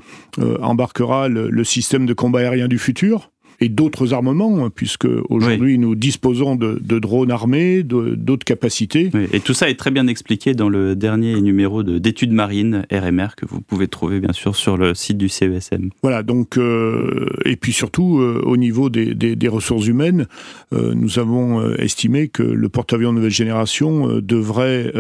embarquera 0.63 1.29
le, 1.29 1.65
système 1.65 2.07
de 2.07 2.15
combat 2.15 2.41
aérien 2.41 2.67
du 2.67 2.79
futur, 2.79 3.31
et 3.61 3.69
d'autres 3.69 4.13
armements, 4.13 4.65
hein, 4.65 4.71
puisque 4.75 5.09
aujourd'hui 5.29 5.79
nous 5.79 5.95
disposons 5.95 6.57
de, 6.57 6.99
drones 6.99 7.31
armés, 7.31 7.83
d'autres 7.83 8.45
capacités. 8.45 9.11
et 9.33 9.41
tout 9.41 9.55
ça 9.55 9.71
est 9.71 9.75
très 9.75 9.91
bien 9.91 10.07
expliqué 10.07 10.55
dans 10.55 10.69
le 10.69 10.97
dernier 10.97 11.41
numéro 11.41 11.83
d'études 11.83 12.33
marines 12.33 12.87
RMR 12.93 13.35
que 13.37 13.47
vous 13.47 13.61
pouvez 13.61 13.89
trouver 13.89 14.21
bien 14.21 14.33
sûr 14.33 14.57
sur 14.57 14.77
le 14.77 14.95
site 14.95 15.19
du 15.19 15.29
CESM. 15.29 15.91
Voilà, 16.03 16.23
donc, 16.23 16.59
euh, 16.59 17.27
et 17.45 17.57
puis 17.57 17.73
surtout 17.73 18.19
euh, 18.21 18.43
au 18.45 18.57
niveau 18.57 18.91
des, 18.91 19.15
des, 19.15 19.49
ressources 19.49 19.87
humaines, 19.87 20.27
euh, 20.73 20.93
nous 20.95 21.19
avons 21.19 21.75
estimé 21.77 22.29
que 22.29 22.43
le 22.43 22.69
porte-avions 22.69 23.13
nouvelle 23.13 23.31
génération 23.31 24.21
devrait 24.21 24.93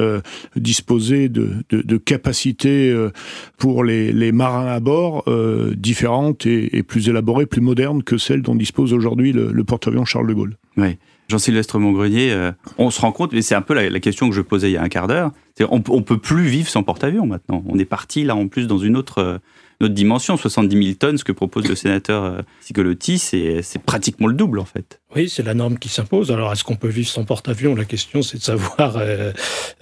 disposer 0.54 1.28
de, 1.28 1.50
de, 1.70 1.96
capacités 1.96 2.94
pour 3.58 3.84
les, 3.84 4.12
les, 4.12 4.32
marins 4.32 4.66
à 4.66 4.80
bord 4.80 5.24
différentes 5.76 6.46
et, 6.46 6.76
et 6.76 6.82
plus 6.82 7.08
élaborées, 7.08 7.46
plus 7.46 7.60
modernes 7.60 8.02
que 8.02 8.18
celles 8.18 8.42
dont 8.46 8.54
dispose 8.54 8.92
aujourd'hui 8.92 9.32
le, 9.32 9.64
porte-avions 9.64 10.04
Charles 10.04 10.28
de 10.28 10.32
Gaulle. 10.32 10.56
Oui. 10.76 10.96
Jean-Sylvestre 11.28 11.78
Montgrenier, 11.80 12.30
euh, 12.30 12.52
on 12.78 12.90
se 12.90 13.00
rend 13.00 13.10
compte, 13.10 13.32
mais 13.32 13.42
c'est 13.42 13.56
un 13.56 13.62
peu 13.62 13.74
la, 13.74 14.00
question 14.00 14.28
que 14.28 14.34
je 14.34 14.40
posais 14.40 14.70
il 14.70 14.74
y 14.74 14.76
a 14.76 14.82
un 14.82 14.88
quart 14.88 15.08
d'heure, 15.08 15.32
on, 15.68 15.78
ne 15.78 16.02
peut 16.02 16.18
plus 16.18 16.44
vivre 16.44 16.68
sans 16.68 16.84
porte-avions 16.84 17.26
maintenant. 17.26 17.64
On 17.66 17.78
est 17.78 17.84
parti 17.84 18.22
là 18.22 18.36
en 18.36 18.46
plus 18.46 18.68
dans 18.68 18.78
une 18.78 18.96
autre, 18.96 19.40
euh, 19.82 19.88
dimension, 19.88 20.36
70 20.36 20.84
000 20.84 20.96
tonnes, 20.96 21.18
ce 21.18 21.24
que 21.24 21.32
propose 21.32 21.68
le 21.68 21.74
sénateur 21.74 22.24
euh, 22.24 22.42
Sigolotti, 22.60 23.18
c'est 23.18 23.62
pratiquement 23.84 24.28
le 24.28 24.34
double 24.34 24.60
en 24.60 24.64
fait. 24.64 25.00
Oui, 25.14 25.28
c'est 25.28 25.44
la 25.44 25.54
norme 25.54 25.78
qui 25.78 25.88
s'impose. 25.88 26.32
Alors, 26.32 26.52
est-ce 26.52 26.64
qu'on 26.64 26.76
peut 26.76 26.88
vivre 26.88 27.08
sans 27.08 27.24
porte-avions? 27.24 27.74
La 27.74 27.84
question, 27.84 28.22
c'est 28.22 28.38
de 28.38 28.42
savoir 28.42 28.96
euh, 28.96 29.32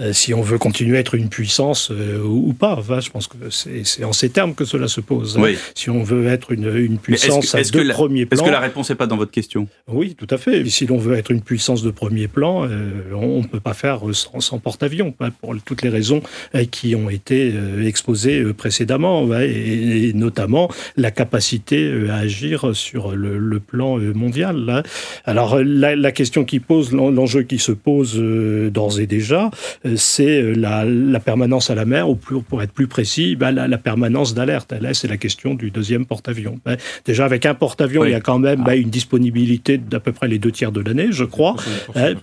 euh, 0.01 0.13
si 0.13 0.35
on 0.35 0.43
veut 0.43 0.59
continuer 0.59 0.99
à 0.99 1.01
être 1.01 1.15
une 1.15 1.29
puissance 1.29 1.91
ou 1.91 2.53
pas. 2.53 2.79
je 3.01 3.11
pense 3.11 3.27
que 3.27 3.37
c'est 3.51 4.05
en 4.05 4.13
ces 4.13 4.29
termes 4.29 4.55
que 4.55 4.65
cela 4.65 4.87
se 4.87 5.01
pose. 5.01 5.39
Oui. 5.39 5.57
Si 5.75 5.89
on 5.89 6.03
veut 6.03 6.27
être 6.27 6.53
une, 6.53 6.99
puissance 6.99 7.55
de 7.55 7.93
premier 7.93 8.27
plan. 8.27 8.37
Est-ce 8.39 8.47
que 8.47 8.53
la 8.53 8.61
réponse 8.61 8.91
n'est 8.91 8.97
pas 8.97 9.07
dans 9.07 9.17
votre 9.17 9.33
question? 9.33 9.67
Oui, 9.89 10.15
tout 10.15 10.29
à 10.31 10.37
fait. 10.37 10.65
Si 10.69 10.87
l'on 10.87 10.99
veut 10.99 11.17
être 11.17 11.31
une 11.31 11.43
puissance 11.43 11.83
de 11.83 11.91
premier 11.91 12.29
plan, 12.29 12.69
on 13.13 13.41
ne 13.41 13.47
peut 13.47 13.61
pas 13.61 13.75
faire 13.75 14.01
sans, 14.13 14.59
porte-avions, 14.59 15.15
pour 15.41 15.55
toutes 15.65 15.83
les 15.83 15.89
raisons 15.89 16.23
qui 16.71 16.95
ont 16.95 17.09
été 17.09 17.55
exposées 17.83 18.53
précédemment. 18.53 19.27
Et, 19.41 20.09
et 20.09 20.13
notamment 20.13 20.71
la 20.97 21.11
capacité 21.11 21.85
euh, 21.85 22.11
à 22.11 22.17
agir 22.17 22.75
sur 22.75 23.13
le, 23.13 23.61
plan 23.61 23.99
euh, 23.99 24.13
mondial. 24.13 24.83
Alors 25.25 25.59
la, 25.63 26.13
question 26.13 26.45
qui 26.45 26.61
pose, 26.61 26.93
l'enjeu 26.93 27.43
qui 27.43 27.59
se 27.59 27.73
pose 27.73 28.19
euh, 28.19 28.71
d'ores 28.71 29.01
et 29.01 29.07
déjà, 29.07 29.51
c'est 29.97 30.55
la, 30.55 30.85
permanence 31.21 31.71
à 31.71 31.75
la 31.75 31.85
mer, 31.85 32.09
ou 32.09 32.17
pour 32.17 32.63
être 32.63 32.73
plus 32.73 32.87
précis, 32.87 33.37
bah, 33.37 33.51
la, 33.53 33.79
permanence 33.79 34.35
d'alerte. 34.35 34.73
Là, 34.73 34.95
c'est 34.95 35.09
la 35.09 35.17
question 35.17 35.55
du 35.55 35.71
deuxième 35.71 36.07
porte-avions. 36.07 36.61
Bah, 36.65 36.77
déjà, 37.05 37.25
avec 37.25 37.47
un 37.47 37.55
porte-avions, 37.55 38.05
il 38.05 38.11
y 38.11 38.15
a 38.15 38.21
quand 38.21 38.39
même 38.39 38.63
bah, 38.65 38.77
une 38.77 38.91
disponibilité 38.91 39.79
d'à 39.79 40.01
peu 40.01 40.13
près 40.13 40.29
les 40.29 40.39
deux 40.39 40.53
tiers 40.53 40.73
de 40.73 40.81
l'année, 40.81 41.09
je 41.11 41.25
crois. 41.25 41.57
Hein, 41.95 42.15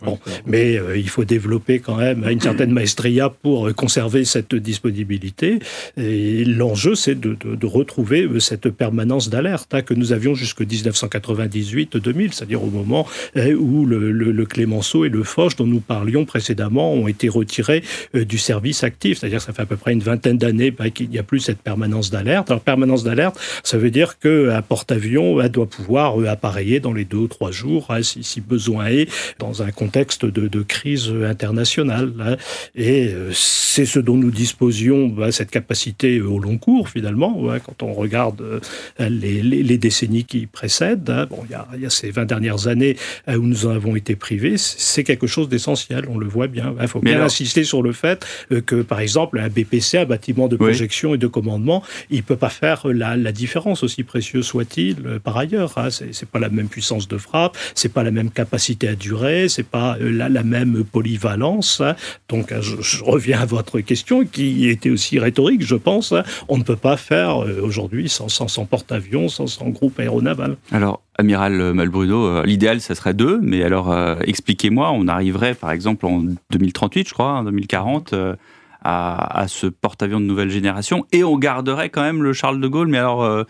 mais 0.46 0.80
il 0.96 1.10
faut 1.10 1.26
développer 1.26 1.80
quand 1.80 1.96
même 1.96 2.26
une 2.30 2.40
certaine 2.40 2.72
maestria 2.72 3.30
pour 3.30 3.74
conserver 3.76 4.26
cette 4.26 4.56
disponibilité. 4.56 5.60
Et 5.98 6.46
l'enjeu, 6.46 6.96
c'est 6.96 7.20
de, 7.20 7.38
retrouver 7.66 8.24
euh, 8.24 8.40
cette 8.40 8.70
permanence 8.70 9.30
d'alerte 9.30 9.74
hein, 9.74 9.82
que 9.82 9.94
nous 9.94 10.12
avions 10.12 10.36
jusqu'en 10.36 10.66
1998-2000, 10.66 12.34
c'est-à-dire 12.34 12.64
au 12.64 12.70
moment 12.70 12.81
où 12.86 13.86
le, 13.86 14.46
Clémenceau 14.46 15.06
et 15.06 15.10
le 15.10 15.24
Foch, 15.24 15.56
dont 15.56 15.68
nous 15.68 15.80
parlions 15.80 16.26
précédemment, 16.26 16.94
ont 16.94 17.08
été 17.08 17.30
retirés 17.30 17.84
du 18.14 18.38
service 18.38 18.84
actif. 18.84 19.20
C'est-à-dire 19.20 19.40
que 19.40 19.46
ça 19.46 19.54
fait 19.54 19.62
à 19.62 19.66
peu 19.66 19.78
près 19.78 19.94
une 19.94 20.02
vingtaine 20.02 20.38
d'années 20.38 20.72
bah, 20.72 20.90
qu'il 20.90 21.10
n'y 21.10 21.20
a 21.20 21.24
plus 21.24 21.40
cette 21.40 21.60
permanence 21.60 22.10
d'alerte. 22.10 22.50
Alors, 22.50 22.62
permanence 22.62 23.04
d'alerte, 23.04 23.40
ça 23.64 23.78
veut 23.78 23.92
dire 23.92 24.20
qu'un 24.20 24.62
porte-avions 24.62 25.48
doit 25.48 25.68
pouvoir 25.68 26.20
appareiller 26.28 26.80
dans 26.80 26.94
les 26.94 27.06
deux 27.06 27.18
ou 27.18 27.28
trois 27.28 27.52
jours, 27.52 27.88
hein, 27.90 28.02
si, 28.02 28.42
besoin 28.42 28.88
est, 28.88 29.10
dans 29.40 29.62
un 29.62 29.72
contexte 29.72 30.26
de, 30.26 30.62
crise 30.64 31.12
internationale. 31.26 32.14
Hein. 32.20 32.38
Et 32.76 33.14
c'est 33.32 33.86
ce 33.86 34.00
dont 34.00 34.18
nous 34.18 34.32
disposions, 34.32 35.08
bah, 35.08 35.32
cette 35.32 35.52
capacité 35.52 36.22
au 36.22 36.40
long 36.40 36.58
cours, 36.58 36.90
finalement, 36.90 37.48
quand 37.66 37.84
on 37.84 37.94
regarde 37.94 38.62
les, 39.00 39.78
décennies 39.78 40.26
qui 40.26 40.48
précèdent. 40.48 41.10
Hein. 41.10 41.28
Bon, 41.30 41.44
il 41.46 41.82
y, 41.82 41.86
a, 41.86 41.90
ces 41.90 42.12
20 42.12 42.26
dernières 42.26 42.68
années 42.68 42.71
où 42.76 43.42
nous 43.42 43.66
en 43.66 43.72
avons 43.72 43.96
été 43.96 44.16
privés, 44.16 44.58
c'est 44.58 45.04
quelque 45.04 45.28
chose 45.28 45.50
d'essentiel, 45.50 46.06
on 46.10 46.18
le 46.18 46.28
voit 46.28 46.48
bien. 46.48 46.74
Il 46.82 46.88
faut 46.88 47.00
bien 47.00 47.22
insister 47.22 47.64
sur 47.64 47.82
le 47.82 47.92
fait 47.92 48.26
euh, 48.52 48.62
que, 48.62 48.82
par 48.82 49.00
exemple, 49.00 49.40
un 49.40 49.50
BPC, 49.50 49.98
un 49.98 50.06
bâtiment 50.06 50.48
de 50.48 50.56
projection 50.56 51.14
et 51.14 51.18
de 51.18 51.28
commandement, 51.28 51.84
il 52.10 52.18
ne 52.18 52.22
peut 52.22 52.36
pas 52.36 52.50
faire 52.50 52.88
la, 52.88 53.32
différence, 53.32 53.84
aussi 53.84 54.04
précieux 54.04 54.42
soit-il, 54.42 54.98
euh, 55.06 55.20
par 55.20 55.38
ailleurs. 55.38 55.78
Hein. 55.78 55.90
C'est 55.90 56.30
pas 56.30 56.40
la 56.40 56.50
même 56.50 56.68
puissance 56.68 57.08
de 57.08 57.18
frappe, 57.18 57.58
c'est 57.76 57.94
pas 57.94 58.04
la 58.04 58.12
même 58.12 58.30
capacité 58.30 58.88
à 58.88 58.96
durer, 58.96 59.50
c'est 59.50 59.68
pas 59.68 59.98
euh, 60.02 60.12
la, 60.12 60.30
la, 60.30 60.44
même 60.44 60.84
polyvalence. 60.84 61.82
Hein. 61.82 61.96
Donc, 62.30 62.54
je, 62.60 63.04
reviens 63.04 63.42
à 63.42 63.46
votre 63.46 63.80
question, 63.80 64.26
qui 64.26 64.68
était 64.68 64.90
aussi 64.90 65.20
rhétorique, 65.20 65.66
je 65.66 65.76
pense. 65.76 66.14
On 66.48 66.58
ne 66.58 66.64
peut 66.64 66.76
pas 66.76 66.98
faire 66.98 67.38
aujourd'hui 67.62 68.10
sans, 68.10 68.28
sans, 68.28 68.48
sans 68.48 68.66
porte-avions, 68.66 69.30
sans, 69.30 69.48
sans 69.48 69.70
groupe 69.70 70.00
aéronaval. 70.00 70.58
Alors, 70.72 71.02
Amiral 71.22 71.74
Malbruno, 71.74 72.26
euh, 72.26 72.44
l'idéal, 72.46 72.82
ça 72.82 72.96
serait 72.96 73.14
deux, 73.14 73.40
mais 73.42 73.64
alors 73.64 73.92
euh, 73.92 74.16
expliquez-moi, 74.26 74.92
on 74.92 75.08
arriverait 75.08 75.54
par 75.54 75.72
exemple 75.72 76.08
en 76.08 76.24
2038, 76.50 77.08
je 77.08 77.14
crois, 77.14 77.34
en 77.34 77.44
2040, 77.44 78.14
euh, 78.14 78.36
à, 78.84 79.46
ce 79.48 79.68
porte-avions 79.68 80.20
de 80.20 80.26
nouvelle 80.26 80.50
génération, 80.50 81.06
et 81.12 81.24
on 81.24 81.38
garderait 81.38 81.90
quand 81.90 82.02
même 82.02 82.24
le 82.24 82.34
Charles 82.34 82.60
de 82.60 82.68
Gaulle, 82.68 82.88
mais 82.88 82.98
alors, 82.98 83.46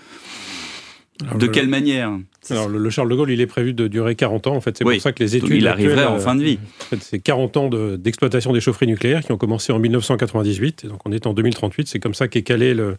de 1.37 1.47
quelle 1.47 1.69
manière? 1.69 2.11
Alors, 2.49 2.67
le, 2.67 2.89
Charles 2.89 3.09
de 3.09 3.15
Gaulle, 3.15 3.31
il 3.31 3.39
est 3.39 3.47
prévu 3.47 3.73
de 3.73 3.87
durer 3.87 4.15
40 4.15 4.47
ans. 4.47 4.55
En 4.55 4.61
fait, 4.61 4.77
c'est 4.77 4.83
pour 4.83 4.93
ça 4.99 5.13
que 5.13 5.23
les 5.23 5.37
études. 5.37 5.51
Il 5.51 5.67
arriverait 5.67 6.05
en 6.05 6.19
fin 6.19 6.35
de 6.35 6.43
vie. 6.43 6.59
En 6.81 6.83
fait, 6.85 7.01
c'est 7.01 7.19
40 7.19 7.57
ans 7.57 7.69
d'exploitation 7.69 8.51
des 8.51 8.59
chaufferies 8.59 8.87
nucléaires 8.87 9.21
qui 9.21 9.31
ont 9.31 9.37
commencé 9.37 9.71
en 9.71 9.79
1998. 9.79 10.83
Et 10.83 10.87
donc, 10.87 10.99
on 11.05 11.11
est 11.11 11.27
en 11.27 11.33
2038. 11.33 11.87
C'est 11.87 11.99
comme 11.99 12.15
ça 12.15 12.27
qu'est 12.27 12.41
calé 12.41 12.73
le, 12.73 12.97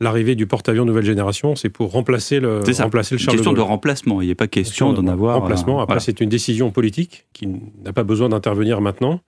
l'arrivée 0.00 0.34
du 0.34 0.46
porte-avions 0.46 0.84
nouvelle 0.84 1.04
génération, 1.04 1.56
c'est 1.56 1.68
pour 1.68 1.92
remplacer 1.92 2.40
le, 2.40 2.60
remplacer 2.78 3.14
le 3.14 3.18
Charles 3.18 3.36
question 3.36 3.52
de, 3.52 3.60
remplacement, 3.60 4.20
il 4.20 4.28
n'est 4.28 4.34
pas 4.34 4.46
question 4.46 4.92
d'en 4.92 5.06
avoir. 5.06 5.40
Remplacement. 5.40 5.80
Après, 5.80 6.00
c'est 6.00 6.20
une 6.20 6.28
décision 6.28 6.70
politique 6.70 7.26
qui 7.32 7.48
n'a 7.84 7.92
pas 7.92 8.04
besoin 8.04 8.28
d'intervenir 8.28 8.80
maintenant 8.80 9.20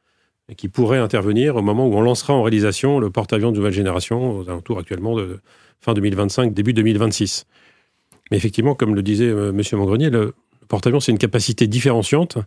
et 0.51 0.55
qui 0.55 0.69
pourrait 0.69 0.99
intervenir 0.99 1.57
au 1.57 1.63
moment 1.63 1.87
où 1.87 1.95
on 1.95 2.01
lancera 2.01 2.33
en 2.33 2.43
réalisation 2.43 2.99
le 2.99 3.11
porte-avions 3.11 3.51
de 3.51 3.57
nouvelle 3.57 3.73
génération, 3.73 4.39
aux 4.39 4.49
alentours 4.49 4.79
actuellement 4.79 5.15
de 5.15 5.41
fin 5.81 5.95
2025, 5.95 6.55
début 6.55 6.73
2026. 6.73 7.47
Mais 8.31 8.37
effectivement, 8.37 8.75
comme 8.75 8.95
le 8.95 9.03
disait 9.03 9.29
euh, 9.29 9.51
M. 9.51 9.63
Mongrenier, 9.73 10.11
le, 10.11 10.35
le 10.61 10.67
porte-avions, 10.67 11.01
c'est 11.01 11.13
une 11.13 11.19
capacité 11.19 11.67
différenciante 11.67 12.39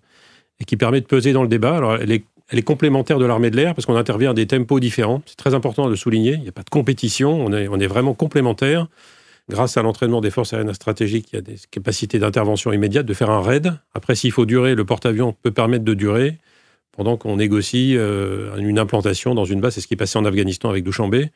et 0.60 0.66
qui 0.66 0.78
permet 0.78 1.02
de 1.02 1.06
peser 1.06 1.34
dans 1.34 1.42
le 1.42 1.48
débat. 1.48 1.76
Alors, 1.76 1.96
elle 1.96 2.12
est 2.12 2.24
elle 2.52 2.60
est 2.60 2.64
complémentaire 2.64 3.18
de 3.18 3.26
l'armée 3.26 3.50
de 3.50 3.56
l'air 3.56 3.74
parce 3.74 3.86
qu'on 3.86 3.96
intervient 3.96 4.32
à 4.32 4.34
des 4.34 4.46
tempos 4.46 4.82
différents. 4.82 5.22
C'est 5.26 5.38
très 5.38 5.54
important 5.54 5.90
de 5.90 5.96
souligner. 5.96 6.34
Il 6.34 6.42
n'y 6.42 6.50
a 6.50 6.52
pas 6.52 6.64
de 6.64 6.70
compétition. 6.70 7.34
On 7.34 7.54
est, 7.54 7.70
on 7.70 7.80
est 7.80 7.88
vraiment 7.88 8.14
complémentaires. 8.14 8.88
Grâce 9.50 9.78
à 9.78 9.82
l'entraînement 9.82 10.20
des 10.20 10.32
forces 10.32 10.54
aériennes 10.54 10.74
stratégiques, 10.74 11.30
il 11.32 11.36
y 11.38 11.40
a 11.40 11.42
des 11.42 11.56
capacités 11.72 12.20
d'intervention 12.20 12.74
immédiate, 12.74 13.06
de 13.06 13.14
faire 13.14 13.30
un 13.30 13.42
raid. 13.42 13.74
Après, 13.94 14.16
s'il 14.16 14.34
faut 14.34 14.46
durer, 14.46 14.76
le 14.76 14.86
porte-avions 14.86 15.34
peut 15.42 15.52
permettre 15.52 15.86
de 15.86 15.94
durer 15.94 16.38
pendant 16.92 17.16
qu'on 17.16 17.38
négocie 17.38 17.96
euh, 17.96 18.56
une 18.58 18.80
implantation 18.80 19.34
dans 19.34 19.46
une 19.46 19.62
base. 19.62 19.76
C'est 19.76 19.82
ce 19.82 19.88
qui 19.88 19.94
est 19.94 19.98
passé 19.98 20.20
en 20.20 20.26
Afghanistan 20.26 20.70
avec 20.70 20.84
Douchambé. 20.84 21.32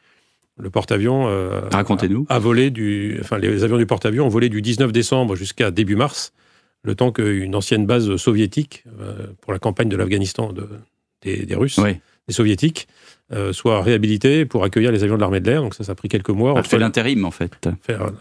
Le 0.58 0.70
porte-avions 0.70 1.28
euh, 1.28 1.62
Racontez-nous. 1.72 2.26
A, 2.30 2.40
volé 2.40 2.72
du, 2.72 3.18
enfin, 3.22 3.38
les 3.38 3.64
avions 3.64 3.78
du 3.78 3.86
porte-avions 3.86 4.26
ont 4.26 4.30
volé 4.30 4.50
du 4.50 4.62
19 4.62 4.92
décembre 4.92 5.36
jusqu'à 5.36 5.72
début 5.72 5.96
mars, 5.96 6.34
le 6.84 6.94
temps 6.96 7.12
qu'une 7.12 7.56
ancienne 7.56 7.86
base 7.86 8.16
soviétique 8.18 8.84
euh, 9.00 9.28
pour 9.42 9.54
la 9.54 9.60
campagne 9.60 9.90
de 9.90 9.98
l'Afghanistan 9.98 10.54
de, 10.54 10.68
des, 11.26 11.56
Russes, 11.56 11.80
des 11.80 12.34
Soviétiques, 12.34 12.88
euh, 13.34 13.54
soit 13.54 13.82
réhabilité 13.82 14.46
pour 14.46 14.64
accueillir 14.64 14.92
les 14.92 15.04
avions 15.04 15.16
de 15.16 15.22
l'armée 15.22 15.40
de 15.40 15.50
l'air. 15.50 15.62
Donc 15.62 15.74
ça, 15.74 15.84
ça 15.84 15.94
a 15.94 15.96
pris 15.96 16.10
quelques 16.10 16.30
mois. 16.30 16.54
Ça 16.56 16.64
fait 16.64 16.78
l'intérim, 16.78 17.26
en 17.26 17.32
fait. 17.32 17.68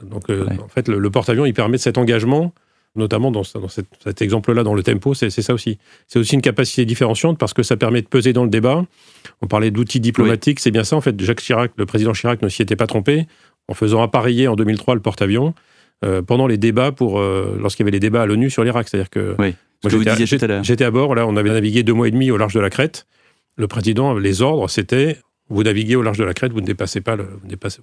Donc, 0.02 0.30
euh, 0.30 0.46
en 0.62 0.68
fait, 0.68 0.88
le, 0.88 1.10
porte-avions, 1.10 1.44
il 1.44 1.52
permet 1.52 1.76
cet 1.76 1.98
engagement, 1.98 2.54
notamment 2.96 3.30
dans, 3.30 3.42
cet, 3.44 4.22
exemple-là, 4.22 4.62
dans 4.62 4.74
le 4.74 4.82
tempo, 4.82 5.12
c'est 5.12 5.30
ça 5.30 5.52
aussi. 5.52 5.78
C'est 6.06 6.18
aussi 6.18 6.34
une 6.34 6.42
capacité 6.42 6.86
différenciante 6.86 7.38
parce 7.38 7.52
que 7.52 7.62
ça 7.62 7.76
permet 7.76 8.00
de 8.00 8.08
peser 8.08 8.32
dans 8.32 8.44
le 8.44 8.50
débat. 8.50 8.84
On 9.42 9.46
parlait 9.46 9.70
d'outils 9.70 10.00
diplomatiques, 10.00 10.60
c'est 10.60 10.70
bien 10.70 10.84
ça, 10.84 10.96
en 10.96 11.00
fait. 11.02 11.20
Jacques 11.22 11.42
Chirac, 11.42 11.72
le 11.76 11.84
président 11.84 12.12
Chirac 12.12 12.40
ne 12.40 12.48
s'y 12.48 12.62
était 12.62 12.76
pas 12.76 12.86
trompé 12.86 13.26
en 13.68 13.74
faisant 13.74 14.02
appareiller 14.02 14.48
en 14.48 14.56
2003 14.56 14.94
le 14.94 15.00
porte-avions. 15.00 15.54
Euh, 16.04 16.22
pendant 16.22 16.46
les 16.46 16.58
débats 16.58 16.92
pour 16.92 17.20
lorsqu'il 17.20 17.84
y 17.84 17.84
avait 17.84 17.92
les 17.92 18.00
débats 18.00 18.22
à 18.22 18.26
l'ONU 18.26 18.50
sur 18.50 18.64
l'Irak, 18.64 18.88
c'est-à-dire 18.88 19.10
que 19.10 19.34
oui. 19.38 19.54
J'étais 20.62 20.84
à 20.84 20.90
bord, 20.90 21.14
là, 21.14 21.26
on 21.26 21.36
avait 21.36 21.50
navigué 21.50 21.82
deux 21.82 21.92
mois 21.92 22.08
et 22.08 22.10
demi 22.10 22.30
au 22.30 22.36
large 22.36 22.54
de 22.54 22.60
la 22.60 22.70
Crète. 22.70 23.06
Le 23.56 23.68
président, 23.68 24.14
les 24.14 24.40
ordres, 24.40 24.70
c'était 24.70 25.18
vous 25.50 25.62
naviguez 25.62 25.94
au 25.94 26.02
large 26.02 26.18
de 26.18 26.24
la 26.24 26.32
Crète, 26.32 26.52
vous 26.52 26.62
ne 26.62 26.66
dépassez 26.66 27.00
pas, 27.00 27.16
le, 27.16 27.28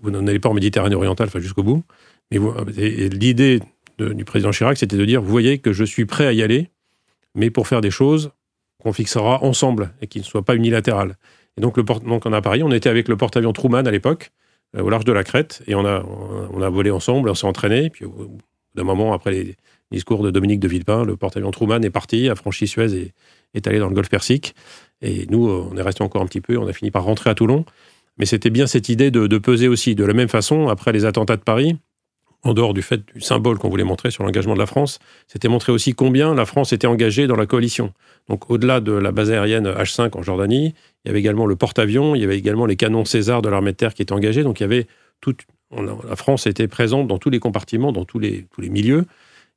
vous 0.02 0.10
n'allez 0.10 0.40
pas 0.40 0.50
en 0.50 0.54
Méditerranée 0.54 0.96
orientale, 0.96 1.28
enfin 1.28 1.40
jusqu'au 1.40 1.64
bout. 1.64 1.84
Mais 2.32 2.40
l'idée 3.10 3.60
du 4.00 4.26
président 4.26 4.52
Chirac, 4.52 4.78
c'était 4.78 4.98
de 4.98 5.06
dire 5.06 5.22
vous 5.22 5.30
voyez 5.30 5.60
que 5.60 5.74
je 5.74 5.84
suis 5.84 6.06
prêt 6.06 6.26
à 6.26 6.34
y 6.34 6.42
aller, 6.42 6.70
mais 7.36 7.50
pour 7.50 7.68
faire 7.68 7.82
des 7.82 7.92
choses 7.92 8.32
qu'on 8.82 8.94
fixera 8.94 9.44
ensemble 9.44 9.92
et 10.02 10.08
qui 10.08 10.20
ne 10.20 10.24
soient 10.24 10.44
pas 10.44 10.56
unilatérales. 10.56 11.18
Et 11.58 11.62
donc, 11.62 11.78
le 11.78 11.84
donc 11.84 12.26
on 12.26 12.34
a 12.34 12.42
Paris, 12.42 12.64
on 12.64 12.72
était 12.72 12.90
avec 12.90 13.08
le 13.08 13.18
porte-avions 13.18 13.54
Truman 13.54 13.86
à 13.86 13.92
l'époque, 13.92 14.32
euh, 14.32 14.41
au 14.78 14.90
large 14.90 15.06
de 15.06 15.12
la 15.12 15.24
Crète, 15.24 15.64
et 15.68 15.76
on 15.76 15.86
a, 15.86 16.04
on 16.04 16.62
a 16.62 16.70
volé 16.70 16.92
ensemble, 16.92 17.30
on 17.30 17.36
s'est 17.36 17.48
entraîné, 17.48 17.90
puis 17.90 18.06
au 18.06 18.38
d'un 18.76 18.84
moment, 18.84 19.14
après 19.14 19.32
les, 19.32 19.56
discours 19.92 20.24
de 20.24 20.32
Dominique 20.32 20.62
de 20.62 20.68
Villepin, 20.68 21.04
le 21.04 21.18
porte-avions 21.18 21.52
Truman 21.52 21.82
est 21.82 21.90
parti, 21.90 22.30
a 22.30 22.36
franchi 22.36 22.66
Suez 22.68 22.94
et 22.94 23.14
est 23.54 23.68
allé 23.68 23.80
dans 23.80 23.90
le 23.90 23.94
golfe 23.94 24.10
Persique. 24.10 24.56
Et 25.02 25.26
nous, 25.30 25.50
on 25.50 25.76
est 25.76 25.82
resté 25.82 26.02
encore 26.02 26.22
un 26.22 26.26
petit 26.26 26.42
peu, 26.42 26.58
on 26.58 26.68
a 26.68 26.74
fini 26.74 26.92
par 26.92 27.04
rentrer 27.04 27.30
à 27.30 27.36
Toulon. 27.36 27.66
Mais 28.18 28.26
c'était 28.26 28.50
bien 28.50 28.68
cette 28.68 28.88
idée 28.88 29.12
de, 29.12 29.38
peser 29.38 29.68
aussi. 29.68 29.96
De 29.96 30.06
la 30.06 30.14
même 30.14 30.30
façon, 30.30 30.70
après 30.70 30.92
les 30.92 31.06
attentats 31.06 31.38
de 31.38 31.42
Paris, 31.42 31.78
en 32.44 32.54
dehors 32.54 32.74
du 32.74 32.82
fait 32.82 33.02
du 33.14 33.22
symbole 33.22 33.58
qu'on 33.60 33.70
voulait 33.70 33.84
montrer 33.84 34.10
sur 34.10 34.24
l'engagement 34.24 34.54
de 34.54 34.60
la 34.60 34.66
France, 34.66 35.00
c'était 35.28 35.48
montrer 35.48 35.72
aussi 35.72 35.94
combien 35.94 36.34
la 36.34 36.46
France 36.46 36.74
était 36.74 36.88
engagée 36.88 37.28
dans 37.28 37.36
la 37.36 37.46
coalition. 37.46 37.94
Donc 38.30 38.50
au-delà 38.50 38.80
de 38.80 38.92
la 38.92 39.12
base 39.12 39.32
aérienne 39.32 39.68
H5 39.68 40.18
en 40.18 40.24
Jordanie, 40.24 40.74
il 41.04 41.08
y 41.08 41.10
avait 41.12 41.20
également 41.20 41.46
le 41.46 41.56
porte-avions, 41.56 42.16
il 42.16 42.22
y 42.22 42.24
avait 42.24 42.38
également 42.38 42.66
les 42.66 42.76
canons 42.76 43.06
César 43.06 43.42
de 43.42 43.50
l'armée 43.50 43.72
de 43.72 43.78
terre 43.78 43.94
qui 43.94 44.02
étaient 44.02 44.14
engagés. 44.14 44.44
Donc 44.44 44.60
il 44.60 44.64
y 44.64 44.66
avait 44.66 44.88
toute, 45.20 45.42
la 45.72 46.16
France 46.16 46.48
était 46.48 46.68
présente 46.68 47.08
dans 47.08 47.20
tous 47.20 47.30
les 47.30 47.40
compartiments, 47.40 47.92
dans 47.92 48.06
tous 48.06 48.20
les, 48.20 48.48
tous 48.52 48.62
les 48.62 48.70
milieux. 48.70 49.06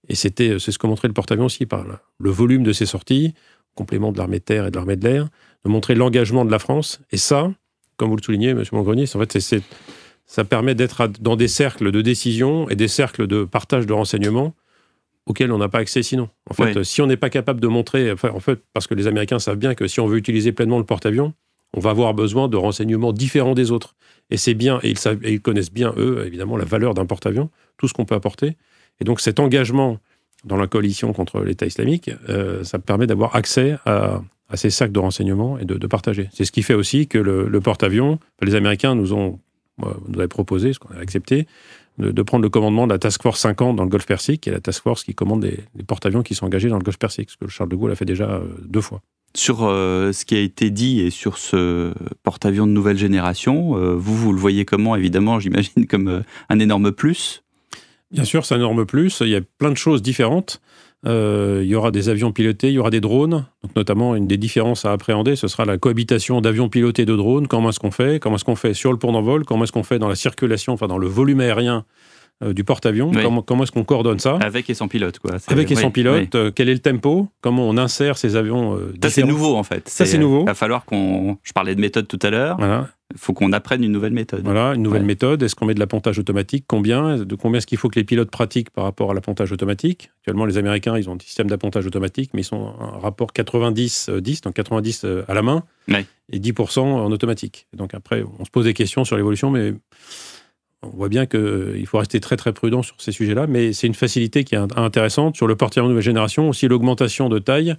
Et 0.08 0.14
c'était, 0.14 0.58
c'est 0.58 0.70
ce 0.70 0.78
que 0.78 0.86
montrait 0.86 1.08
le 1.08 1.14
porte-avions 1.14 1.46
aussi 1.46 1.64
par 1.64 1.84
le 2.18 2.30
volume 2.30 2.62
de 2.62 2.72
ses 2.72 2.86
sorties, 2.86 3.32
complément 3.74 4.12
de 4.12 4.18
l'armée 4.18 4.38
de 4.38 4.44
terre 4.44 4.66
et 4.66 4.70
de 4.70 4.76
l'armée 4.76 4.96
de 4.96 5.08
l'air, 5.08 5.28
de 5.64 5.70
montrer 5.70 5.94
l'engagement 5.94 6.44
de 6.44 6.50
la 6.50 6.58
France. 6.58 7.00
Et 7.10 7.16
ça, 7.16 7.50
comme 7.96 8.10
vous 8.10 8.16
le 8.16 8.22
soulignez, 8.22 8.50
M. 8.50 8.62
Mongrenier, 8.72 9.06
en 9.14 9.18
fait, 9.18 9.38
c'est, 9.40 9.62
ça 10.26 10.44
permet 10.44 10.74
d'être 10.74 11.08
dans 11.20 11.36
des 11.36 11.48
cercles 11.48 11.90
de 11.90 12.00
décision 12.00 12.68
et 12.68 12.76
des 12.76 12.88
cercles 12.88 13.26
de 13.26 13.44
partage 13.44 13.86
de 13.86 13.92
renseignements 13.92 14.54
auxquels 15.26 15.52
on 15.52 15.58
n'a 15.58 15.68
pas 15.68 15.78
accès 15.78 16.02
sinon. 16.02 16.28
En 16.50 16.54
fait, 16.54 16.82
si 16.84 17.00
on 17.00 17.06
n'est 17.06 17.16
pas 17.16 17.30
capable 17.30 17.60
de 17.60 17.68
montrer, 17.68 18.12
enfin, 18.12 18.30
en 18.30 18.40
fait, 18.40 18.60
parce 18.72 18.86
que 18.86 18.94
les 18.94 19.06
Américains 19.06 19.38
savent 19.38 19.56
bien 19.56 19.74
que 19.74 19.86
si 19.86 20.00
on 20.00 20.06
veut 20.06 20.18
utiliser 20.18 20.52
pleinement 20.52 20.78
le 20.78 20.84
porte-avions, 20.84 21.32
on 21.74 21.80
va 21.80 21.90
avoir 21.90 22.14
besoin 22.14 22.48
de 22.48 22.56
renseignements 22.56 23.12
différents 23.12 23.54
des 23.54 23.70
autres. 23.70 23.96
Et 24.30 24.36
c'est 24.36 24.54
bien, 24.54 24.80
et 24.82 24.90
ils, 24.90 24.98
savent, 24.98 25.24
et 25.24 25.32
ils 25.32 25.40
connaissent 25.40 25.72
bien, 25.72 25.92
eux, 25.96 26.24
évidemment, 26.26 26.56
la 26.56 26.64
valeur 26.64 26.94
d'un 26.94 27.06
porte-avions, 27.06 27.50
tout 27.78 27.88
ce 27.88 27.94
qu'on 27.94 28.04
peut 28.04 28.14
apporter. 28.14 28.56
Et 29.00 29.04
donc 29.04 29.20
cet 29.20 29.40
engagement 29.40 29.98
dans 30.44 30.56
la 30.56 30.66
coalition 30.66 31.12
contre 31.12 31.40
l'État 31.40 31.66
islamique, 31.66 32.10
euh, 32.28 32.64
ça 32.64 32.78
permet 32.78 33.06
d'avoir 33.06 33.34
accès 33.34 33.76
à, 33.86 34.20
ces 34.54 34.70
sacs 34.70 34.92
de 34.92 35.00
renseignements 35.00 35.58
et 35.58 35.64
de, 35.64 35.86
partager. 35.88 36.28
C'est 36.32 36.44
ce 36.44 36.52
qui 36.52 36.62
fait 36.62 36.74
aussi 36.74 37.08
que 37.08 37.18
le, 37.18 37.60
porte-avions, 37.60 38.20
les 38.40 38.54
Américains 38.54 38.94
nous 38.94 39.12
ont 39.12 39.40
nous 39.78 40.18
avaient 40.18 40.28
proposé, 40.28 40.72
ce 40.72 40.78
qu'on 40.78 40.94
a 40.94 40.98
accepté, 40.98 41.46
de, 41.98 42.22
prendre 42.22 42.42
le 42.42 42.48
commandement 42.48 42.86
de 42.86 42.92
la 42.92 42.98
Task 42.98 43.22
Force 43.22 43.40
50 43.40 43.76
dans 43.76 43.84
le 43.84 43.88
Golfe 43.88 44.06
Persique, 44.06 44.42
qui 44.42 44.48
est 44.48 44.52
la 44.52 44.60
Task 44.60 44.82
Force 44.82 45.04
qui 45.04 45.14
commande 45.14 45.44
les, 45.44 45.84
porte-avions 45.84 46.22
qui 46.22 46.34
sont 46.34 46.46
engagés 46.46 46.68
dans 46.68 46.78
le 46.78 46.82
Golfe 46.82 46.98
Persique, 46.98 47.30
ce 47.30 47.36
que 47.36 47.48
Charles 47.48 47.70
de 47.70 47.76
Gaulle 47.76 47.92
a 47.92 47.96
fait 47.96 48.04
déjà 48.04 48.30
euh, 48.30 48.44
deux 48.64 48.80
fois. 48.80 49.00
Sur 49.36 49.64
euh, 49.64 50.12
ce 50.12 50.24
qui 50.24 50.36
a 50.36 50.40
été 50.40 50.70
dit 50.70 51.00
et 51.00 51.10
sur 51.10 51.38
ce 51.38 51.92
porte-avions 52.22 52.66
de 52.66 52.72
nouvelle 52.72 52.98
génération, 52.98 53.74
vous, 53.96 54.16
vous 54.16 54.32
le 54.32 54.38
voyez 54.38 54.64
comment 54.64 54.96
Évidemment, 54.96 55.40
j'imagine 55.40 55.86
comme 55.88 56.22
un 56.48 56.58
énorme 56.58 56.92
plus? 56.92 57.42
Bien 58.10 58.24
sûr, 58.24 58.46
c'est 58.46 58.54
un 58.54 58.58
énorme 58.58 58.86
plus. 58.86 59.20
Il 59.20 59.28
y 59.28 59.34
a 59.34 59.40
plein 59.58 59.70
de 59.70 59.76
choses 59.76 60.02
différentes. 60.02 60.60
Euh, 61.06 61.60
il 61.62 61.68
y 61.68 61.74
aura 61.74 61.90
des 61.90 62.08
avions 62.08 62.32
pilotés, 62.32 62.68
il 62.68 62.74
y 62.74 62.78
aura 62.78 62.90
des 62.90 63.00
drones. 63.00 63.44
Donc, 63.62 63.76
notamment, 63.76 64.14
une 64.14 64.26
des 64.26 64.38
différences 64.38 64.84
à 64.84 64.92
appréhender, 64.92 65.36
ce 65.36 65.48
sera 65.48 65.64
la 65.64 65.76
cohabitation 65.76 66.40
d'avions 66.40 66.68
pilotés 66.68 67.04
de 67.04 67.14
drones. 67.14 67.46
Comment 67.46 67.70
est-ce 67.70 67.80
qu'on 67.80 67.90
fait? 67.90 68.20
Comment 68.20 68.36
est-ce 68.36 68.44
qu'on 68.44 68.56
fait 68.56 68.74
sur 68.74 68.92
le 68.92 68.98
pont 68.98 69.12
d'envol? 69.12 69.44
Comment 69.44 69.64
est-ce 69.64 69.72
qu'on 69.72 69.82
fait 69.82 69.98
dans 69.98 70.08
la 70.08 70.14
circulation, 70.14 70.72
enfin 70.72 70.86
dans 70.86 70.98
le 70.98 71.06
volume 71.06 71.40
aérien 71.40 71.84
du 72.42 72.64
porte-avions. 72.64 73.12
Comment, 73.46 73.64
est-ce 73.64 73.72
qu'on 73.72 73.84
coordonne 73.84 74.18
ça 74.18 74.38
Avec 74.40 74.68
et 74.70 74.74
sans 74.74 74.88
pilote, 74.88 75.18
quoi. 75.18 75.36
Avec 75.48 75.70
et 75.70 75.74
sans 75.74 75.90
pilote. 75.90 76.36
quel 76.54 76.68
est 76.68 76.74
le 76.74 76.80
tempo? 76.80 77.28
Comment 77.40 77.68
on 77.68 77.76
insère 77.76 78.18
ces 78.18 78.36
avions 78.36 78.78
Ça, 79.02 79.10
c'est 79.10 79.24
nouveau, 79.24 79.56
en 79.56 79.62
fait. 79.62 79.88
Ça, 79.88 80.04
c'est 80.06 80.18
nouveau. 80.18 80.42
Il 80.42 80.46
va 80.46 80.54
falloir 80.54 80.84
qu'on. 80.84 81.38
Je 81.42 81.52
parlais 81.52 81.74
de 81.74 81.80
méthode 81.80 82.08
tout 82.08 82.18
à 82.22 82.30
l'heure. 82.30 82.56
Voilà. 82.58 82.88
Il 83.12 83.20
faut 83.20 83.32
qu'on 83.32 83.52
apprenne 83.52 83.84
une 83.84 83.92
nouvelle 83.92 84.12
méthode. 84.12 84.42
Voilà, 84.44 84.74
une 84.74 84.82
nouvelle 84.82 85.04
méthode. 85.04 85.42
Est-ce 85.42 85.54
qu'on 85.54 85.66
met 85.66 85.74
de 85.74 85.78
l'appontage 85.78 86.18
automatique? 86.18 86.64
Combien? 86.66 87.18
De 87.18 87.34
combien 87.36 87.58
est-ce 87.58 87.66
qu'il 87.66 87.78
faut 87.78 87.88
que 87.88 87.98
les 87.98 88.04
pilotes 88.04 88.30
pratiquent 88.30 88.70
par 88.70 88.84
rapport 88.84 89.10
à 89.10 89.14
l'appontage 89.14 89.52
automatique? 89.52 90.10
Actuellement, 90.20 90.46
les 90.46 90.58
Américains, 90.58 90.96
ils 90.96 91.08
ont 91.08 91.14
un 91.14 91.18
système 91.20 91.48
d'appontage 91.48 91.86
automatique, 91.86 92.30
mais 92.34 92.40
ils 92.40 92.44
sont 92.44 92.74
un 92.80 92.98
rapport 92.98 93.30
90-10, 93.32 94.42
donc 94.42 94.54
90 94.54 95.06
à 95.28 95.34
la 95.34 95.42
main 95.42 95.62
et 96.32 96.38
10% 96.40 96.80
en 96.80 97.12
automatique. 97.12 97.68
Donc 97.76 97.94
après, 97.94 98.24
on 98.38 98.44
se 98.44 98.50
pose 98.50 98.64
des 98.64 98.74
questions 98.74 99.04
sur 99.04 99.16
l'évolution, 99.16 99.50
mais 99.50 99.74
on 100.92 100.96
voit 100.96 101.08
bien 101.08 101.26
qu'il 101.26 101.86
faut 101.86 101.98
rester 101.98 102.20
très 102.20 102.36
très 102.36 102.52
prudent 102.52 102.82
sur 102.82 103.00
ces 103.00 103.12
sujets-là. 103.12 103.46
Mais 103.46 103.72
c'est 103.72 103.86
une 103.86 103.94
facilité 103.94 104.44
qui 104.44 104.54
est 104.54 104.58
intéressante. 104.76 105.36
Sur 105.36 105.46
le 105.46 105.56
portillon 105.56 105.88
nouvelle 105.88 106.02
génération, 106.02 106.48
aussi 106.48 106.68
l'augmentation 106.68 107.28
de 107.28 107.38
taille 107.38 107.76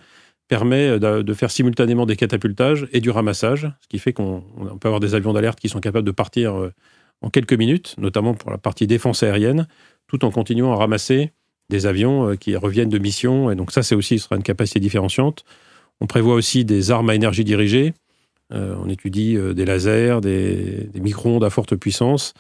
permet 0.48 0.88
euh, 0.88 1.24
de 1.24 1.34
faire 1.34 1.52
simultanément 1.52 2.06
des 2.06 2.16
catapultages 2.16 2.88
et 2.92 3.02
du 3.02 3.10
ramassage, 3.10 3.72
ce 3.82 3.88
qui 3.88 4.00
fait 4.00 4.14
qu'on 4.14 4.44
peut 4.80 4.88
avoir 4.88 5.00
des 5.00 5.16
avions 5.16 5.34
d'alerte 5.34 5.60
qui 5.60 5.70
sont 5.70 5.80
capables 5.80 6.06
de 6.06 6.12
partir 6.12 6.56
euh, 6.56 6.74
en 7.22 7.30
quelques 7.30 7.54
minutes, 7.54 7.96
notamment 7.98 8.34
pour 8.34 8.52
la 8.52 8.58
partie 8.58 8.88
défense 8.88 9.24
aérienne, 9.24 9.68
tout 10.08 10.24
en 10.26 10.32
continuant 10.32 10.74
à 10.74 10.76
ramasser 10.76 11.32
des 11.70 11.88
avions 11.88 12.30
euh, 12.30 12.36
qui 12.36 12.56
reviennent 12.56 12.90
de 12.90 13.00
mission. 13.00 13.50
Et 13.52 13.56
donc 13.56 13.72
ça, 13.72 13.84
c'est 13.84 13.96
aussi 13.96 14.20
sera 14.20 14.36
une 14.36 14.44
capacité 14.44 14.80
différenciante. 14.80 15.44
On 16.02 16.08
prévoit 16.08 16.36
aussi 16.36 16.66
des 16.66 16.92
armes 16.92 17.10
à 17.10 17.16
énergie 17.16 17.46
dirigée. 17.46 17.94
on 18.52 18.90
étudie 18.90 19.38
des 19.38 19.66
lasers, 19.66 20.20
des, 20.22 20.90
des 20.94 21.00
micro-ondes 21.00 21.44
à 21.46 21.50
forte 21.50 21.78
puissance, 21.78 22.34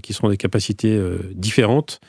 qui 0.00 0.12
seront 0.12 0.28
des 0.28 0.36
capacités 0.36 1.00
différentes. 1.34 2.00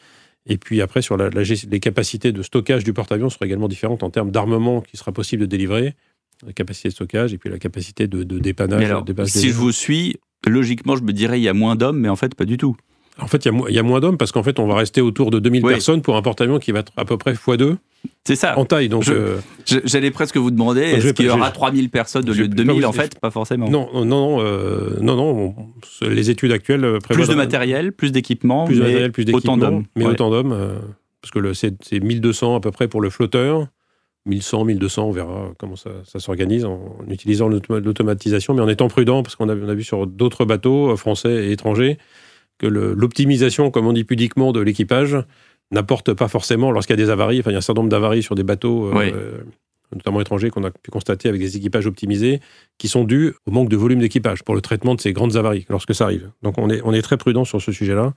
Et 0.45 0.57
puis 0.57 0.81
après, 0.81 1.01
sur 1.01 1.17
la, 1.17 1.29
les 1.29 1.79
capacités 1.79 2.31
de 2.31 2.41
stockage 2.41 2.84
du 2.84 2.93
porte-avions 2.93 3.29
seront 3.29 3.45
également 3.45 3.67
différentes 3.67 4.03
en 4.03 4.09
termes 4.09 4.31
d'armement 4.31 4.81
qui 4.81 4.97
sera 4.97 5.11
possible 5.11 5.41
de 5.41 5.47
délivrer, 5.47 5.95
la 6.45 6.53
capacité 6.53 6.89
de 6.89 6.93
stockage 6.93 7.34
et 7.34 7.38
puis 7.38 7.49
la 7.49 7.59
capacité 7.59 8.07
de, 8.07 8.23
dépannage. 8.23 8.84
Alors, 8.84 9.05
si 9.25 9.49
je 9.49 9.55
vous 9.55 9.71
suis, 9.71 10.17
logiquement, 10.45 10.95
je 10.95 11.03
me 11.03 11.13
dirais 11.13 11.39
il 11.39 11.43
y 11.43 11.49
a 11.49 11.53
moins 11.53 11.75
d'hommes, 11.75 11.99
mais 11.99 12.09
en 12.09 12.15
fait, 12.15 12.36
pas 12.36 12.45
du 12.45 12.57
tout. 12.57 12.75
En 13.19 13.27
fait, 13.27 13.45
il 13.45 13.51
y, 13.69 13.79
a 13.79 13.84
moins 13.84 13.99
d'hommes 13.99 14.17
parce 14.17 14.31
qu'en 14.31 14.41
fait, 14.41 14.59
on 14.59 14.65
va 14.65 14.75
rester 14.75 14.99
autour 14.99 15.29
de 15.29 15.38
2000 15.39 15.61
personnes 15.61 16.01
pour 16.01 16.17
un 16.17 16.21
porte-avions 16.23 16.57
qui 16.57 16.71
va 16.71 16.79
être 16.79 16.91
à 16.97 17.05
peu 17.05 17.17
près 17.17 17.34
x2. 17.34 17.77
C'est 18.25 18.35
ça. 18.35 18.57
En 18.57 18.65
taille, 18.65 18.89
donc. 18.89 19.07
Euh, 19.09 19.39
j'allais 19.65 20.11
presque 20.11 20.37
vous 20.37 20.51
demander, 20.51 20.81
est-ce 20.81 21.11
qu'il 21.11 21.25
y 21.25 21.29
aura 21.29 21.51
3000 21.51 21.89
personnes 21.89 22.29
au 22.29 22.33
lieu 22.33 22.47
de 22.47 22.55
2000 22.55 22.85
en 22.85 22.93
fait? 22.93 23.19
Pas 23.19 23.31
forcément. 23.31 23.69
Non, 23.69 23.89
non, 23.93 24.05
non, 24.05 24.41
euh, 24.41 24.97
non, 25.01 25.15
non, 25.15 25.55
les 26.01 26.29
études 26.29 26.51
actuelles 26.51 26.85
euh, 26.85 26.99
prévoient. 26.99 27.25
Plus 27.25 27.31
de 27.31 27.35
matériel, 27.35 27.91
plus 27.91 28.11
d'équipement. 28.11 28.65
Plus 28.65 28.77
de 28.77 28.81
matériel, 28.83 29.11
plus 29.11 29.25
d'équipement. 29.25 29.53
Autant 29.53 29.57
d'hommes. 29.57 29.85
Mais 29.95 30.05
autant 30.05 30.29
d'hommes, 30.29 30.57
parce 31.21 31.31
que 31.31 31.53
c'est 31.53 31.99
1200 31.99 32.55
à 32.55 32.59
peu 32.59 32.71
près 32.71 32.87
pour 32.87 33.01
le 33.01 33.09
flotteur. 33.09 33.67
1100, 34.25 34.63
1200, 34.63 35.03
on 35.03 35.11
verra 35.11 35.51
comment 35.59 35.75
ça, 35.75 35.89
s'organise 36.17 36.63
en 36.63 36.95
utilisant 37.09 37.49
l'automatisation, 37.49 38.53
mais 38.53 38.61
en 38.61 38.69
étant 38.69 38.87
prudent, 38.87 39.21
parce 39.21 39.35
qu'on 39.35 39.49
a, 39.49 39.55
on 39.55 39.67
a 39.67 39.73
vu 39.73 39.83
sur 39.83 40.07
d'autres 40.07 40.45
bateaux 40.45 40.95
français 40.95 41.47
et 41.47 41.51
étrangers 41.51 41.97
que 42.57 42.67
l'optimisation, 42.67 43.71
comme 43.71 43.87
on 43.87 43.93
dit 43.93 44.05
pudiquement, 44.05 44.51
de 44.53 44.61
l'équipage 44.61 45.17
n'apporte 45.74 46.13
pas 46.13 46.28
forcément, 46.28 46.71
lorsqu'il 46.71 46.97
y 46.97 47.01
a 47.01 47.03
des 47.03 47.09
avaries, 47.09 47.39
enfin 47.39 47.51
il 47.51 47.53
y 47.53 47.55
a 47.55 47.59
un 47.59 47.61
certain 47.61 47.82
nombre 47.82 47.91
d'avaries 47.91 48.24
sur 48.24 48.36
des 48.36 48.43
bateaux, 48.43 48.91
euh, 48.95 49.43
notamment 49.93 50.21
étrangers, 50.21 50.49
qu'on 50.49 50.63
a 50.63 50.71
pu 50.71 50.91
constater 50.91 51.30
avec 51.30 51.41
des 51.41 51.57
équipages 51.57 51.88
optimisés, 51.88 52.39
qui 52.78 52.88
sont 52.88 53.03
dus 53.03 53.34
au 53.45 53.51
manque 53.51 53.69
de 53.69 53.78
volume 53.78 53.99
d'équipage 53.99 54.43
pour 54.43 54.55
le 54.55 54.61
traitement 54.61 54.95
de 54.95 55.01
ces 55.01 55.13
grandes 55.13 55.36
avaries 55.36 55.65
lorsque 55.69 55.93
ça 55.93 56.05
arrive. 56.05 56.30
Donc 56.41 56.57
on 56.57 56.69
est, 56.69 56.82
on 56.84 56.93
est 56.93 57.01
très 57.01 57.17
prudent 57.17 57.45
sur 57.45 57.61
ce 57.61 57.71
sujet-là. 57.71 58.13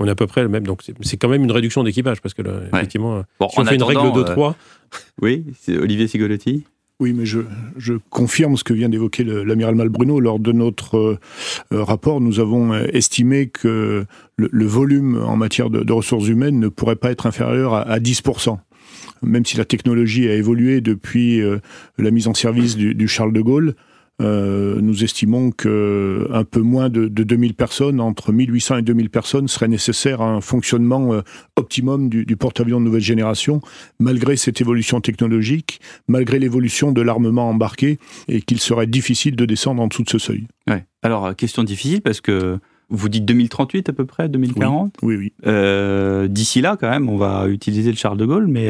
On 0.00 0.06
est 0.06 0.10
à 0.10 0.14
peu 0.14 0.28
près 0.28 0.42
le 0.42 0.48
même. 0.48 0.64
Donc 0.64 0.82
c'est 1.00 1.16
quand 1.16 1.28
même 1.28 1.42
une 1.42 1.50
réduction 1.50 1.82
d'équipage 1.82 2.20
parce 2.20 2.34
que 2.34 2.42
effectivement, 2.72 3.22
si 3.50 3.60
on 3.60 3.64
fait 3.64 3.74
une 3.74 3.82
règle 3.82 4.12
de 4.12 4.22
3. 4.22 4.50
Euh, 4.50 4.98
oui, 5.22 5.44
c'est 5.60 5.76
Olivier 5.76 6.06
Sigolotti. 6.06 6.64
Oui, 7.00 7.12
mais 7.12 7.26
je, 7.26 7.92
confirme 8.10 8.56
ce 8.56 8.64
que 8.64 8.72
vient 8.72 8.88
d'évoquer 8.88 9.22
l'amiral 9.22 9.76
Malbruno. 9.76 10.18
Lors 10.18 10.40
de 10.40 10.50
notre 10.50 11.18
euh, 11.72 11.84
rapport, 11.84 12.20
nous 12.20 12.40
avons 12.40 12.72
euh, 12.72 12.86
estimé 12.92 13.46
que 13.46 14.04
le, 14.36 14.66
volume 14.66 15.16
en 15.22 15.36
matière 15.36 15.70
de, 15.70 15.92
ressources 15.92 16.26
humaines 16.26 16.58
ne 16.58 16.66
pourrait 16.66 16.96
pas 16.96 17.12
être 17.12 17.26
inférieur 17.26 17.74
à, 17.74 17.98
10% 17.98 18.58
même 19.22 19.44
si 19.44 19.56
la 19.56 19.64
technologie 19.64 20.28
a 20.28 20.34
évolué 20.34 20.80
depuis 20.80 21.40
euh, 21.40 21.58
la 21.98 22.10
mise 22.10 22.28
en 22.28 22.34
service 22.34 22.76
du 22.76 23.08
Charles 23.08 23.32
de 23.32 23.40
Gaulle, 23.40 23.74
euh, 24.20 24.80
nous 24.80 25.04
estimons 25.04 25.52
que 25.52 26.28
un 26.32 26.42
peu 26.42 26.60
moins 26.60 26.88
de, 26.88 27.06
de, 27.06 27.22
2000 27.22 27.54
personnes, 27.54 28.00
entre 28.00 28.32
1800 28.32 28.78
et 28.78 28.82
2000 28.82 29.10
personnes, 29.10 29.46
serait 29.46 29.68
nécessaire 29.68 30.20
à 30.20 30.28
un 30.28 30.40
fonctionnement 30.40 31.12
euh, 31.12 31.20
optimum 31.54 32.08
du, 32.08 32.24
du 32.24 32.36
porte-avions 32.36 32.80
de 32.80 32.84
nouvelle 32.84 33.00
génération, 33.00 33.60
malgré 34.00 34.36
cette 34.36 34.60
évolution 34.60 35.00
technologique, 35.00 35.80
malgré 36.08 36.40
l'évolution 36.40 36.90
de 36.90 37.00
l'armement 37.00 37.48
embarqué, 37.48 37.98
et 38.26 38.42
qu'il 38.42 38.58
serait 38.58 38.88
difficile 38.88 39.36
de 39.36 39.44
descendre 39.44 39.80
en 39.82 39.86
dessous 39.86 40.02
de 40.02 40.10
ce 40.10 40.18
seuil. 40.18 40.48
Ouais. 40.68 40.84
Alors, 41.02 41.36
question 41.36 41.62
difficile 41.62 42.02
parce 42.02 42.20
que 42.20 42.58
vous 42.90 43.08
dites 43.08 43.24
2038 43.24 43.88
à 43.88 43.92
peu 43.92 44.04
près, 44.04 44.28
2040 44.28 44.96
Oui, 45.02 45.14
oui. 45.16 45.32
Euh, 45.46 46.26
D'ici 46.26 46.60
là, 46.60 46.76
quand 46.80 46.90
même, 46.90 47.08
on 47.08 47.16
va 47.16 47.46
utiliser 47.46 47.92
le 47.92 47.96
Charles 47.96 48.18
de 48.18 48.26
Gaulle, 48.26 48.48
mais 48.48 48.68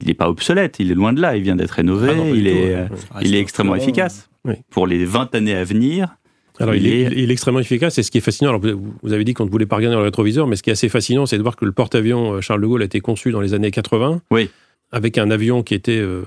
il 0.00 0.06
n'est 0.06 0.14
pas 0.14 0.30
obsolète, 0.30 0.76
il 0.78 0.90
est 0.90 0.94
loin 0.94 1.12
de 1.12 1.20
là, 1.20 1.36
il 1.36 1.42
vient 1.42 1.56
d'être 1.56 1.72
rénové, 1.72 2.12
ah 2.12 2.30
il, 2.30 2.46
est, 2.46 2.86
il 3.20 3.34
est 3.34 3.40
extrêmement 3.40 3.74
efficace 3.74 4.29
pour 4.70 4.86
les 4.86 5.04
20 5.04 5.34
années 5.34 5.54
à 5.54 5.64
venir. 5.64 6.16
Alors, 6.60 6.74
il, 6.74 6.86
est, 6.86 7.30
extrêmement 7.30 7.60
efficace. 7.60 7.96
Et 7.98 8.02
ce 8.02 8.10
qui 8.10 8.18
est 8.18 8.22
fascinant, 8.22 8.50
alors 8.50 8.62
vous 9.02 9.12
avez 9.12 9.24
dit 9.24 9.32
qu'on 9.32 9.46
ne 9.46 9.50
voulait 9.50 9.66
pas 9.66 9.76
regarder 9.76 9.94
dans 9.94 10.00
le 10.00 10.06
rétroviseur, 10.06 10.46
mais 10.46 10.56
ce 10.56 10.62
qui 10.62 10.70
est 10.70 10.74
assez 10.74 10.90
fascinant, 10.90 11.24
c'est 11.24 11.38
de 11.38 11.42
voir 11.42 11.56
que 11.56 11.64
le 11.64 11.72
porte-avions 11.72 12.34
euh, 12.34 12.40
Charles 12.40 12.60
de 12.60 12.66
Gaulle 12.66 12.82
a 12.82 12.84
été 12.84 13.00
conçu 13.00 13.30
dans 13.30 13.40
les 13.40 13.54
années 13.54 13.70
80, 13.70 14.20
oui. 14.30 14.50
avec 14.92 15.16
un 15.16 15.30
avion 15.30 15.62
qui 15.62 15.74
était 15.74 15.98
euh, 15.98 16.24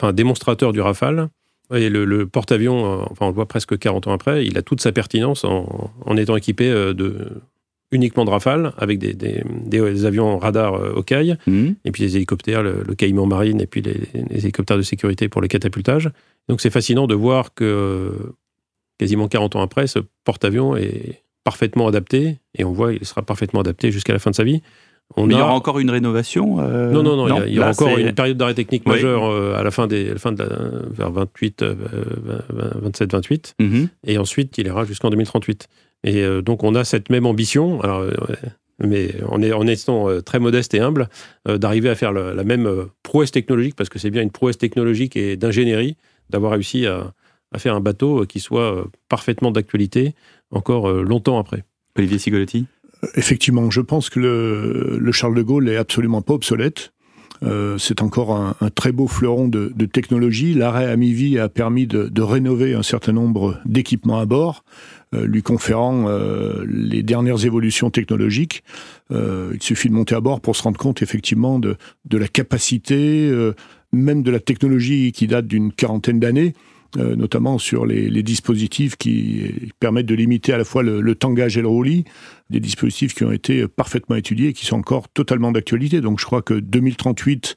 un, 0.00 0.12
démonstrateur 0.12 0.72
du 0.72 0.80
Rafale. 0.80 1.28
Et 1.74 1.88
le, 1.88 2.26
porte-avions, 2.26 3.00
euh, 3.00 3.04
enfin, 3.10 3.26
on 3.26 3.28
le 3.28 3.34
voit 3.34 3.46
presque 3.46 3.78
40 3.78 4.06
ans 4.06 4.12
après, 4.12 4.46
il 4.46 4.56
a 4.56 4.62
toute 4.62 4.80
sa 4.80 4.92
pertinence 4.92 5.44
en, 5.44 5.92
en 6.04 6.16
étant 6.16 6.36
équipé 6.36 6.70
de, 6.70 7.42
uniquement 7.94 8.24
de 8.24 8.30
Rafale, 8.30 8.72
avec 8.78 8.98
des, 8.98 9.14
des, 9.14 10.04
avions 10.04 10.38
radars 10.38 10.74
au 10.74 10.98
Hawkeye, 10.98 11.36
mhm. 11.46 11.76
et 11.84 11.90
puis 11.90 12.02
les 12.02 12.16
hélicoptères, 12.16 12.62
le, 12.62 12.82
Caïman 12.94 13.26
Marine, 13.26 13.60
et 13.60 13.66
puis 13.66 13.82
les, 13.82 14.00
hélicoptères 14.30 14.76
de 14.76 14.82
sécurité 14.82 15.28
pour 15.28 15.40
le 15.40 15.48
catapultage. 15.48 16.10
Donc 16.48 16.60
c'est 16.60 16.70
fascinant 16.70 17.06
de 17.06 17.14
voir 17.14 17.54
que 17.54 18.12
quasiment 18.98 19.28
40 19.28 19.56
ans 19.56 19.62
après, 19.62 19.86
ce 19.86 20.00
porte-avions 20.24 20.76
est 20.76 21.22
parfaitement 21.44 21.86
adapté, 21.86 22.38
et 22.56 22.64
on 22.64 22.72
voit 22.72 22.92
qu'il 22.92 23.06
sera 23.06 23.22
parfaitement 23.22 23.60
adapté 23.60 23.90
jusqu'à 23.90 24.12
la 24.12 24.18
fin 24.18 24.30
de 24.30 24.36
sa 24.36 24.44
vie. 24.44 24.62
On 25.16 25.26
Mais 25.26 25.34
il 25.34 25.38
y 25.38 25.40
aura 25.40 25.52
encore 25.52 25.78
une 25.78 25.90
rénovation 25.90 26.60
euh, 26.60 26.90
Non, 26.90 27.02
non, 27.02 27.16
non, 27.16 27.44
il 27.44 27.52
y, 27.52 27.58
aura 27.58 27.70
encore 27.70 27.98
une 27.98 28.12
période 28.12 28.38
d'arrêt 28.38 28.54
technique 28.54 28.86
majeur 28.86 29.24
euh, 29.24 29.54
à 29.54 29.62
la 29.62 29.70
fin, 29.70 29.86
des, 29.86 30.16
fin 30.16 30.32
de 30.32 30.42
la, 30.42 30.48
vers 30.90 31.12
28, 31.12 31.62
27, 32.82 33.12
28, 33.12 33.56
et 34.06 34.18
ensuite 34.18 34.56
il 34.58 34.66
ira 34.66 34.84
jusqu'en 34.84 35.10
2038. 35.10 35.68
Et 36.04 36.22
euh, 36.22 36.42
donc 36.42 36.62
on 36.62 36.74
a 36.74 36.84
cette 36.84 37.10
même 37.10 37.26
ambition, 37.26 37.80
alors, 37.80 38.00
euh, 38.00 38.12
mais 38.78 39.14
on 39.30 39.42
est 39.42 39.52
en 39.52 39.66
étant 39.66 40.08
euh, 40.08 40.20
très 40.20 40.38
modeste 40.38 40.74
et 40.74 40.80
humble, 40.80 41.08
d'arriver 41.46 41.88
à 41.88 41.94
faire 41.94 42.12
la, 42.12 42.44
même 42.44 42.86
prouesse 43.02 43.32
technologique, 43.32 43.74
parce 43.74 43.88
que 43.88 43.98
c'est 43.98 44.10
bien 44.10 44.22
une 44.22 44.30
prouesse 44.30 44.58
technologique 44.58 45.16
et 45.16 45.36
d'ingénierie, 45.36 45.96
d'avoir 46.30 46.52
réussi 46.52 46.86
à, 46.86 47.12
faire 47.56 47.76
un 47.76 47.80
bateau 47.80 48.26
qui 48.26 48.40
soit 48.40 48.84
parfaitement 49.08 49.52
d'actualité 49.52 50.14
encore 50.50 50.90
longtemps 50.90 51.38
après. 51.38 51.62
Olivier 51.96 52.18
Sigolotti 52.18 52.66
Effectivement, 53.14 53.70
je 53.70 53.80
pense 53.80 54.10
que 54.10 54.18
le, 55.00 55.12
Charles 55.12 55.36
de 55.36 55.42
Gaulle 55.42 55.68
est 55.68 55.76
absolument 55.76 56.20
pas 56.20 56.34
obsolète. 56.34 56.92
c'est 57.78 58.02
encore 58.02 58.34
un, 58.34 58.70
très 58.74 58.90
beau 58.90 59.06
fleuron 59.06 59.46
de, 59.46 59.86
technologie. 59.86 60.54
L'arrêt 60.54 60.90
à 60.90 60.96
mi-vie 60.96 61.38
a 61.38 61.48
permis 61.48 61.86
de, 61.86 62.08
de, 62.08 62.22
rénover 62.22 62.74
un 62.74 62.82
certain 62.82 63.12
nombre 63.12 63.60
d'équipements 63.66 64.18
à 64.18 64.26
bord. 64.26 64.64
Euh, 65.14 65.26
lui 65.26 65.42
conférant 65.42 66.04
euh, 66.08 66.64
les 66.68 67.02
dernières 67.02 67.44
évolutions 67.44 67.90
technologiques. 67.90 68.62
Euh, 69.10 69.52
il 69.54 69.62
suffit 69.62 69.88
de 69.88 69.94
monter 69.94 70.14
à 70.14 70.20
bord 70.20 70.40
pour 70.40 70.56
se 70.56 70.62
rendre 70.62 70.78
compte 70.78 71.02
effectivement 71.02 71.58
de, 71.58 71.76
la 72.10 72.28
capacité, 72.28 73.30
même 73.92 74.22
de 74.22 74.30
la 74.30 74.40
technologie 74.40 75.12
qui 75.12 75.26
date 75.26 75.46
d'une 75.46 75.72
quarantaine 75.72 76.20
d'années, 76.20 76.54
notamment 76.96 77.58
sur 77.58 77.86
les, 77.86 78.08
les, 78.08 78.22
dispositifs 78.22 78.96
qui 78.96 79.72
permettent 79.80 80.06
de 80.06 80.14
limiter 80.14 80.52
à 80.52 80.58
la 80.58 80.64
fois 80.64 80.82
le, 80.82 81.00
le 81.00 81.14
tangage 81.14 81.58
et 81.58 81.62
le 81.62 81.68
roulis, 81.68 82.04
des 82.50 82.60
dispositifs 82.60 83.14
qui 83.14 83.24
ont 83.24 83.32
été 83.32 83.66
parfaitement 83.66 84.16
étudiés 84.16 84.48
et 84.48 84.52
qui 84.52 84.66
sont 84.66 84.76
encore 84.76 85.08
totalement 85.08 85.52
d'actualité. 85.52 86.00
Donc 86.00 86.20
je 86.20 86.26
crois 86.26 86.42
que 86.42 86.54
2038, 86.54 87.56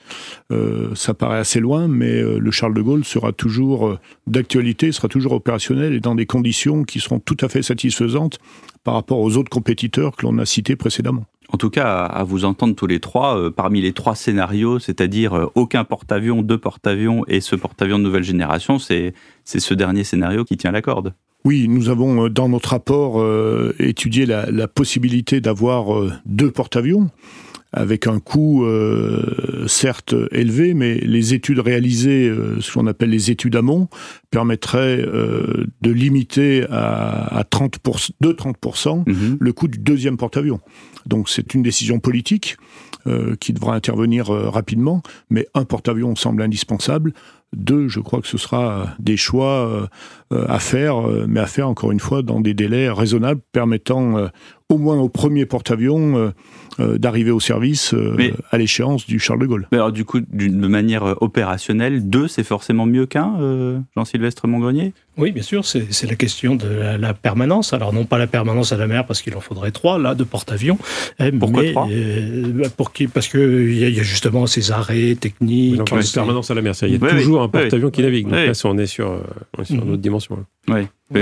euh, 0.51 0.95
ça 0.95 1.13
paraît 1.13 1.39
assez 1.39 1.59
loin, 1.59 1.87
mais 1.87 2.21
euh, 2.21 2.39
le 2.39 2.51
Charles 2.51 2.73
de 2.73 2.81
Gaulle 2.81 3.03
sera 3.03 3.33
toujours 3.33 3.87
euh, 3.87 3.99
d'actualité, 4.27 4.91
sera 4.91 5.07
toujours 5.07 5.33
opérationnel 5.33 5.93
et 5.93 5.99
dans 5.99 6.15
des 6.15 6.25
conditions 6.25 6.83
qui 6.83 6.99
seront 6.99 7.19
tout 7.19 7.37
à 7.41 7.49
fait 7.49 7.61
satisfaisantes 7.61 8.39
par 8.83 8.93
rapport 8.93 9.19
aux 9.19 9.35
autres 9.35 9.49
compétiteurs 9.49 10.15
que 10.15 10.25
l'on 10.25 10.37
a 10.37 10.45
cités 10.45 10.75
précédemment. 10.75 11.25
En 11.49 11.57
tout 11.57 11.69
cas, 11.69 12.03
à 12.03 12.23
vous 12.23 12.43
entendre 12.43 12.75
tous 12.75 12.87
les 12.87 12.99
trois, 12.99 13.37
euh, 13.37 13.51
parmi 13.51 13.79
les 13.79 13.93
trois 13.93 14.15
scénarios, 14.15 14.79
c'est-à-dire 14.79 15.33
euh, 15.33 15.45
aucun 15.55 15.85
porte-avions, 15.85 16.41
deux 16.41 16.57
porte-avions 16.57 17.23
et 17.27 17.39
ce 17.39 17.55
porte-avions 17.55 17.99
de 17.99 18.03
nouvelle 18.03 18.23
génération, 18.23 18.79
c'est 18.79 19.13
ce 19.45 19.73
dernier 19.73 20.03
scénario 20.03 20.43
qui 20.43 20.57
tient 20.57 20.71
la 20.71 20.81
corde. 20.81 21.13
Oui, 21.45 21.67
nous 21.67 21.89
avons 21.89 22.27
dans 22.27 22.49
notre 22.49 22.69
rapport 22.69 23.25
étudié 23.79 24.25
la, 24.25 24.51
la 24.51 24.67
possibilité 24.67 25.39
d'avoir 25.39 25.87
deux 26.25 26.51
porte-avions 26.51 27.09
avec 27.73 28.07
un 28.07 28.19
coût 28.19 28.65
euh, 28.65 29.65
certes 29.67 30.15
élevé, 30.31 30.73
mais 30.73 30.95
les 30.95 31.33
études 31.33 31.59
réalisées, 31.59 32.27
euh, 32.27 32.61
ce 32.61 32.73
qu'on 32.73 32.87
appelle 32.87 33.09
les 33.09 33.29
études 33.29 33.55
amont, 33.55 33.89
permettraient 34.31 34.99
euh, 34.99 35.65
de 35.81 35.91
limiter 35.91 36.65
à, 36.69 37.37
à 37.37 37.43
30 37.43 37.77
de 38.21 38.31
30% 38.31 39.03
mhm. 39.07 39.37
le 39.39 39.53
coût 39.53 39.67
du 39.67 39.79
deuxième 39.79 40.17
porte-avions. 40.17 40.61
Donc 41.05 41.29
c'est 41.29 41.53
une 41.53 41.63
décision 41.63 41.99
politique 41.99 42.57
qui 43.39 43.53
devra 43.53 43.73
intervenir 43.73 44.25
rapidement, 44.27 45.01
mais 45.29 45.47
un 45.53 45.63
porte-avions 45.63 46.17
semble 46.17 46.41
indispensable. 46.41 47.13
Deux, 47.55 47.87
je 47.87 47.99
crois 47.99 48.21
que 48.21 48.27
ce 48.27 48.37
sera 48.37 48.89
des 48.99 49.17
choix 49.17 49.89
à 50.31 50.59
faire, 50.59 51.01
mais 51.27 51.39
à 51.39 51.45
faire 51.45 51.69
encore 51.69 51.91
une 51.91 51.99
fois 51.99 52.21
dans 52.21 52.41
des 52.41 52.53
délais 52.53 52.89
raisonnables 52.89 53.41
permettant 53.51 54.29
au 54.69 54.77
moins 54.77 54.97
au 54.97 55.07
premier 55.07 55.45
porte-avions 55.45 56.33
euh, 56.79 56.99
d'arriver 56.99 57.31
au 57.31 57.39
service 57.39 57.95
euh, 57.95 58.15
à 58.51 58.57
l'échéance 58.59 59.07
du 59.07 59.17
Charles 59.17 59.39
de 59.39 59.47
Gaulle. 59.47 59.67
Mais 59.71 59.79
alors 59.79 59.91
du 59.91 60.05
coup, 60.05 60.19
d'une 60.19 60.67
manière 60.67 61.03
euh, 61.03 61.15
opérationnelle, 61.21 62.07
deux, 62.07 62.27
c'est 62.27 62.43
forcément 62.43 62.85
mieux 62.85 63.07
qu'un, 63.07 63.83
Jean-Sylvestre 63.95 64.47
Montgrenier 64.47 64.93
Oui, 65.17 65.31
bien 65.31 65.41
sûr, 65.41 65.65
c'est 65.65 66.05
la 66.07 66.15
question 66.15 66.55
de 66.55 66.67
la, 66.67 67.13
permanence. 67.15 67.73
Alors 67.73 67.93
non 67.93 68.05
pas 68.05 68.19
la 68.19 68.27
permanence 68.27 68.73
à 68.73 68.77
la 68.77 68.85
mer, 68.85 69.07
parce 69.07 69.23
qu'il 69.23 69.35
en 69.35 69.39
faudrait 69.39 69.71
trois, 69.71 69.97
là, 69.97 70.13
de 70.13 70.23
porte-avions. 70.23 70.77
Pourquoi 71.39 71.63
trois? 71.71 71.87
bah, 71.87 72.67
pour 72.75 72.93
qui, 72.93 73.07
Parce 73.07 73.27
qu'il 73.27 73.73
y, 73.73 73.79
y, 73.79 73.99
a 73.99 74.03
justement 74.03 74.45
ces 74.45 74.71
arrets 74.71 75.15
techniques. 75.19 75.77
Donc, 75.77 75.89
la 75.89 76.01
permanence 76.13 76.51
à 76.51 76.53
la 76.53 76.61
mer, 76.61 76.73
il 76.83 76.91
y 76.91 76.95
a 76.95 77.09
toujours 77.09 77.41
un 77.41 77.49
porte-avions 77.49 77.89
qui 77.89 78.03
navigue. 78.03 78.27
Donc 78.27 78.35
là, 78.35 78.51
on 78.65 78.77
est 78.77 78.85
sur, 78.85 79.19
on 79.57 79.61
est 79.63 79.65
sur 79.65 79.83
une 79.83 79.91
autre 79.91 80.01
dimension. 80.01 80.45
Oui. 80.67 80.87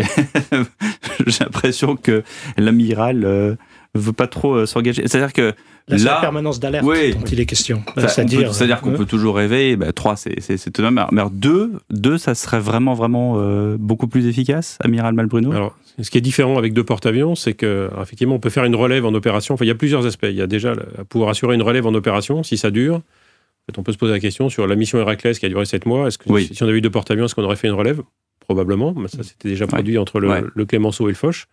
J'ai 1.27 1.43
l'impression 1.43 1.95
que 1.95 2.23
l'amiral 2.57 3.57
veut 3.99 4.13
pas 4.13 4.27
trop 4.27 4.53
euh, 4.53 4.65
s'engager. 4.65 5.07
C'est-à-dire 5.07 5.33
que 5.33 5.53
là, 5.87 5.97
la 5.97 6.21
permanence 6.21 6.59
d'alerte 6.59 6.85
oui, 6.85 7.15
dont 7.15 7.21
il 7.21 7.39
est 7.39 7.45
question. 7.45 7.83
C'est-à-dire, 7.97 8.53
c'est-à-dire 8.53 8.81
qu'on 8.81 8.93
peut 8.93 9.05
toujours 9.05 9.35
rêver. 9.35 9.75
Ben, 9.75 9.91
trois, 9.93 10.15
c'est 10.15 10.39
c'est 10.41 10.71
tout 10.71 10.83
Mais 11.11 11.21
deux, 11.31 11.73
deux, 11.89 12.17
ça 12.17 12.35
serait 12.35 12.59
vraiment 12.59 12.93
vraiment 12.93 13.35
euh, 13.37 13.77
beaucoup 13.79 14.07
plus 14.07 14.27
efficace, 14.27 14.77
amiral 14.81 15.13
Malbruno? 15.13 15.51
Alors, 15.51 15.77
ce 16.01 16.09
qui 16.09 16.17
est 16.17 16.21
différent 16.21 16.57
avec 16.57 16.73
deux 16.73 16.83
porte-avions, 16.83 17.35
c'est 17.35 17.53
que 17.53 17.89
effectivement, 18.01 18.35
on 18.35 18.39
peut 18.39 18.49
faire 18.49 18.65
une 18.65 18.75
relève 18.75 19.05
en 19.05 19.13
opération. 19.13 19.53
Enfin, 19.53 19.65
il 19.65 19.69
y 19.69 19.71
a 19.71 19.75
plusieurs 19.75 20.05
aspects. 20.05 20.27
Il 20.29 20.35
y 20.35 20.41
a 20.41 20.47
déjà 20.47 20.73
pouvoir 21.09 21.29
assurer 21.29 21.55
une 21.55 21.61
relève 21.61 21.85
en 21.87 21.93
opération 21.93 22.43
si 22.43 22.57
ça 22.57 22.71
dure. 22.71 22.95
En 22.95 23.71
fait, 23.71 23.79
on 23.79 23.83
peut 23.83 23.93
se 23.93 23.97
poser 23.97 24.11
la 24.11 24.19
question 24.19 24.49
sur 24.49 24.67
la 24.67 24.75
mission 24.75 24.99
Héraclès 24.99 25.39
qui 25.39 25.45
a 25.45 25.49
duré 25.49 25.65
sept 25.65 25.85
mois. 25.85 26.07
Est-ce 26.07 26.17
que 26.17 26.39
si 26.39 26.61
on 26.63 26.67
avait 26.67 26.77
eu 26.77 26.81
deux 26.81 26.91
porte-avions, 26.91 27.25
est-ce 27.25 27.33
qu'on 27.33 27.43
aurait 27.43 27.55
fait 27.55 27.67
une 27.67 27.73
relève? 27.73 28.01
Probablement. 28.41 28.93
Ça, 29.07 29.23
c'était 29.23 29.49
déjà 29.49 29.65
produit 29.65 29.97
entre 29.97 30.19
le, 30.19 30.65
Clémenceau 30.65 31.07
et 31.07 31.11
le 31.11 31.15
Foch. 31.15 31.47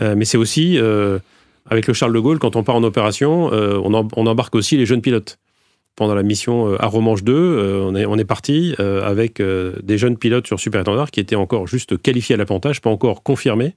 Euh, 0.00 0.14
mais 0.14 0.26
c'est 0.26 0.36
aussi 0.36 0.78
avec 1.70 1.86
le 1.86 1.94
Charles 1.94 2.12
de 2.12 2.18
Gaulle, 2.18 2.38
quand 2.38 2.56
on 2.56 2.62
part 2.62 2.76
en 2.76 2.82
opération, 2.82 3.52
euh, 3.52 3.78
on, 3.82 4.26
embarque 4.26 4.54
aussi 4.54 4.76
les 4.76 4.86
jeunes 4.86 5.02
pilotes. 5.02 5.38
Pendant 5.96 6.14
la 6.14 6.22
mission 6.22 6.74
à 6.76 6.84
euh, 6.84 6.88
Romanche 6.88 7.24
2, 7.24 7.32
euh, 7.34 8.06
on 8.08 8.18
est, 8.18 8.24
parti 8.24 8.74
avec 8.78 9.42
des 9.42 9.98
jeunes 9.98 10.16
pilotes 10.16 10.46
sur 10.46 10.60
Super 10.60 10.80
Étendard 10.80 11.10
qui 11.10 11.20
étaient 11.20 11.36
encore 11.36 11.66
juste 11.66 12.00
qualifiés 12.00 12.34
à 12.34 12.38
l'appontage, 12.38 12.80
pas 12.80 12.90
encore 12.90 13.22
confirmés. 13.22 13.74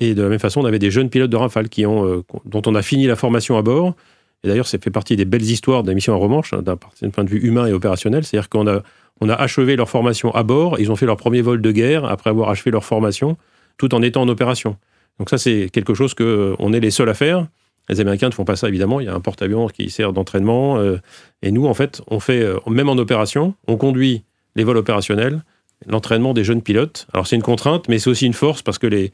Et 0.00 0.14
de 0.14 0.22
la 0.22 0.28
même 0.28 0.40
façon, 0.40 0.60
on 0.60 0.64
avait 0.64 0.80
des 0.80 0.90
jeunes 0.90 1.08
pilotes 1.08 1.30
de 1.30 1.36
Rafale 1.36 1.68
dont 1.68 2.62
on 2.66 2.74
a 2.74 2.82
fini 2.82 3.06
la 3.06 3.16
formation 3.16 3.56
à 3.56 3.62
bord. 3.62 3.94
Et 4.42 4.48
d'ailleurs, 4.48 4.66
ça 4.66 4.78
fait 4.78 4.90
partie 4.90 5.16
des 5.16 5.24
belles 5.24 5.44
histoires 5.44 5.82
de 5.84 5.88
la 5.88 5.94
mission 5.94 6.12
à 6.12 6.16
Romanche, 6.16 6.52
hein, 6.52 6.62
d'un 6.62 6.76
point 6.76 7.24
de 7.24 7.30
vue 7.30 7.40
humain 7.40 7.66
et 7.66 7.72
opérationnel. 7.72 8.24
C'est-à-dire 8.24 8.50
qu'on 8.50 8.66
a, 8.66 8.82
a 9.22 9.34
achevé 9.34 9.76
leur 9.76 9.88
formation 9.88 10.34
à 10.34 10.42
bord, 10.42 10.80
ils 10.80 10.90
ont 10.90 10.96
fait 10.96 11.06
leur 11.06 11.16
premier 11.16 11.40
vol 11.40 11.62
de 11.62 11.70
guerre 11.70 12.04
après 12.04 12.30
avoir 12.30 12.50
achevé 12.50 12.70
leur 12.70 12.84
formation, 12.84 13.38
tout 13.78 13.94
en 13.94 14.02
étant 14.02 14.22
en 14.22 14.28
opération. 14.28 14.76
Donc 15.18 15.30
ça, 15.30 15.38
c'est 15.38 15.68
quelque 15.72 15.94
chose 15.94 16.14
qu'on 16.14 16.24
euh, 16.24 16.72
est 16.72 16.80
les 16.80 16.90
seuls 16.90 17.08
à 17.08 17.14
faire. 17.14 17.46
Les 17.88 18.00
Américains 18.00 18.28
ne 18.28 18.34
font 18.34 18.44
pas 18.44 18.56
ça, 18.56 18.68
évidemment. 18.68 19.00
Il 19.00 19.06
y 19.06 19.08
a 19.08 19.14
un 19.14 19.20
porte-avions 19.20 19.68
qui 19.68 19.90
sert 19.90 20.12
d'entraînement. 20.12 20.78
Euh, 20.78 20.96
et 21.42 21.52
nous, 21.52 21.66
en 21.66 21.74
fait, 21.74 22.00
on 22.08 22.18
fait, 22.18 22.40
euh, 22.42 22.58
même 22.66 22.88
en 22.88 22.96
opération, 22.96 23.54
on 23.68 23.76
conduit 23.76 24.22
les 24.56 24.64
vols 24.64 24.78
opérationnels, 24.78 25.42
l'entraînement 25.86 26.32
des 26.32 26.44
jeunes 26.44 26.62
pilotes. 26.62 27.06
Alors, 27.12 27.26
c'est 27.26 27.36
une 27.36 27.42
contrainte, 27.42 27.88
mais 27.88 27.98
c'est 27.98 28.10
aussi 28.10 28.26
une 28.26 28.32
force 28.32 28.62
parce 28.62 28.78
que 28.78 29.10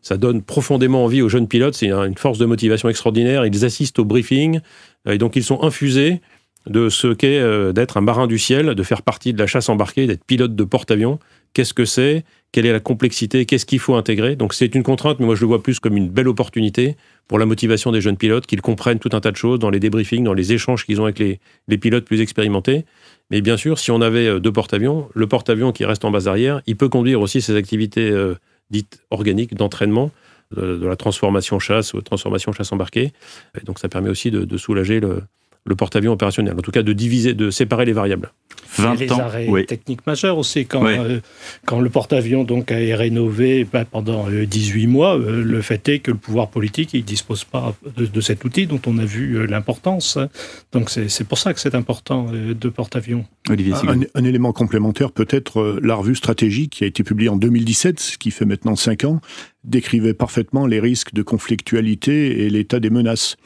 ça 0.00 0.16
donne 0.16 0.42
profondément 0.42 1.04
envie 1.04 1.22
aux 1.22 1.28
jeunes 1.28 1.48
pilotes. 1.48 1.74
C'est 1.74 1.90
une 1.90 2.16
force 2.16 2.38
de 2.38 2.46
motivation 2.46 2.88
extraordinaire. 2.88 3.44
Ils 3.46 3.64
assistent 3.64 3.98
au 3.98 4.04
briefing. 4.04 4.60
Et 5.08 5.18
donc, 5.18 5.36
ils 5.36 5.44
sont 5.44 5.62
infusés 5.62 6.20
de 6.66 6.88
ce 6.88 7.08
qu'est 7.08 7.72
d'être 7.74 7.98
un 7.98 8.00
marin 8.00 8.26
du 8.26 8.38
ciel, 8.38 8.74
de 8.74 8.82
faire 8.82 9.02
partie 9.02 9.34
de 9.34 9.38
la 9.38 9.46
chasse 9.46 9.68
embarquée, 9.68 10.06
d'être 10.06 10.24
pilote 10.24 10.56
de 10.56 10.64
porte-avions. 10.64 11.18
Qu'est-ce 11.54 11.74
que 11.74 11.84
c'est 11.84 12.24
quelle 12.54 12.66
est 12.66 12.72
la 12.72 12.78
complexité, 12.78 13.46
qu'est-ce 13.46 13.66
qu'il 13.66 13.80
faut 13.80 13.96
intégrer. 13.96 14.36
Donc 14.36 14.54
c'est 14.54 14.76
une 14.76 14.84
contrainte, 14.84 15.18
mais 15.18 15.26
moi 15.26 15.34
je 15.34 15.40
le 15.40 15.48
vois 15.48 15.60
plus 15.60 15.80
comme 15.80 15.96
une 15.96 16.08
belle 16.08 16.28
opportunité 16.28 16.96
pour 17.26 17.40
la 17.40 17.46
motivation 17.46 17.90
des 17.90 18.00
jeunes 18.00 18.16
pilotes, 18.16 18.46
qu'ils 18.46 18.62
comprennent 18.62 19.00
tout 19.00 19.08
un 19.12 19.20
tas 19.20 19.32
de 19.32 19.36
choses 19.36 19.58
dans 19.58 19.70
les 19.70 19.80
débriefings, 19.80 20.22
dans 20.22 20.34
les 20.34 20.52
échanges 20.52 20.86
qu'ils 20.86 21.00
ont 21.00 21.04
avec 21.04 21.18
les, 21.18 21.78
pilotes 21.78 22.04
plus 22.04 22.20
expérimentés. 22.20 22.84
Mais 23.32 23.40
bien 23.40 23.56
sûr, 23.56 23.80
si 23.80 23.90
on 23.90 24.00
avait 24.00 24.28
euh, 24.28 24.38
deux 24.38 24.52
porte-avions, 24.52 25.08
le 25.14 25.26
porte-avions 25.26 25.72
qui 25.72 25.84
reste 25.84 26.04
en 26.04 26.12
base 26.12 26.28
arrière, 26.28 26.62
il 26.68 26.76
peut 26.76 26.88
conduire 26.88 27.20
aussi 27.20 27.42
ses 27.42 27.56
activités 27.56 28.08
euh, 28.08 28.36
dites 28.70 29.00
organiques 29.10 29.56
d'entraînement, 29.56 30.12
de, 30.54 30.86
la 30.86 30.94
transformation 30.94 31.58
chasse 31.58 31.92
ou 31.92 32.02
transformation 32.02 32.52
chasse 32.52 32.70
embarquée. 32.70 33.12
Et 33.60 33.64
donc 33.64 33.80
ça 33.80 33.88
permet 33.88 34.10
aussi 34.10 34.30
de, 34.30 34.56
soulager 34.56 35.00
le, 35.00 35.22
le 35.66 35.76
porte-avions 35.76 36.12
opérationnel, 36.12 36.54
en 36.58 36.62
tout 36.62 36.70
cas 36.70 36.82
de 36.82 36.92
diviser, 36.92 37.34
de 37.34 37.50
séparer 37.50 37.84
les 37.84 37.92
variables. 37.92 38.32
20 38.76 38.94
les 38.96 39.12
arrêts 39.12 39.64
techniques 39.66 40.06
majeurs 40.06 40.38
aussi. 40.38 40.66
Quand, 40.66 40.84
euh, 40.86 41.20
quand 41.64 41.80
le 41.80 41.88
porte-avions 41.90 42.44
donc 42.44 42.72
a 42.72 42.80
été 42.80 42.94
rénové 42.94 43.64
ben, 43.64 43.84
pendant 43.84 44.26
18 44.28 44.84
euh, 44.84 44.88
mois, 44.88 45.18
euh, 45.18 45.42
le 45.42 45.62
fait 45.62 45.88
est 45.88 45.98
que 46.00 46.10
le 46.10 46.16
pouvoir 46.16 46.48
politique 46.48 46.92
il 46.92 47.04
dispose 47.04 47.44
pas 47.44 47.74
de, 47.96 48.20
cet 48.20 48.44
outil 48.44 48.66
dont 48.66 48.80
on 48.86 48.98
a 48.98 49.04
vu 49.04 49.46
l'importance. 49.46 50.16
Hein. 50.16 50.28
Donc 50.72 50.90
c'est 50.90 51.24
pour 51.24 51.38
ça 51.38 51.54
que 51.54 51.60
c'est 51.60 51.74
important 51.74 52.26
de 52.32 52.68
porte-avions. 52.68 53.24
Un, 53.48 54.00
un, 54.14 54.24
élément 54.24 54.52
complémentaire 54.52 55.12
peut-être 55.12 55.78
la 55.82 55.94
revue 55.94 56.16
stratégique 56.16 56.72
qui 56.72 56.84
a 56.84 56.86
été 56.86 57.04
publiée 57.04 57.28
en 57.28 57.36
2017, 57.36 58.00
ce 58.00 58.18
qui 58.18 58.30
fait 58.30 58.44
maintenant 58.44 58.74
5 58.74 59.04
ans, 59.04 59.20
décrivait 59.64 60.14
parfaitement 60.14 60.66
les 60.66 60.80
risques 60.80 61.14
de 61.14 61.22
conflictualité 61.22 62.44
et 62.44 62.50
l'état 62.50 62.80
des 62.80 62.90
menaces. 62.90 63.36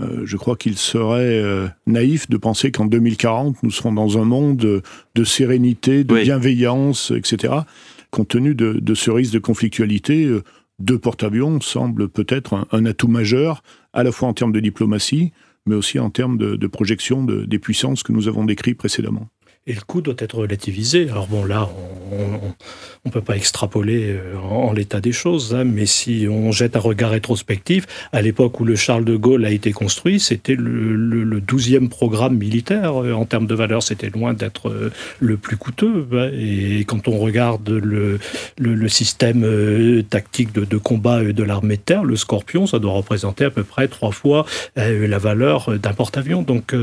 Euh, 0.00 0.22
je 0.24 0.36
crois 0.36 0.56
qu'il 0.56 0.76
serait 0.76 1.40
euh, 1.40 1.68
naïf 1.86 2.28
de 2.28 2.36
penser 2.36 2.70
qu'en 2.70 2.86
2040, 2.86 3.62
nous 3.62 3.70
serons 3.70 3.92
dans 3.92 4.18
un 4.18 4.24
monde 4.24 4.56
de, 5.14 5.24
sérénité, 5.24 6.04
de 6.04 6.14
bienveillance, 6.14 7.12
etc. 7.14 7.54
Compte 8.10 8.28
tenu 8.28 8.54
de, 8.54 8.94
ce 8.94 9.10
risque 9.10 9.32
de 9.32 9.38
conflictualité, 9.38 10.24
euh, 10.24 10.42
deux 10.78 10.98
porte-avions 10.98 11.60
semblent 11.60 12.08
peut-être 12.08 12.66
un, 12.72 12.86
atout 12.86 13.08
majeur, 13.08 13.62
à 13.92 14.02
la 14.02 14.12
fois 14.12 14.28
en 14.28 14.34
termes 14.34 14.52
de 14.52 14.60
diplomatie, 14.60 15.32
mais 15.66 15.74
aussi 15.74 15.98
en 15.98 16.10
termes 16.10 16.38
de, 16.38 16.66
projection 16.66 17.22
des 17.22 17.58
puissances 17.58 18.02
que 18.02 18.12
nous 18.12 18.28
avons 18.28 18.44
décrites 18.44 18.78
précédemment 18.78 19.28
et 19.66 19.74
le 19.74 19.80
coût 19.82 20.00
doit 20.00 20.14
être 20.18 20.38
relativisé. 20.38 21.08
Alors 21.10 21.26
bon, 21.26 21.44
là, 21.44 21.68
on 22.12 23.08
ne 23.08 23.10
peut 23.10 23.20
pas 23.20 23.36
extrapoler 23.36 24.16
euh, 24.16 24.36
en, 24.38 24.72
l'état 24.72 25.00
des 25.00 25.12
choses, 25.12 25.54
hein, 25.54 25.64
mais 25.64 25.84
si 25.84 26.26
on 26.30 26.50
jette 26.50 26.76
un 26.76 26.80
regard 26.80 27.10
rétrospectif, 27.10 27.86
à 28.12 28.22
l'époque 28.22 28.58
où 28.58 28.64
le 28.64 28.74
Charles 28.74 29.04
de 29.04 29.16
Gaulle 29.16 29.44
a 29.44 29.50
été 29.50 29.72
construit, 29.72 30.18
c'était 30.18 30.54
le, 30.54 31.40
douzième 31.40 31.88
programme 31.88 32.36
militaire. 32.36 33.02
Euh, 33.02 33.12
en 33.12 33.24
termes 33.24 33.46
de 33.46 33.54
valeur, 33.54 33.82
c'était 33.82 34.10
loin 34.10 34.34
d'être 34.34 34.68
euh, 34.68 34.92
le 35.20 35.36
plus 35.36 35.56
coûteux. 35.56 36.06
Hein. 36.12 36.30
Et 36.32 36.84
quand 36.86 37.06
on 37.08 37.18
regarde 37.18 37.68
le, 37.68 38.18
le, 38.58 38.88
système 38.88 39.46
tactique 40.08 40.52
de, 40.52 40.64
de 40.64 40.76
combat 40.76 41.22
de 41.22 41.42
l'armée 41.42 41.76
de 41.76 41.82
terre, 41.82 42.04
le 42.04 42.16
Scorpion, 42.16 42.66
ça 42.66 42.78
doit 42.78 42.92
représenter 42.92 43.44
à 43.44 43.50
peu 43.50 43.62
près 43.62 43.88
trois 43.88 44.10
fois 44.10 44.46
la 44.76 45.18
valeur 45.18 45.78
d'un 45.78 45.92
porte-avions. 45.92 46.42
Donc 46.42 46.74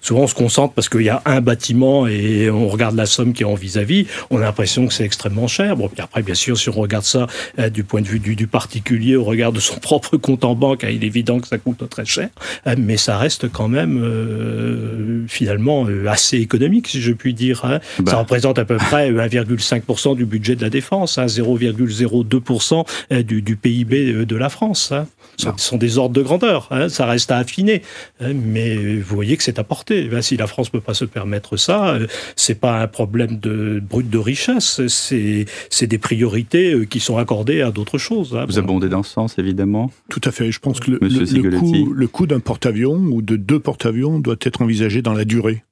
souvent, 0.00 0.22
on 0.22 0.26
se 0.26 0.34
concentre 0.34 0.74
parce 0.74 0.88
qu'il 0.88 1.02
y 1.02 1.08
a 1.08 1.22
un 1.24 1.40
bâtiment 1.40 2.06
et 2.06 2.23
et 2.24 2.50
on 2.50 2.68
regarde 2.68 2.96
la 2.96 3.06
somme 3.06 3.32
qui 3.32 3.42
est 3.42 3.46
en 3.46 3.54
vis-à-vis, 3.54 4.06
on 4.30 4.38
a 4.38 4.40
l'impression 4.40 4.86
que 4.86 4.94
c'est 4.94 5.04
extrêmement 5.04 5.46
cher. 5.46 5.76
Bon, 5.76 5.88
puis 5.88 6.00
après, 6.00 6.22
bien 6.22 6.34
sûr, 6.34 6.58
si 6.58 6.68
on 6.68 6.72
regarde 6.72 7.04
ça 7.04 7.26
euh, 7.58 7.68
du 7.68 7.84
point 7.84 8.00
de 8.00 8.08
vue 8.08 8.18
du, 8.18 8.46
particulier, 8.46 9.16
au 9.16 9.24
regard 9.24 9.52
de 9.52 9.60
son 9.60 9.76
propre 9.80 10.16
compte 10.16 10.44
en 10.44 10.54
banque, 10.54 10.84
hein, 10.84 10.88
il 10.90 11.04
est 11.04 11.06
évident 11.06 11.40
que 11.40 11.48
ça 11.48 11.58
coûte 11.58 11.88
très 11.88 12.04
cher, 12.04 12.28
euh, 12.66 12.74
mais 12.78 12.96
ça 12.96 13.18
reste 13.18 13.50
quand 13.50 13.68
même 13.68 14.02
euh, 14.02 15.24
finalement 15.28 15.86
assez 16.08 16.38
économique, 16.38 16.88
si 16.88 17.00
je 17.00 17.12
puis 17.12 17.34
dire. 17.34 17.64
Hein. 17.64 17.80
Bah. 18.00 18.12
Ça 18.12 18.18
représente 18.18 18.58
à 18.58 18.64
peu 18.64 18.76
près 18.76 19.10
1,5% 19.10 20.16
du 20.16 20.24
budget 20.24 20.56
de 20.56 20.62
la 20.62 20.70
défense, 20.70 21.18
0,02% 21.18 22.84
hein, 23.10 23.22
du, 23.22 23.42
du, 23.42 23.56
PIB 23.56 24.24
de 24.24 24.36
la 24.36 24.48
France. 24.48 24.92
Ce 25.36 25.48
sont 25.56 25.76
des 25.76 25.98
ordres 25.98 26.14
de 26.14 26.22
grandeur, 26.22 26.68
ça 26.88 27.06
reste 27.06 27.32
à 27.32 27.38
affiner, 27.38 27.82
mais 28.20 28.76
vous 28.76 29.16
voyez 29.16 29.36
que 29.36 29.42
c'est 29.42 29.58
à 29.58 29.64
portée. 29.64 30.04
Ben, 30.04 30.22
si 30.22 30.36
la 30.36 30.46
France 30.46 30.68
ne 30.68 30.78
peut 30.78 30.84
pas 30.84 30.94
se 30.94 31.04
permettre 31.04 31.56
ça, 31.56 31.98
c'est 32.36 32.58
pas 32.58 32.80
un 32.80 32.86
problème 32.86 33.38
de 33.38 33.80
brut 33.80 34.08
de 34.08 34.18
richesse, 34.18 34.80
c'est 34.88 35.86
des 35.86 35.98
priorités 35.98 36.72
euh, 36.72 36.84
qui 36.84 37.00
sont 37.00 37.18
accordées 37.18 37.62
à 37.62 37.70
d'autres 37.70 37.98
choses. 37.98 38.36
Hein. 38.36 38.44
Vous 38.46 38.58
abondez 38.58 38.88
dans 38.88 39.02
ce 39.02 39.12
sens, 39.12 39.38
évidemment. 39.38 39.90
Tout 40.08 40.20
à 40.24 40.30
fait. 40.30 40.50
Je 40.50 40.60
pense 40.60 40.80
que 40.80 40.90
le, 40.90 40.98
le, 41.00 42.06
coût, 42.06 42.26
d'un 42.26 42.40
porte-avions 42.40 42.96
ou 42.96 43.22
de 43.22 43.36
deux 43.36 43.60
porte-avions 43.60 44.18
doit 44.18 44.36
être 44.40 44.62
envisagé 44.62 45.02
dans 45.02 45.12
la 45.12 45.24
durée. 45.24 45.64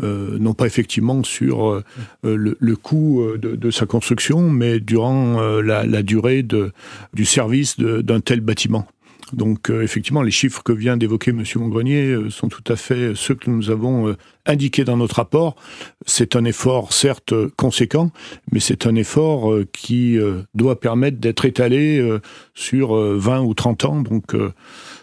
non 0.00 0.54
pas 0.54 0.66
effectivement 0.66 1.22
sur 1.22 1.82
le, 2.22 2.74
coût 2.76 3.22
de, 3.40 3.70
sa 3.70 3.86
construction, 3.86 4.50
mais 4.50 4.80
durant 4.80 5.40
la, 5.60 6.02
durée 6.02 6.42
de, 6.42 6.72
du 7.14 7.24
service 7.24 7.78
d'un 7.78 8.20
tel 8.20 8.40
bâtiment. 8.40 8.86
Donc 9.32 9.70
euh, 9.70 9.82
effectivement, 9.82 10.22
les 10.22 10.30
chiffres 10.30 10.62
que 10.62 10.72
vient 10.72 10.96
d'évoquer 10.96 11.30
M. 11.30 11.44
Mongrenier 11.56 12.06
euh, 12.06 12.30
sont 12.30 12.48
tout 12.48 12.64
à 12.66 12.76
fait 12.76 13.14
ceux 13.14 13.34
que 13.34 13.50
nous 13.50 13.70
avons 13.70 14.08
euh, 14.08 14.16
indiqués 14.46 14.84
dans 14.84 14.96
notre 14.96 15.16
rapport. 15.16 15.56
C'est 16.06 16.36
un 16.36 16.44
effort 16.44 16.92
certes 16.92 17.34
conséquent, 17.56 18.10
mais 18.52 18.60
c'est 18.60 18.86
un 18.86 18.94
effort 18.94 19.52
qui 19.72 20.18
doit 20.54 20.80
permettre 20.80 21.18
d'être 21.18 21.44
étalé 21.44 22.02
sur 22.54 22.94
20 22.94 23.42
ou 23.42 23.54
30 23.54 23.84
ans. 23.84 24.00
Donc 24.00 24.34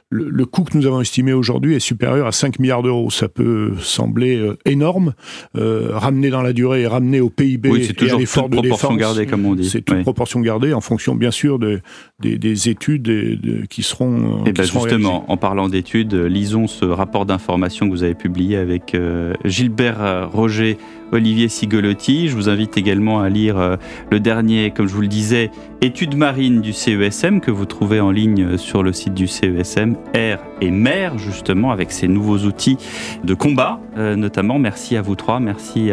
le, 0.09 0.45
coût 0.45 0.63
que 0.63 0.77
nous 0.77 0.85
avons 0.85 1.01
estimé 1.01 1.33
aujourd'hui 1.33 1.75
est 1.75 1.79
supérieur 1.79 2.27
à 2.27 2.31
5 2.31 2.59
milliards 2.59 2.81
d'euros. 2.81 3.09
Ça 3.09 3.27
peut 3.27 3.73
sembler 3.79 4.37
euh, 4.37 4.57
énorme, 4.65 5.13
euh, 5.57 5.89
ramener 5.91 6.29
dans 6.29 6.41
la 6.41 6.53
durée 6.53 6.83
et 6.83 6.87
ramener 6.87 7.19
au 7.19 7.29
PIB 7.29 7.69
oui, 7.69 7.85
c'est 7.85 7.93
toujours 7.93 8.13
et 8.13 8.15
à 8.15 8.19
l'effort 8.19 8.47
de 8.47 8.55
proportion 8.55 8.95
gardée, 8.95 9.25
comme 9.25 9.45
on 9.45 9.55
dit. 9.55 9.69
C'est 9.69 9.81
toute 9.81 10.01
proportion 10.03 10.39
gardée 10.39 10.73
en 10.73 10.81
fonction, 10.81 11.15
bien 11.15 11.31
sûr, 11.31 11.59
de, 11.59 11.81
des, 12.19 12.69
études 12.69 13.67
qui 13.69 13.83
seront. 13.83 14.45
Et 14.45 14.49
eh 14.49 14.51
bien 14.53 14.63
justement, 14.63 15.29
en 15.29 15.37
parlant 15.37 15.67
d'études, 15.67 16.13
lisons 16.13 16.67
ce 16.67 16.85
rapport 16.85 17.25
d'information 17.25 17.87
que 17.87 17.91
vous 17.91 18.03
avez 18.03 18.15
publié 18.15 18.57
avec 18.57 18.95
euh, 18.95 19.33
Gilbert 19.43 20.31
Roger 20.31 20.77
Olivier 21.11 21.47
Sigolotti. 21.47 22.27
Je 22.27 22.35
vous 22.35 22.49
invite 22.49 22.77
également 22.77 23.19
à 23.21 23.29
lire 23.29 23.57
euh, 23.57 23.75
le 24.11 24.19
dernier, 24.19 24.71
comme 24.71 24.87
je 24.87 24.93
vous 24.93 25.01
le 25.01 25.07
disais, 25.07 25.51
étude 25.81 26.15
marine 26.15 26.61
du 26.61 26.73
CESM 26.73 27.39
que 27.39 27.51
vous 27.51 27.65
trouvez 27.65 27.99
en 27.99 28.11
ligne 28.11 28.43
euh, 28.43 28.57
sur 28.57 28.83
le 28.83 28.93
site 28.93 29.13
du 29.13 29.27
CESM, 29.27 29.95
Air 30.13 30.39
et 30.61 30.71
Mer, 30.71 31.17
justement, 31.17 31.71
avec 31.71 31.91
ces 31.91 32.07
nouveaux 32.07 32.39
outils 32.39 32.77
de 33.23 33.33
combat, 33.33 33.79
euh, 33.97 34.15
notamment. 34.15 34.59
Merci 34.59 34.97
à 34.97 35.01
vous 35.01 35.15
trois, 35.15 35.39
merci 35.39 35.91